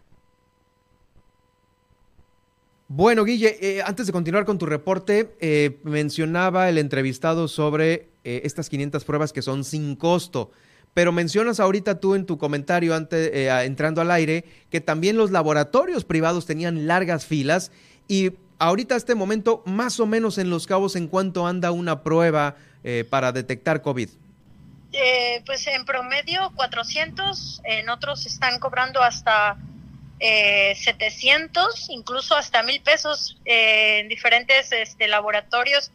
Bueno, 2.96 3.26
Guille, 3.26 3.58
eh, 3.60 3.82
antes 3.84 4.06
de 4.06 4.14
continuar 4.14 4.46
con 4.46 4.60
tu 4.60 4.68
reporte, 4.68 5.36
eh, 5.40 5.80
mencionaba 5.82 6.70
el 6.70 6.78
entrevistado 6.78 7.48
sobre 7.48 8.10
eh, 8.24 8.42
estas 8.44 8.70
500 8.70 9.04
pruebas 9.04 9.34
que 9.34 9.42
son 9.42 9.64
sin 9.64 9.96
costo, 9.96 10.52
pero 10.94 11.12
mencionas 11.12 11.60
ahorita 11.60 12.00
tú 12.00 12.14
en 12.14 12.28
tu 12.28 12.38
comentario 12.38 12.94
antes, 12.94 13.32
entrando 13.66 14.00
al 14.00 14.12
aire 14.12 14.46
que 14.70 14.80
también 14.80 15.18
los 15.18 15.32
laboratorios 15.32 16.06
privados 16.06 16.46
tenían 16.46 16.86
largas 16.86 17.26
filas 17.26 17.72
y 18.08 18.34
ahorita 18.60 18.96
este 18.96 19.16
momento, 19.16 19.64
más 19.66 20.00
o 20.00 20.06
menos 20.06 20.38
en 20.38 20.52
Los 20.52 20.68
Cabos, 20.68 20.96
¿en 20.96 21.08
cuánto 21.08 21.48
anda 21.48 21.72
una 21.72 22.04
prueba 22.04 22.58
para 23.10 23.32
detectar 23.32 23.82
COVID? 23.82 24.10
pues 25.48 25.66
en 25.66 25.84
promedio 25.86 26.52
400, 26.56 27.62
en 27.64 27.90
otros 27.90 28.28
están 28.28 28.60
cobrando 28.60 29.02
hasta 29.02 29.58
eh, 30.26 30.74
700, 30.76 31.90
incluso 31.90 32.34
hasta 32.34 32.64
mil 32.64 32.82
pesos 32.82 33.38
eh, 33.44 34.00
en 34.00 34.08
diferentes 34.08 34.72
este, 34.72 35.10
laboratorios 35.10 35.92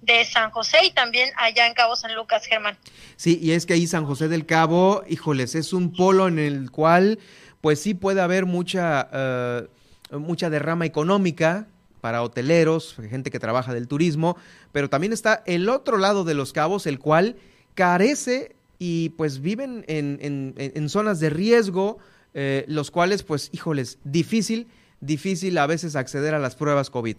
de 0.00 0.24
San 0.24 0.50
José 0.50 0.78
y 0.86 0.90
también 0.90 1.28
allá 1.36 1.66
en 1.66 1.74
Cabo 1.74 1.94
San 1.94 2.14
Lucas, 2.14 2.46
Germán. 2.46 2.78
Sí, 3.16 3.38
y 3.42 3.52
es 3.52 3.66
que 3.66 3.74
ahí 3.74 3.86
San 3.86 4.06
José 4.06 4.28
del 4.28 4.46
Cabo, 4.46 5.02
híjoles, 5.06 5.54
es 5.54 5.74
un 5.74 5.92
polo 5.92 6.28
en 6.28 6.38
el 6.38 6.70
cual 6.70 7.18
pues 7.60 7.82
sí 7.82 7.92
puede 7.92 8.22
haber 8.22 8.46
mucha, 8.46 9.06
eh, 9.12 9.68
mucha 10.12 10.48
derrama 10.48 10.86
económica 10.86 11.66
para 12.00 12.22
hoteleros, 12.22 12.96
gente 13.10 13.30
que 13.30 13.38
trabaja 13.38 13.74
del 13.74 13.86
turismo, 13.86 14.38
pero 14.72 14.88
también 14.88 15.12
está 15.12 15.42
el 15.44 15.68
otro 15.68 15.98
lado 15.98 16.24
de 16.24 16.32
los 16.32 16.54
cabos, 16.54 16.86
el 16.86 16.98
cual 16.98 17.36
carece 17.74 18.56
y 18.78 19.10
pues 19.10 19.42
viven 19.42 19.84
en, 19.88 20.54
en, 20.56 20.88
zonas 20.88 21.20
de 21.20 21.28
riesgo, 21.28 21.98
eh, 22.34 22.64
los 22.68 22.90
cuales 22.90 23.22
pues, 23.22 23.50
híjoles, 23.52 23.98
difícil, 24.04 24.68
difícil 25.00 25.56
a 25.58 25.66
veces 25.66 25.96
acceder 25.96 26.34
a 26.34 26.38
las 26.38 26.56
pruebas 26.56 26.90
COVID. 26.90 27.16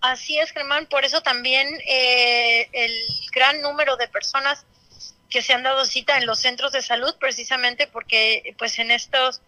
Así 0.00 0.38
es, 0.38 0.50
Germán, 0.50 0.86
por 0.86 1.04
eso 1.04 1.20
también 1.20 1.68
eh, 1.88 2.68
el 2.72 2.92
gran 3.32 3.60
número 3.62 3.96
de 3.96 4.08
personas 4.08 4.66
que 5.30 5.42
se 5.42 5.54
han 5.54 5.62
dado 5.62 5.84
cita 5.84 6.18
en 6.18 6.26
los 6.26 6.40
centros 6.40 6.72
de 6.72 6.82
salud, 6.82 7.14
precisamente 7.18 7.86
porque 7.86 8.54
pues 8.58 8.78
en 8.78 8.90
estos 8.90 9.40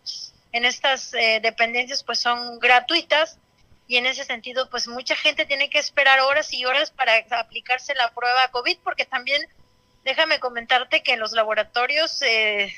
en 0.53 0.64
estas 0.64 1.12
eh, 1.14 1.41
dependencias 1.43 2.05
pues 2.05 2.20
son 2.20 2.61
gratuitas 2.61 3.39
y 3.89 3.97
en 3.97 4.07
ese 4.07 4.25
sentido 4.25 4.70
pues 4.70 4.87
mucha 4.87 5.16
gente 5.16 5.45
tiene 5.45 5.68
que 5.68 5.81
esperar 5.81 6.20
horas 6.20 6.53
y 6.55 6.64
horas 6.64 6.93
para 6.93 7.12
aplicarse 7.41 7.95
la 7.97 8.12
prueba 8.14 8.49
COVID 8.53 8.79
porque 8.85 9.05
también 9.05 9.43
déjame 10.05 10.39
comentarte 10.39 11.03
que 11.03 11.14
en 11.14 11.20
los 11.20 11.33
laboratorios 11.33 12.22
eh, 12.22 12.72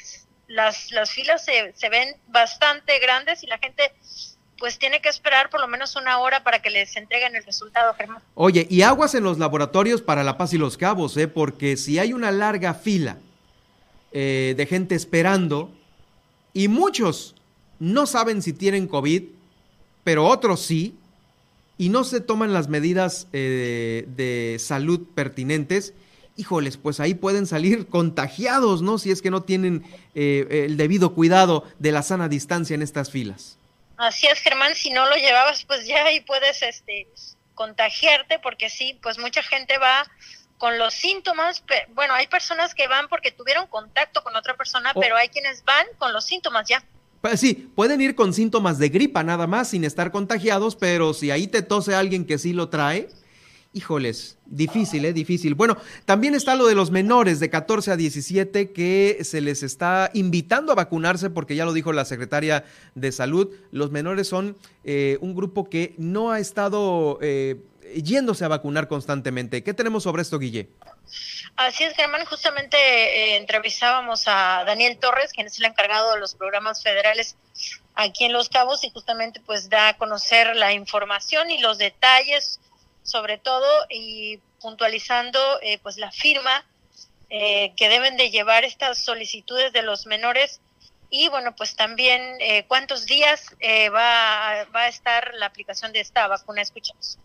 las, 0.48 0.90
las 0.92 1.10
filas 1.10 1.44
se, 1.44 1.72
se 1.74 1.88
ven 1.88 2.16
bastante 2.28 2.98
grandes 2.98 3.42
y 3.42 3.46
la 3.46 3.58
gente 3.58 3.92
pues 4.58 4.78
tiene 4.78 5.00
que 5.00 5.08
esperar 5.08 5.50
por 5.50 5.60
lo 5.60 5.68
menos 5.68 5.96
una 5.96 6.18
hora 6.18 6.42
para 6.42 6.62
que 6.62 6.70
les 6.70 6.96
entreguen 6.96 7.36
el 7.36 7.44
resultado, 7.44 7.92
Germán. 7.94 8.22
Oye, 8.34 8.66
y 8.70 8.82
aguas 8.82 9.14
en 9.14 9.24
los 9.24 9.38
laboratorios 9.38 10.00
para 10.00 10.24
La 10.24 10.38
Paz 10.38 10.52
y 10.52 10.58
los 10.58 10.76
Cabos, 10.76 11.16
¿eh? 11.16 11.28
porque 11.28 11.76
si 11.76 11.98
hay 11.98 12.12
una 12.12 12.30
larga 12.30 12.74
fila 12.74 13.18
eh, 14.12 14.54
de 14.56 14.66
gente 14.66 14.94
esperando 14.94 15.70
y 16.52 16.68
muchos 16.68 17.34
no 17.78 18.06
saben 18.06 18.40
si 18.40 18.52
tienen 18.52 18.88
COVID, 18.88 19.24
pero 20.04 20.24
otros 20.26 20.62
sí, 20.62 20.96
y 21.78 21.90
no 21.90 22.04
se 22.04 22.20
toman 22.20 22.54
las 22.54 22.68
medidas 22.68 23.28
eh, 23.32 24.06
de 24.08 24.56
salud 24.58 25.06
pertinentes, 25.14 25.92
híjoles, 26.36 26.76
pues 26.76 27.00
ahí 27.00 27.14
pueden 27.14 27.46
salir 27.46 27.86
contagiados, 27.86 28.82
¿no? 28.82 28.98
Si 28.98 29.10
es 29.10 29.22
que 29.22 29.30
no 29.30 29.42
tienen 29.42 29.84
eh, 30.14 30.64
el 30.66 30.76
debido 30.76 31.14
cuidado 31.14 31.64
de 31.78 31.92
la 31.92 32.02
sana 32.02 32.28
distancia 32.28 32.74
en 32.74 32.82
estas 32.82 33.10
filas. 33.10 33.58
Así 33.96 34.26
es, 34.26 34.40
Germán, 34.40 34.74
si 34.74 34.90
no 34.90 35.06
lo 35.06 35.16
llevabas, 35.16 35.64
pues 35.64 35.86
ya 35.86 36.04
ahí 36.04 36.20
puedes 36.20 36.62
este, 36.62 37.08
contagiarte, 37.54 38.38
porque 38.38 38.68
sí, 38.68 38.98
pues 39.02 39.18
mucha 39.18 39.42
gente 39.42 39.78
va 39.78 40.06
con 40.58 40.78
los 40.78 40.94
síntomas, 40.94 41.62
bueno, 41.94 42.14
hay 42.14 42.26
personas 42.26 42.74
que 42.74 42.88
van 42.88 43.08
porque 43.08 43.30
tuvieron 43.30 43.66
contacto 43.66 44.22
con 44.22 44.36
otra 44.36 44.56
persona, 44.56 44.92
oh. 44.94 45.00
pero 45.00 45.16
hay 45.16 45.28
quienes 45.28 45.64
van 45.64 45.86
con 45.98 46.12
los 46.12 46.24
síntomas 46.24 46.66
ya. 46.68 46.82
Pues 47.20 47.40
sí, 47.40 47.70
pueden 47.74 48.00
ir 48.00 48.14
con 48.14 48.32
síntomas 48.32 48.78
de 48.78 48.88
gripa 48.88 49.22
nada 49.22 49.46
más, 49.46 49.70
sin 49.70 49.84
estar 49.84 50.12
contagiados, 50.12 50.76
pero 50.76 51.12
si 51.12 51.30
ahí 51.30 51.46
te 51.46 51.62
tose 51.62 51.94
alguien 51.94 52.26
que 52.26 52.38
sí 52.38 52.52
lo 52.52 52.68
trae, 52.68 53.08
Híjoles, 53.76 54.38
difícil, 54.46 55.04
¿eh? 55.04 55.12
Difícil. 55.12 55.54
Bueno, 55.54 55.76
también 56.06 56.34
está 56.34 56.54
lo 56.54 56.66
de 56.66 56.74
los 56.74 56.90
menores 56.90 57.40
de 57.40 57.50
14 57.50 57.90
a 57.90 57.96
17 57.96 58.72
que 58.72 59.18
se 59.20 59.42
les 59.42 59.62
está 59.62 60.10
invitando 60.14 60.72
a 60.72 60.74
vacunarse 60.74 61.28
porque 61.28 61.56
ya 61.56 61.66
lo 61.66 61.74
dijo 61.74 61.92
la 61.92 62.06
secretaria 62.06 62.64
de 62.94 63.12
salud, 63.12 63.54
los 63.72 63.90
menores 63.90 64.28
son 64.28 64.56
eh, 64.84 65.18
un 65.20 65.34
grupo 65.34 65.68
que 65.68 65.94
no 65.98 66.30
ha 66.30 66.40
estado 66.40 67.18
eh, 67.20 67.60
yéndose 67.94 68.46
a 68.46 68.48
vacunar 68.48 68.88
constantemente. 68.88 69.62
¿Qué 69.62 69.74
tenemos 69.74 70.04
sobre 70.04 70.22
esto, 70.22 70.38
Guille? 70.38 70.70
Así 71.56 71.84
es, 71.84 71.94
Germán. 71.94 72.24
Justamente 72.24 72.78
eh, 72.78 73.36
entrevistábamos 73.36 74.22
a 74.26 74.64
Daniel 74.64 74.96
Torres, 74.96 75.34
quien 75.34 75.48
es 75.48 75.58
el 75.58 75.66
encargado 75.66 76.14
de 76.14 76.20
los 76.20 76.34
programas 76.34 76.82
federales 76.82 77.36
aquí 77.94 78.24
en 78.24 78.32
Los 78.32 78.48
Cabos 78.48 78.84
y 78.84 78.90
justamente 78.90 79.42
pues 79.44 79.68
da 79.68 79.88
a 79.88 79.96
conocer 79.98 80.56
la 80.56 80.72
información 80.72 81.50
y 81.50 81.58
los 81.58 81.76
detalles 81.76 82.58
sobre 83.06 83.38
todo 83.38 83.66
y 83.88 84.38
puntualizando 84.60 85.38
eh, 85.62 85.78
pues 85.78 85.96
la 85.96 86.10
firma 86.10 86.64
eh, 87.30 87.72
que 87.76 87.88
deben 87.88 88.16
de 88.16 88.30
llevar 88.30 88.64
estas 88.64 89.02
solicitudes 89.02 89.72
de 89.72 89.82
los 89.82 90.06
menores. 90.06 90.60
Y 91.08 91.28
bueno 91.28 91.54
pues 91.54 91.76
también 91.76 92.20
eh, 92.40 92.64
cuántos 92.66 93.06
días 93.06 93.54
va, 93.94 94.66
va 94.74 94.82
a 94.82 94.88
estar 94.88 95.32
la 95.34 95.46
aplicación 95.46 95.92
de 95.92 96.00
esta 96.00 96.26
vacuna 96.26 96.62
escuchamos. 96.62 97.16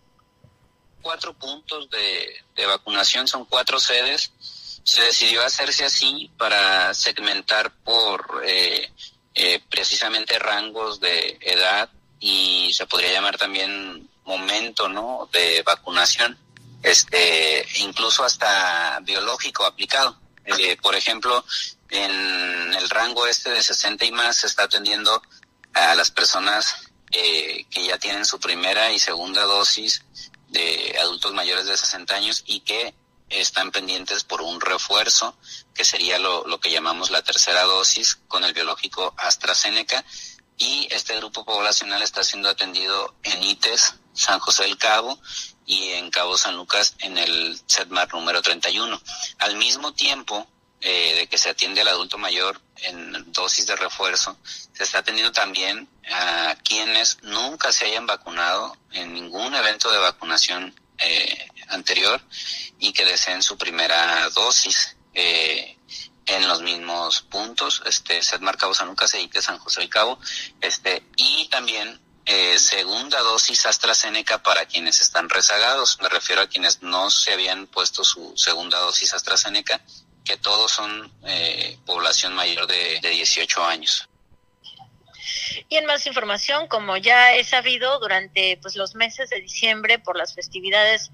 Cuatro 1.02 1.34
puntos 1.34 1.90
de, 1.90 2.28
de 2.54 2.66
vacunación 2.66 3.26
son 3.26 3.44
cuatro 3.44 3.80
sedes. 3.80 4.32
Se 4.84 5.02
decidió 5.02 5.44
hacerse 5.44 5.84
así 5.84 6.30
para 6.38 6.94
segmentar 6.94 7.72
por 7.82 8.44
precisamente 9.68 10.38
rangos 10.38 11.00
de 11.00 11.38
edad 11.40 11.88
y 12.20 12.72
se 12.72 12.86
podría 12.86 13.12
llamar 13.12 13.36
también 13.36 14.08
momento 14.24 14.88
¿no? 14.88 15.28
de 15.32 15.62
vacunación, 15.62 16.38
este, 16.82 17.66
incluso 17.76 18.24
hasta 18.24 19.00
biológico 19.02 19.64
aplicado. 19.64 20.18
Eh, 20.44 20.76
por 20.82 20.94
ejemplo, 20.94 21.44
en 21.90 22.74
el 22.74 22.90
rango 22.90 23.26
este 23.26 23.50
de 23.50 23.62
60 23.62 24.04
y 24.04 24.12
más 24.12 24.38
se 24.38 24.46
está 24.46 24.64
atendiendo 24.64 25.22
a 25.74 25.94
las 25.94 26.10
personas 26.10 26.74
eh, 27.12 27.66
que 27.70 27.86
ya 27.86 27.98
tienen 27.98 28.24
su 28.24 28.40
primera 28.40 28.90
y 28.92 28.98
segunda 28.98 29.42
dosis 29.44 30.02
de 30.48 30.96
adultos 31.00 31.32
mayores 31.32 31.66
de 31.66 31.76
60 31.76 32.14
años 32.14 32.42
y 32.46 32.60
que 32.60 32.94
están 33.28 33.70
pendientes 33.70 34.24
por 34.24 34.42
un 34.42 34.60
refuerzo, 34.60 35.36
que 35.74 35.84
sería 35.84 36.18
lo, 36.18 36.46
lo 36.46 36.60
que 36.60 36.70
llamamos 36.70 37.10
la 37.10 37.22
tercera 37.22 37.62
dosis 37.62 38.18
con 38.28 38.44
el 38.44 38.52
biológico 38.52 39.14
AstraZeneca. 39.16 40.04
Y 40.58 40.86
este 40.90 41.16
grupo 41.16 41.44
poblacional 41.44 42.02
está 42.02 42.22
siendo 42.22 42.50
atendido 42.50 43.14
en 43.22 43.42
ITES 43.42 43.94
San 44.12 44.38
José 44.40 44.64
del 44.64 44.78
Cabo 44.78 45.20
y 45.66 45.90
en 45.90 46.10
Cabo 46.10 46.36
San 46.36 46.56
Lucas 46.56 46.96
en 47.00 47.18
el 47.18 47.60
SETMAR 47.66 48.12
número 48.12 48.42
31. 48.42 49.00
Al 49.38 49.56
mismo 49.56 49.92
tiempo 49.92 50.46
eh, 50.80 51.14
de 51.14 51.26
que 51.28 51.38
se 51.38 51.50
atiende 51.50 51.80
al 51.82 51.88
adulto 51.88 52.18
mayor 52.18 52.60
en 52.76 53.32
dosis 53.32 53.66
de 53.66 53.76
refuerzo, 53.76 54.36
se 54.72 54.82
está 54.82 54.98
atendiendo 54.98 55.32
también 55.32 55.88
a 56.10 56.56
quienes 56.64 57.22
nunca 57.22 57.70
se 57.72 57.86
hayan 57.86 58.06
vacunado 58.06 58.76
en 58.90 59.14
ningún 59.14 59.54
evento 59.54 59.92
de 59.92 59.98
vacunación 59.98 60.74
eh, 60.98 61.48
anterior 61.68 62.20
y 62.78 62.92
que 62.92 63.04
deseen 63.04 63.42
su 63.42 63.56
primera 63.56 64.28
dosis. 64.30 64.96
Eh, 65.14 65.78
en 66.26 66.48
los 66.48 66.62
mismos 66.62 67.22
puntos, 67.22 67.82
este, 67.84 68.22
SETMAR 68.22 68.56
Cabo 68.56 68.74
San 68.74 68.88
Lucas 68.88 69.14
e 69.14 69.42
San 69.42 69.58
José 69.58 69.80
del 69.80 69.88
Cabo, 69.90 70.18
este, 70.60 71.02
y 71.16 71.48
también 71.48 72.00
eh, 72.24 72.58
segunda 72.58 73.20
dosis 73.20 73.66
AstraZeneca 73.66 74.42
para 74.42 74.66
quienes 74.66 75.00
están 75.00 75.28
rezagados. 75.28 75.98
Me 76.00 76.08
refiero 76.08 76.42
a 76.42 76.46
quienes 76.46 76.82
no 76.82 77.10
se 77.10 77.32
habían 77.32 77.66
puesto 77.66 78.04
su 78.04 78.32
segunda 78.36 78.78
dosis 78.78 79.12
AstraZeneca, 79.14 79.80
que 80.24 80.36
todos 80.36 80.70
son 80.70 81.12
eh, 81.24 81.78
población 81.84 82.34
mayor 82.34 82.66
de, 82.66 83.00
de 83.00 83.10
18 83.10 83.64
años. 83.64 84.08
Y 85.68 85.76
en 85.76 85.86
más 85.86 86.06
información, 86.06 86.68
como 86.68 86.96
ya 86.96 87.34
he 87.34 87.44
sabido, 87.44 87.98
durante 87.98 88.58
pues, 88.62 88.76
los 88.76 88.94
meses 88.94 89.30
de 89.30 89.40
diciembre, 89.40 89.98
por 89.98 90.16
las 90.16 90.34
festividades, 90.34 91.10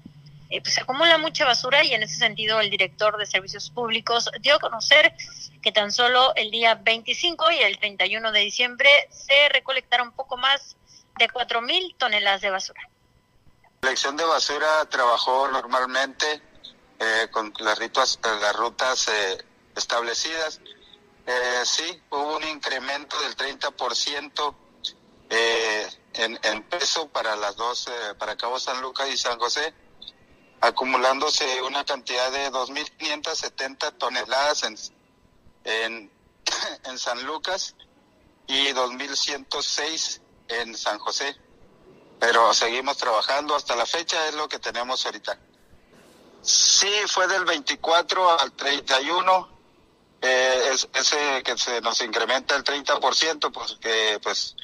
eh, 0.49 0.61
pues 0.61 0.73
se 0.73 0.81
acumula 0.81 1.17
mucha 1.17 1.45
basura 1.45 1.83
y 1.83 1.93
en 1.93 2.03
ese 2.03 2.15
sentido 2.15 2.59
el 2.59 2.69
director 2.69 3.17
de 3.17 3.25
servicios 3.25 3.69
públicos 3.69 4.29
dio 4.41 4.55
a 4.55 4.59
conocer 4.59 5.13
que 5.61 5.71
tan 5.71 5.91
solo 5.91 6.33
el 6.35 6.49
día 6.49 6.75
25 6.75 7.51
y 7.51 7.57
el 7.59 7.77
31 7.77 8.31
de 8.31 8.39
diciembre 8.39 8.89
se 9.11 9.49
recolectaron 9.49 10.11
poco 10.11 10.37
más 10.37 10.75
de 11.19 11.27
4.000 11.29 11.97
toneladas 11.97 12.41
de 12.41 12.49
basura. 12.49 12.81
La 13.81 13.89
selección 13.89 14.17
de 14.17 14.23
basura 14.23 14.85
trabajó 14.89 15.47
normalmente 15.49 16.41
eh, 16.97 17.27
con 17.29 17.53
las, 17.59 17.77
rituas, 17.77 18.19
las 18.23 18.55
rutas 18.55 19.07
eh, 19.09 19.37
establecidas. 19.75 20.61
Eh, 21.27 21.61
sí, 21.65 22.01
hubo 22.09 22.37
un 22.37 22.43
incremento 22.45 23.19
del 23.21 23.35
30% 23.35 24.55
eh, 25.29 25.87
en, 26.13 26.39
en 26.41 26.63
peso 26.63 27.09
para 27.09 27.35
las 27.35 27.55
dos, 27.55 27.89
para 28.17 28.35
Cabo 28.35 28.59
San 28.59 28.81
Lucas 28.81 29.09
y 29.09 29.17
San 29.17 29.37
José, 29.37 29.73
acumulándose 30.61 31.61
una 31.61 31.83
cantidad 31.85 32.31
de 32.31 32.49
2.570 32.51 33.97
toneladas 33.97 34.63
en, 34.63 34.75
en, 35.65 36.11
en 36.85 36.97
San 36.97 37.23
Lucas 37.25 37.75
y 38.47 38.69
2.106 38.69 40.21
en 40.49 40.75
San 40.75 40.99
José. 40.99 41.35
Pero 42.19 42.53
seguimos 42.53 42.97
trabajando 42.97 43.55
hasta 43.55 43.75
la 43.75 43.85
fecha, 43.85 44.27
es 44.27 44.35
lo 44.35 44.49
que 44.49 44.59
tenemos 44.59 45.05
ahorita. 45.05 45.39
Sí, 46.41 46.91
fue 47.07 47.27
del 47.27 47.45
24 47.45 48.39
al 48.39 48.51
31. 48.53 49.59
Eh, 50.21 50.69
es, 50.73 50.89
ese 50.93 51.43
que 51.43 51.57
se 51.57 51.79
nos 51.81 52.01
incrementa 52.01 52.55
el 52.55 52.63
30%, 52.63 53.51
pues 53.53 53.77
que 53.79 54.19
pues 54.21 54.55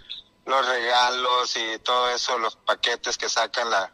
los 0.46 0.66
regalos 0.66 1.56
y 1.56 1.80
todo 1.80 2.10
eso, 2.10 2.38
los 2.38 2.56
paquetes 2.56 3.18
que 3.18 3.30
sacan 3.30 3.70
la, 3.70 3.92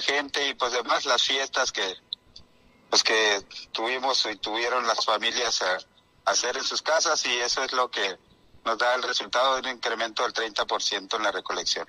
gente 0.00 0.48
y 0.48 0.54
pues 0.54 0.72
además 0.72 1.04
las 1.04 1.22
fiestas 1.22 1.70
que 1.70 1.96
pues 2.88 3.02
que 3.02 3.44
tuvimos 3.72 4.24
y 4.24 4.36
tuvieron 4.36 4.86
las 4.86 5.04
familias 5.04 5.60
a, 5.60 5.78
hacer 6.24 6.56
en 6.56 6.64
sus 6.64 6.80
casas 6.80 7.26
y 7.26 7.36
eso 7.40 7.62
es 7.62 7.72
lo 7.72 7.90
que 7.90 8.16
nos 8.64 8.78
da 8.78 8.94
el 8.94 9.02
resultado 9.02 9.54
de 9.54 9.68
un 9.68 9.76
incremento 9.76 10.22
del 10.22 10.32
30% 10.32 11.16
en 11.16 11.22
la 11.22 11.32
recolección. 11.32 11.86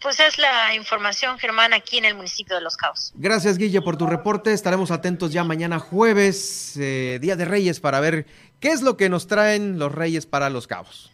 Pues 0.00 0.20
es 0.20 0.38
la 0.38 0.74
información, 0.74 1.38
Germán, 1.38 1.72
aquí 1.74 1.98
en 1.98 2.04
el 2.04 2.14
municipio 2.14 2.54
de 2.54 2.62
Los 2.62 2.76
Cabos. 2.76 3.12
Gracias, 3.16 3.58
Guille, 3.58 3.82
por 3.82 3.96
tu 3.96 4.06
reporte. 4.06 4.52
Estaremos 4.52 4.92
atentos 4.92 5.32
ya 5.32 5.42
mañana 5.42 5.80
jueves, 5.80 6.76
eh, 6.76 7.18
Día 7.20 7.34
de 7.34 7.44
Reyes, 7.44 7.80
para 7.80 7.98
ver 7.98 8.26
qué 8.60 8.68
es 8.68 8.82
lo 8.82 8.96
que 8.96 9.08
nos 9.08 9.26
traen 9.26 9.78
los 9.80 9.92
Reyes 9.92 10.26
para 10.26 10.50
Los 10.50 10.68
Cabos. 10.68 11.10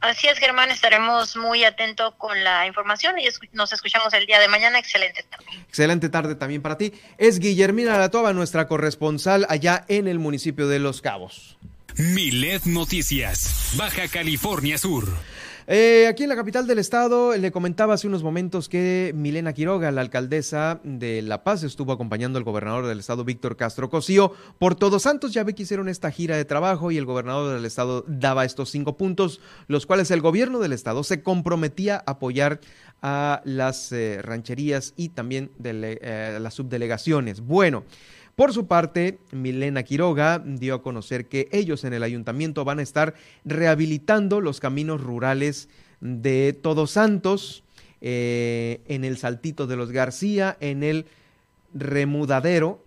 Así 0.00 0.28
es, 0.28 0.38
Germán, 0.38 0.70
estaremos 0.70 1.36
muy 1.36 1.64
atentos 1.64 2.14
con 2.18 2.44
la 2.44 2.66
información 2.66 3.18
y 3.18 3.26
nos 3.52 3.72
escuchamos 3.72 4.12
el 4.12 4.26
día 4.26 4.38
de 4.38 4.46
mañana. 4.46 4.78
Excelente 4.78 5.24
tarde. 5.24 5.46
Excelente 5.66 6.08
tarde 6.08 6.34
también 6.34 6.62
para 6.62 6.76
ti. 6.78 6.92
Es 7.16 7.40
Guillermina 7.40 7.96
Latova, 7.96 8.32
nuestra 8.32 8.68
corresponsal 8.68 9.46
allá 9.48 9.84
en 9.88 10.06
el 10.06 10.18
municipio 10.18 10.68
de 10.68 10.78
Los 10.78 11.00
Cabos. 11.00 11.56
Milet 11.98 12.64
Noticias, 12.64 13.74
Baja 13.76 14.06
California 14.06 14.78
Sur. 14.78 15.08
Eh, 15.66 16.06
aquí 16.08 16.22
en 16.22 16.28
la 16.28 16.36
capital 16.36 16.68
del 16.68 16.78
estado, 16.78 17.36
le 17.36 17.50
comentaba 17.50 17.94
hace 17.94 18.06
unos 18.06 18.22
momentos 18.22 18.68
que 18.68 19.10
Milena 19.16 19.52
Quiroga, 19.52 19.90
la 19.90 20.02
alcaldesa 20.02 20.80
de 20.84 21.22
La 21.22 21.42
Paz, 21.42 21.64
estuvo 21.64 21.90
acompañando 21.90 22.38
al 22.38 22.44
gobernador 22.44 22.86
del 22.86 23.00
estado, 23.00 23.24
Víctor 23.24 23.56
Castro 23.56 23.90
Cosío, 23.90 24.32
por 24.60 24.76
Todos 24.76 25.02
Santos. 25.02 25.32
Ya 25.32 25.42
ve 25.42 25.56
que 25.56 25.64
hicieron 25.64 25.88
esta 25.88 26.12
gira 26.12 26.36
de 26.36 26.44
trabajo 26.44 26.92
y 26.92 26.98
el 26.98 27.04
gobernador 27.04 27.52
del 27.52 27.64
estado 27.64 28.04
daba 28.06 28.44
estos 28.44 28.70
cinco 28.70 28.96
puntos, 28.96 29.40
los 29.66 29.84
cuales 29.84 30.12
el 30.12 30.20
gobierno 30.20 30.60
del 30.60 30.74
estado 30.74 31.02
se 31.02 31.24
comprometía 31.24 31.96
a 31.96 32.12
apoyar 32.12 32.60
a 33.02 33.42
las 33.44 33.90
eh, 33.90 34.22
rancherías 34.22 34.94
y 34.96 35.08
también 35.08 35.50
de 35.58 35.98
eh, 36.00 36.38
las 36.40 36.54
subdelegaciones. 36.54 37.40
Bueno. 37.40 37.82
Por 38.38 38.52
su 38.52 38.68
parte, 38.68 39.18
Milena 39.32 39.82
Quiroga 39.82 40.38
dio 40.38 40.76
a 40.76 40.80
conocer 40.80 41.26
que 41.26 41.48
ellos 41.50 41.82
en 41.82 41.92
el 41.92 42.04
ayuntamiento 42.04 42.64
van 42.64 42.78
a 42.78 42.82
estar 42.82 43.14
rehabilitando 43.44 44.40
los 44.40 44.60
caminos 44.60 45.00
rurales 45.00 45.68
de 46.00 46.52
Todos 46.52 46.92
Santos, 46.92 47.64
eh, 48.00 48.80
en 48.86 49.04
el 49.04 49.18
Saltito 49.18 49.66
de 49.66 49.74
los 49.74 49.90
García, 49.90 50.56
en 50.60 50.84
el 50.84 51.06
Remudadero, 51.74 52.84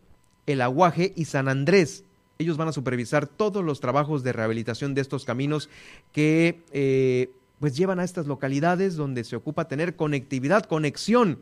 el 0.48 0.62
Aguaje 0.62 1.12
y 1.18 1.26
San 1.26 1.50
Andrés. 1.50 2.06
Ellos 2.40 2.56
van 2.56 2.70
a 2.70 2.72
supervisar 2.72 3.28
todos 3.28 3.62
los 3.62 3.82
trabajos 3.82 4.24
de 4.24 4.32
rehabilitación 4.32 4.94
de 4.94 5.02
estos 5.02 5.26
caminos 5.26 5.70
que 6.14 6.62
eh, 6.72 7.30
pues 7.60 7.76
llevan 7.76 8.00
a 8.00 8.06
estas 8.06 8.26
localidades 8.26 8.96
donde 8.96 9.26
se 9.26 9.36
ocupa 9.36 9.68
tener 9.68 9.98
conectividad, 9.98 10.64
conexión 10.64 11.40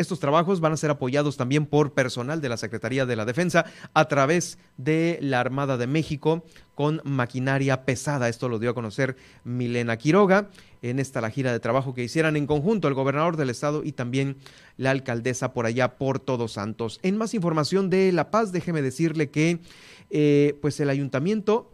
estos 0.00 0.18
trabajos 0.20 0.60
van 0.60 0.72
a 0.72 0.76
ser 0.76 0.90
apoyados 0.90 1.36
también 1.36 1.66
por 1.66 1.92
personal 1.92 2.40
de 2.40 2.48
la 2.48 2.56
Secretaría 2.56 3.06
de 3.06 3.16
la 3.16 3.24
Defensa 3.24 3.66
a 3.92 4.06
través 4.06 4.58
de 4.76 5.18
la 5.20 5.40
Armada 5.40 5.76
de 5.76 5.86
México 5.86 6.44
con 6.74 7.00
maquinaria 7.04 7.84
pesada. 7.84 8.28
Esto 8.28 8.48
lo 8.48 8.58
dio 8.58 8.70
a 8.70 8.74
conocer 8.74 9.16
Milena 9.44 9.96
Quiroga 9.98 10.48
en 10.82 10.98
esta 10.98 11.20
la 11.20 11.30
gira 11.30 11.52
de 11.52 11.60
trabajo 11.60 11.94
que 11.94 12.02
hicieran 12.02 12.36
en 12.36 12.46
conjunto 12.46 12.88
el 12.88 12.94
gobernador 12.94 13.36
del 13.36 13.50
estado 13.50 13.84
y 13.84 13.92
también 13.92 14.36
la 14.78 14.90
alcaldesa 14.90 15.52
por 15.52 15.66
allá 15.66 15.98
por 15.98 16.18
Todos 16.18 16.52
Santos. 16.52 16.98
En 17.02 17.18
más 17.18 17.34
información 17.34 17.90
de 17.90 18.12
La 18.12 18.30
Paz, 18.30 18.52
déjeme 18.52 18.80
decirle 18.80 19.30
que 19.30 19.60
eh, 20.08 20.58
pues 20.62 20.80
el 20.80 20.88
ayuntamiento 20.88 21.70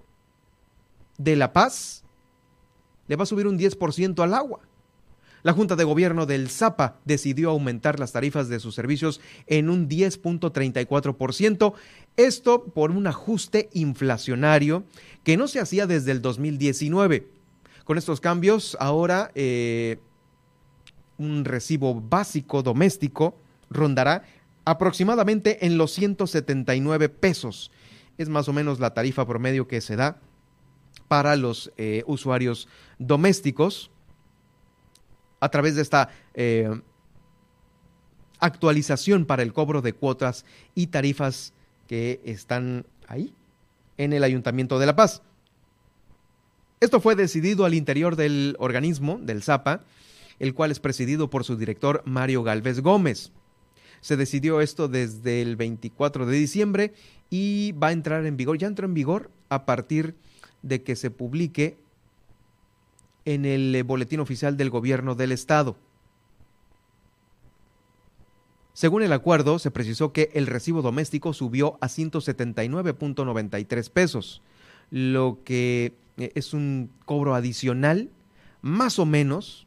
de 1.18 1.36
La 1.36 1.52
Paz 1.52 2.02
le 3.06 3.16
va 3.16 3.22
a 3.22 3.26
subir 3.26 3.46
un 3.46 3.58
10% 3.58 4.22
al 4.22 4.34
agua. 4.34 4.60
La 5.46 5.52
Junta 5.52 5.76
de 5.76 5.84
Gobierno 5.84 6.26
del 6.26 6.50
Zapa 6.50 6.98
decidió 7.04 7.50
aumentar 7.50 8.00
las 8.00 8.10
tarifas 8.10 8.48
de 8.48 8.58
sus 8.58 8.74
servicios 8.74 9.20
en 9.46 9.70
un 9.70 9.88
10.34%, 9.88 11.72
esto 12.16 12.64
por 12.64 12.90
un 12.90 13.06
ajuste 13.06 13.68
inflacionario 13.72 14.82
que 15.22 15.36
no 15.36 15.46
se 15.46 15.60
hacía 15.60 15.86
desde 15.86 16.10
el 16.10 16.20
2019. 16.20 17.28
Con 17.84 17.96
estos 17.96 18.20
cambios, 18.20 18.76
ahora 18.80 19.30
eh, 19.36 20.00
un 21.16 21.44
recibo 21.44 21.94
básico 21.94 22.64
doméstico 22.64 23.38
rondará 23.70 24.24
aproximadamente 24.64 25.64
en 25.64 25.78
los 25.78 25.92
179 25.92 27.08
pesos. 27.08 27.70
Es 28.18 28.28
más 28.28 28.48
o 28.48 28.52
menos 28.52 28.80
la 28.80 28.94
tarifa 28.94 29.24
promedio 29.24 29.68
que 29.68 29.80
se 29.80 29.94
da 29.94 30.18
para 31.06 31.36
los 31.36 31.70
eh, 31.76 32.02
usuarios 32.08 32.66
domésticos 32.98 33.92
a 35.40 35.48
través 35.48 35.74
de 35.76 35.82
esta 35.82 36.10
eh, 36.34 36.80
actualización 38.40 39.26
para 39.26 39.42
el 39.42 39.52
cobro 39.52 39.82
de 39.82 39.92
cuotas 39.92 40.44
y 40.74 40.88
tarifas 40.88 41.52
que 41.86 42.20
están 42.24 42.86
ahí 43.06 43.32
en 43.96 44.12
el 44.12 44.24
Ayuntamiento 44.24 44.78
de 44.78 44.86
La 44.86 44.96
Paz. 44.96 45.22
Esto 46.80 47.00
fue 47.00 47.16
decidido 47.16 47.64
al 47.64 47.74
interior 47.74 48.16
del 48.16 48.56
organismo, 48.58 49.18
del 49.20 49.42
ZAPA, 49.42 49.82
el 50.38 50.52
cual 50.52 50.70
es 50.70 50.80
presidido 50.80 51.30
por 51.30 51.44
su 51.44 51.56
director 51.56 52.02
Mario 52.04 52.42
Galvez 52.42 52.80
Gómez. 52.80 53.32
Se 54.02 54.16
decidió 54.16 54.60
esto 54.60 54.86
desde 54.88 55.40
el 55.40 55.56
24 55.56 56.26
de 56.26 56.36
diciembre 56.36 56.92
y 57.30 57.72
va 57.72 57.88
a 57.88 57.92
entrar 57.92 58.26
en 58.26 58.36
vigor, 58.36 58.58
ya 58.58 58.66
entró 58.66 58.86
en 58.86 58.94
vigor 58.94 59.30
a 59.48 59.64
partir 59.64 60.14
de 60.62 60.82
que 60.82 60.96
se 60.96 61.10
publique 61.10 61.78
en 63.26 63.44
el 63.44 63.74
eh, 63.74 63.82
boletín 63.82 64.20
oficial 64.20 64.56
del 64.56 64.70
gobierno 64.70 65.14
del 65.14 65.32
estado. 65.32 65.76
Según 68.72 69.02
el 69.02 69.12
acuerdo, 69.12 69.58
se 69.58 69.70
precisó 69.70 70.12
que 70.12 70.30
el 70.34 70.46
recibo 70.46 70.80
doméstico 70.80 71.34
subió 71.34 71.76
a 71.80 71.88
179.93 71.88 73.90
pesos, 73.90 74.42
lo 74.90 75.40
que 75.44 75.92
eh, 76.16 76.32
es 76.34 76.54
un 76.54 76.90
cobro 77.04 77.34
adicional 77.34 78.08
más 78.62 78.98
o 78.98 79.04
menos 79.06 79.66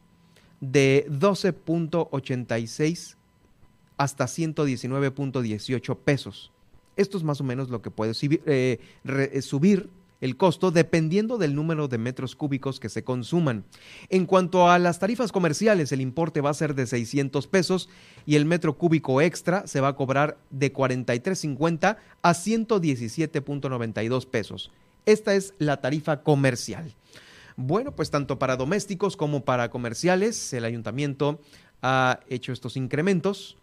de 0.60 1.06
12.86 1.10 3.16
hasta 3.96 4.24
119.18 4.24 5.96
pesos. 5.98 6.50
Esto 6.96 7.18
es 7.18 7.24
más 7.24 7.40
o 7.40 7.44
menos 7.44 7.68
lo 7.68 7.82
que 7.82 7.90
puede 7.90 8.14
subir, 8.14 8.42
eh, 8.46 8.78
subir 9.42 9.90
el 10.20 10.36
costo 10.36 10.70
dependiendo 10.70 11.38
del 11.38 11.54
número 11.54 11.88
de 11.88 11.98
metros 11.98 12.36
cúbicos 12.36 12.80
que 12.80 12.88
se 12.88 13.04
consuman. 13.04 13.64
En 14.08 14.26
cuanto 14.26 14.70
a 14.70 14.78
las 14.78 14.98
tarifas 14.98 15.32
comerciales, 15.32 15.92
el 15.92 16.00
importe 16.00 16.40
va 16.40 16.50
a 16.50 16.54
ser 16.54 16.74
de 16.74 16.86
600 16.86 17.46
pesos 17.46 17.88
y 18.26 18.36
el 18.36 18.44
metro 18.44 18.76
cúbico 18.76 19.20
extra 19.20 19.66
se 19.66 19.80
va 19.80 19.88
a 19.88 19.96
cobrar 19.96 20.38
de 20.50 20.72
43.50 20.72 21.96
a 22.22 22.32
117.92 22.32 24.26
pesos. 24.26 24.70
Esta 25.06 25.34
es 25.34 25.54
la 25.58 25.80
tarifa 25.80 26.22
comercial. 26.22 26.94
Bueno, 27.56 27.92
pues 27.92 28.10
tanto 28.10 28.38
para 28.38 28.56
domésticos 28.56 29.16
como 29.16 29.44
para 29.44 29.70
comerciales, 29.70 30.52
el 30.52 30.64
ayuntamiento 30.64 31.40
ha 31.82 32.20
hecho 32.28 32.52
estos 32.52 32.76
incrementos 32.76 33.56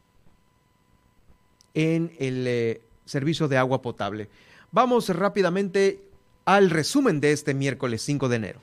en 1.73 2.11
el 2.19 2.45
eh, 2.47 2.81
servicio 3.05 3.47
de 3.47 3.57
agua 3.57 3.81
potable. 3.81 4.29
Vamos 4.71 5.09
rápidamente 5.09 6.06
al 6.47 6.69
resumen 6.69 7.19
de 7.19 7.33
este 7.33 7.53
miércoles 7.53 8.01
5 8.03 8.29
de 8.29 8.35
enero. 8.37 8.61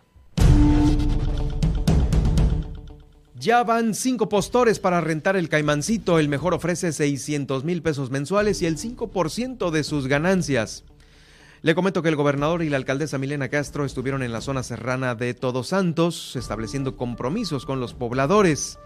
Ya 3.38 3.62
van 3.62 3.92
cinco 3.92 4.30
postores 4.30 4.78
para 4.78 5.02
rentar 5.02 5.36
el 5.36 5.50
caimancito. 5.50 6.18
El 6.18 6.30
mejor 6.30 6.54
ofrece 6.54 6.94
600 6.94 7.62
mil 7.62 7.82
pesos 7.82 8.10
mensuales 8.10 8.62
y 8.62 8.66
el 8.66 8.78
5% 8.78 9.70
de 9.70 9.84
sus 9.84 10.06
ganancias. 10.06 10.84
Le 11.60 11.74
comento 11.74 12.00
que 12.00 12.08
el 12.08 12.16
gobernador 12.16 12.62
y 12.62 12.70
la 12.70 12.78
alcaldesa 12.78 13.18
Milena 13.18 13.50
Castro 13.50 13.84
estuvieron 13.84 14.22
en 14.22 14.32
la 14.32 14.40
zona 14.40 14.62
serrana 14.62 15.14
de 15.14 15.34
Todos 15.34 15.68
Santos, 15.68 16.36
estableciendo 16.36 16.96
compromisos 16.96 17.66
con 17.66 17.80
los 17.80 17.92
pobladores. 17.92 18.78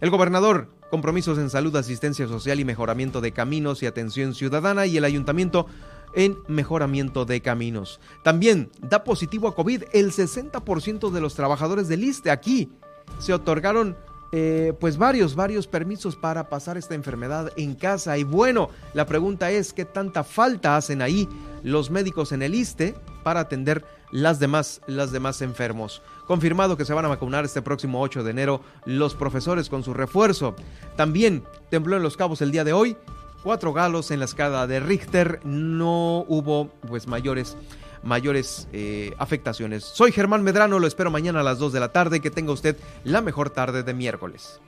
El 0.00 0.10
gobernador, 0.10 0.68
compromisos 0.90 1.38
en 1.38 1.50
salud, 1.50 1.74
asistencia 1.74 2.28
social 2.28 2.60
y 2.60 2.64
mejoramiento 2.64 3.20
de 3.20 3.32
caminos 3.32 3.82
y 3.82 3.86
atención 3.86 4.32
ciudadana, 4.32 4.86
y 4.86 4.96
el 4.96 5.04
ayuntamiento, 5.04 5.66
en 6.14 6.38
mejoramiento 6.48 7.24
de 7.24 7.40
caminos. 7.40 8.00
También 8.22 8.70
da 8.80 9.04
positivo 9.04 9.48
a 9.48 9.54
COVID 9.54 9.84
el 9.92 10.12
60% 10.12 11.10
de 11.10 11.20
los 11.20 11.34
trabajadores 11.34 11.88
del 11.88 12.04
ISTE 12.04 12.30
aquí. 12.30 12.70
Se 13.18 13.32
otorgaron 13.32 13.96
eh, 14.36 14.72
pues 14.80 14.96
varios, 14.96 15.36
varios 15.36 15.68
permisos 15.68 16.16
para 16.16 16.48
pasar 16.48 16.76
esta 16.76 16.96
enfermedad 16.96 17.52
en 17.56 17.76
casa. 17.76 18.18
Y 18.18 18.24
bueno, 18.24 18.68
la 18.92 19.06
pregunta 19.06 19.52
es, 19.52 19.72
¿qué 19.72 19.84
tanta 19.84 20.24
falta 20.24 20.76
hacen 20.76 21.02
ahí 21.02 21.28
los 21.62 21.88
médicos 21.88 22.32
en 22.32 22.42
el 22.42 22.56
ISTE 22.56 22.96
para 23.22 23.38
atender 23.38 23.84
las 24.10 24.40
demás, 24.40 24.80
las 24.88 25.12
demás 25.12 25.40
enfermos? 25.40 26.02
Confirmado 26.26 26.76
que 26.76 26.84
se 26.84 26.94
van 26.94 27.04
a 27.04 27.08
vacunar 27.08 27.44
este 27.44 27.62
próximo 27.62 28.00
8 28.00 28.24
de 28.24 28.30
enero 28.32 28.60
los 28.86 29.14
profesores 29.14 29.68
con 29.68 29.84
su 29.84 29.94
refuerzo. 29.94 30.56
También 30.96 31.44
tembló 31.70 31.96
en 31.96 32.02
Los 32.02 32.16
Cabos 32.16 32.42
el 32.42 32.50
día 32.50 32.64
de 32.64 32.72
hoy 32.72 32.96
cuatro 33.44 33.74
galos 33.74 34.10
en 34.10 34.18
la 34.18 34.24
escala 34.24 34.66
de 34.66 34.80
Richter, 34.80 35.38
no 35.44 36.24
hubo 36.26 36.70
pues 36.88 37.06
mayores 37.06 37.56
mayores 38.02 38.68
eh, 38.72 39.14
afectaciones. 39.18 39.84
Soy 39.84 40.12
Germán 40.12 40.42
Medrano, 40.42 40.78
lo 40.78 40.86
espero 40.86 41.10
mañana 41.10 41.40
a 41.40 41.42
las 41.42 41.58
2 41.58 41.72
de 41.72 41.80
la 41.80 41.92
tarde, 41.92 42.20
que 42.20 42.30
tenga 42.30 42.52
usted 42.52 42.76
la 43.02 43.22
mejor 43.22 43.48
tarde 43.50 43.82
de 43.82 43.94
miércoles. 43.94 44.60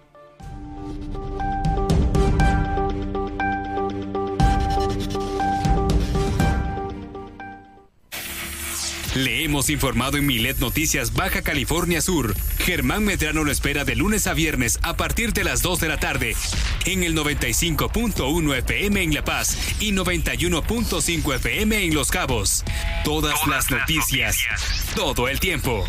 Hemos 9.25 9.71
informado 9.71 10.19
en 10.19 10.27
Milet 10.27 10.59
Noticias 10.59 11.15
Baja 11.15 11.41
California 11.43 12.03
Sur. 12.03 12.35
Germán 12.59 13.05
Medrano 13.05 13.45
lo 13.45 13.51
espera 13.51 13.85
de 13.85 13.97
lunes 13.97 14.27
a 14.27 14.35
viernes 14.35 14.79
a 14.83 14.97
partir 14.97 15.33
de 15.33 15.43
las 15.43 15.63
2 15.63 15.81
de 15.81 15.89
la 15.89 15.99
tarde 15.99 16.37
en 16.85 17.03
el 17.03 17.17
95.1 17.17 18.57
FM 18.59 19.03
en 19.03 19.15
La 19.15 19.25
Paz 19.25 19.57
y 19.81 19.93
91.5 19.93 21.35
FM 21.37 21.85
en 21.85 21.95
Los 21.95 22.11
Cabos. 22.11 22.63
Todas, 23.05 23.47
las 23.47 23.71
noticias, 23.71 24.37
todo 24.95 25.29
el 25.29 25.41
tiempo. 25.41 25.87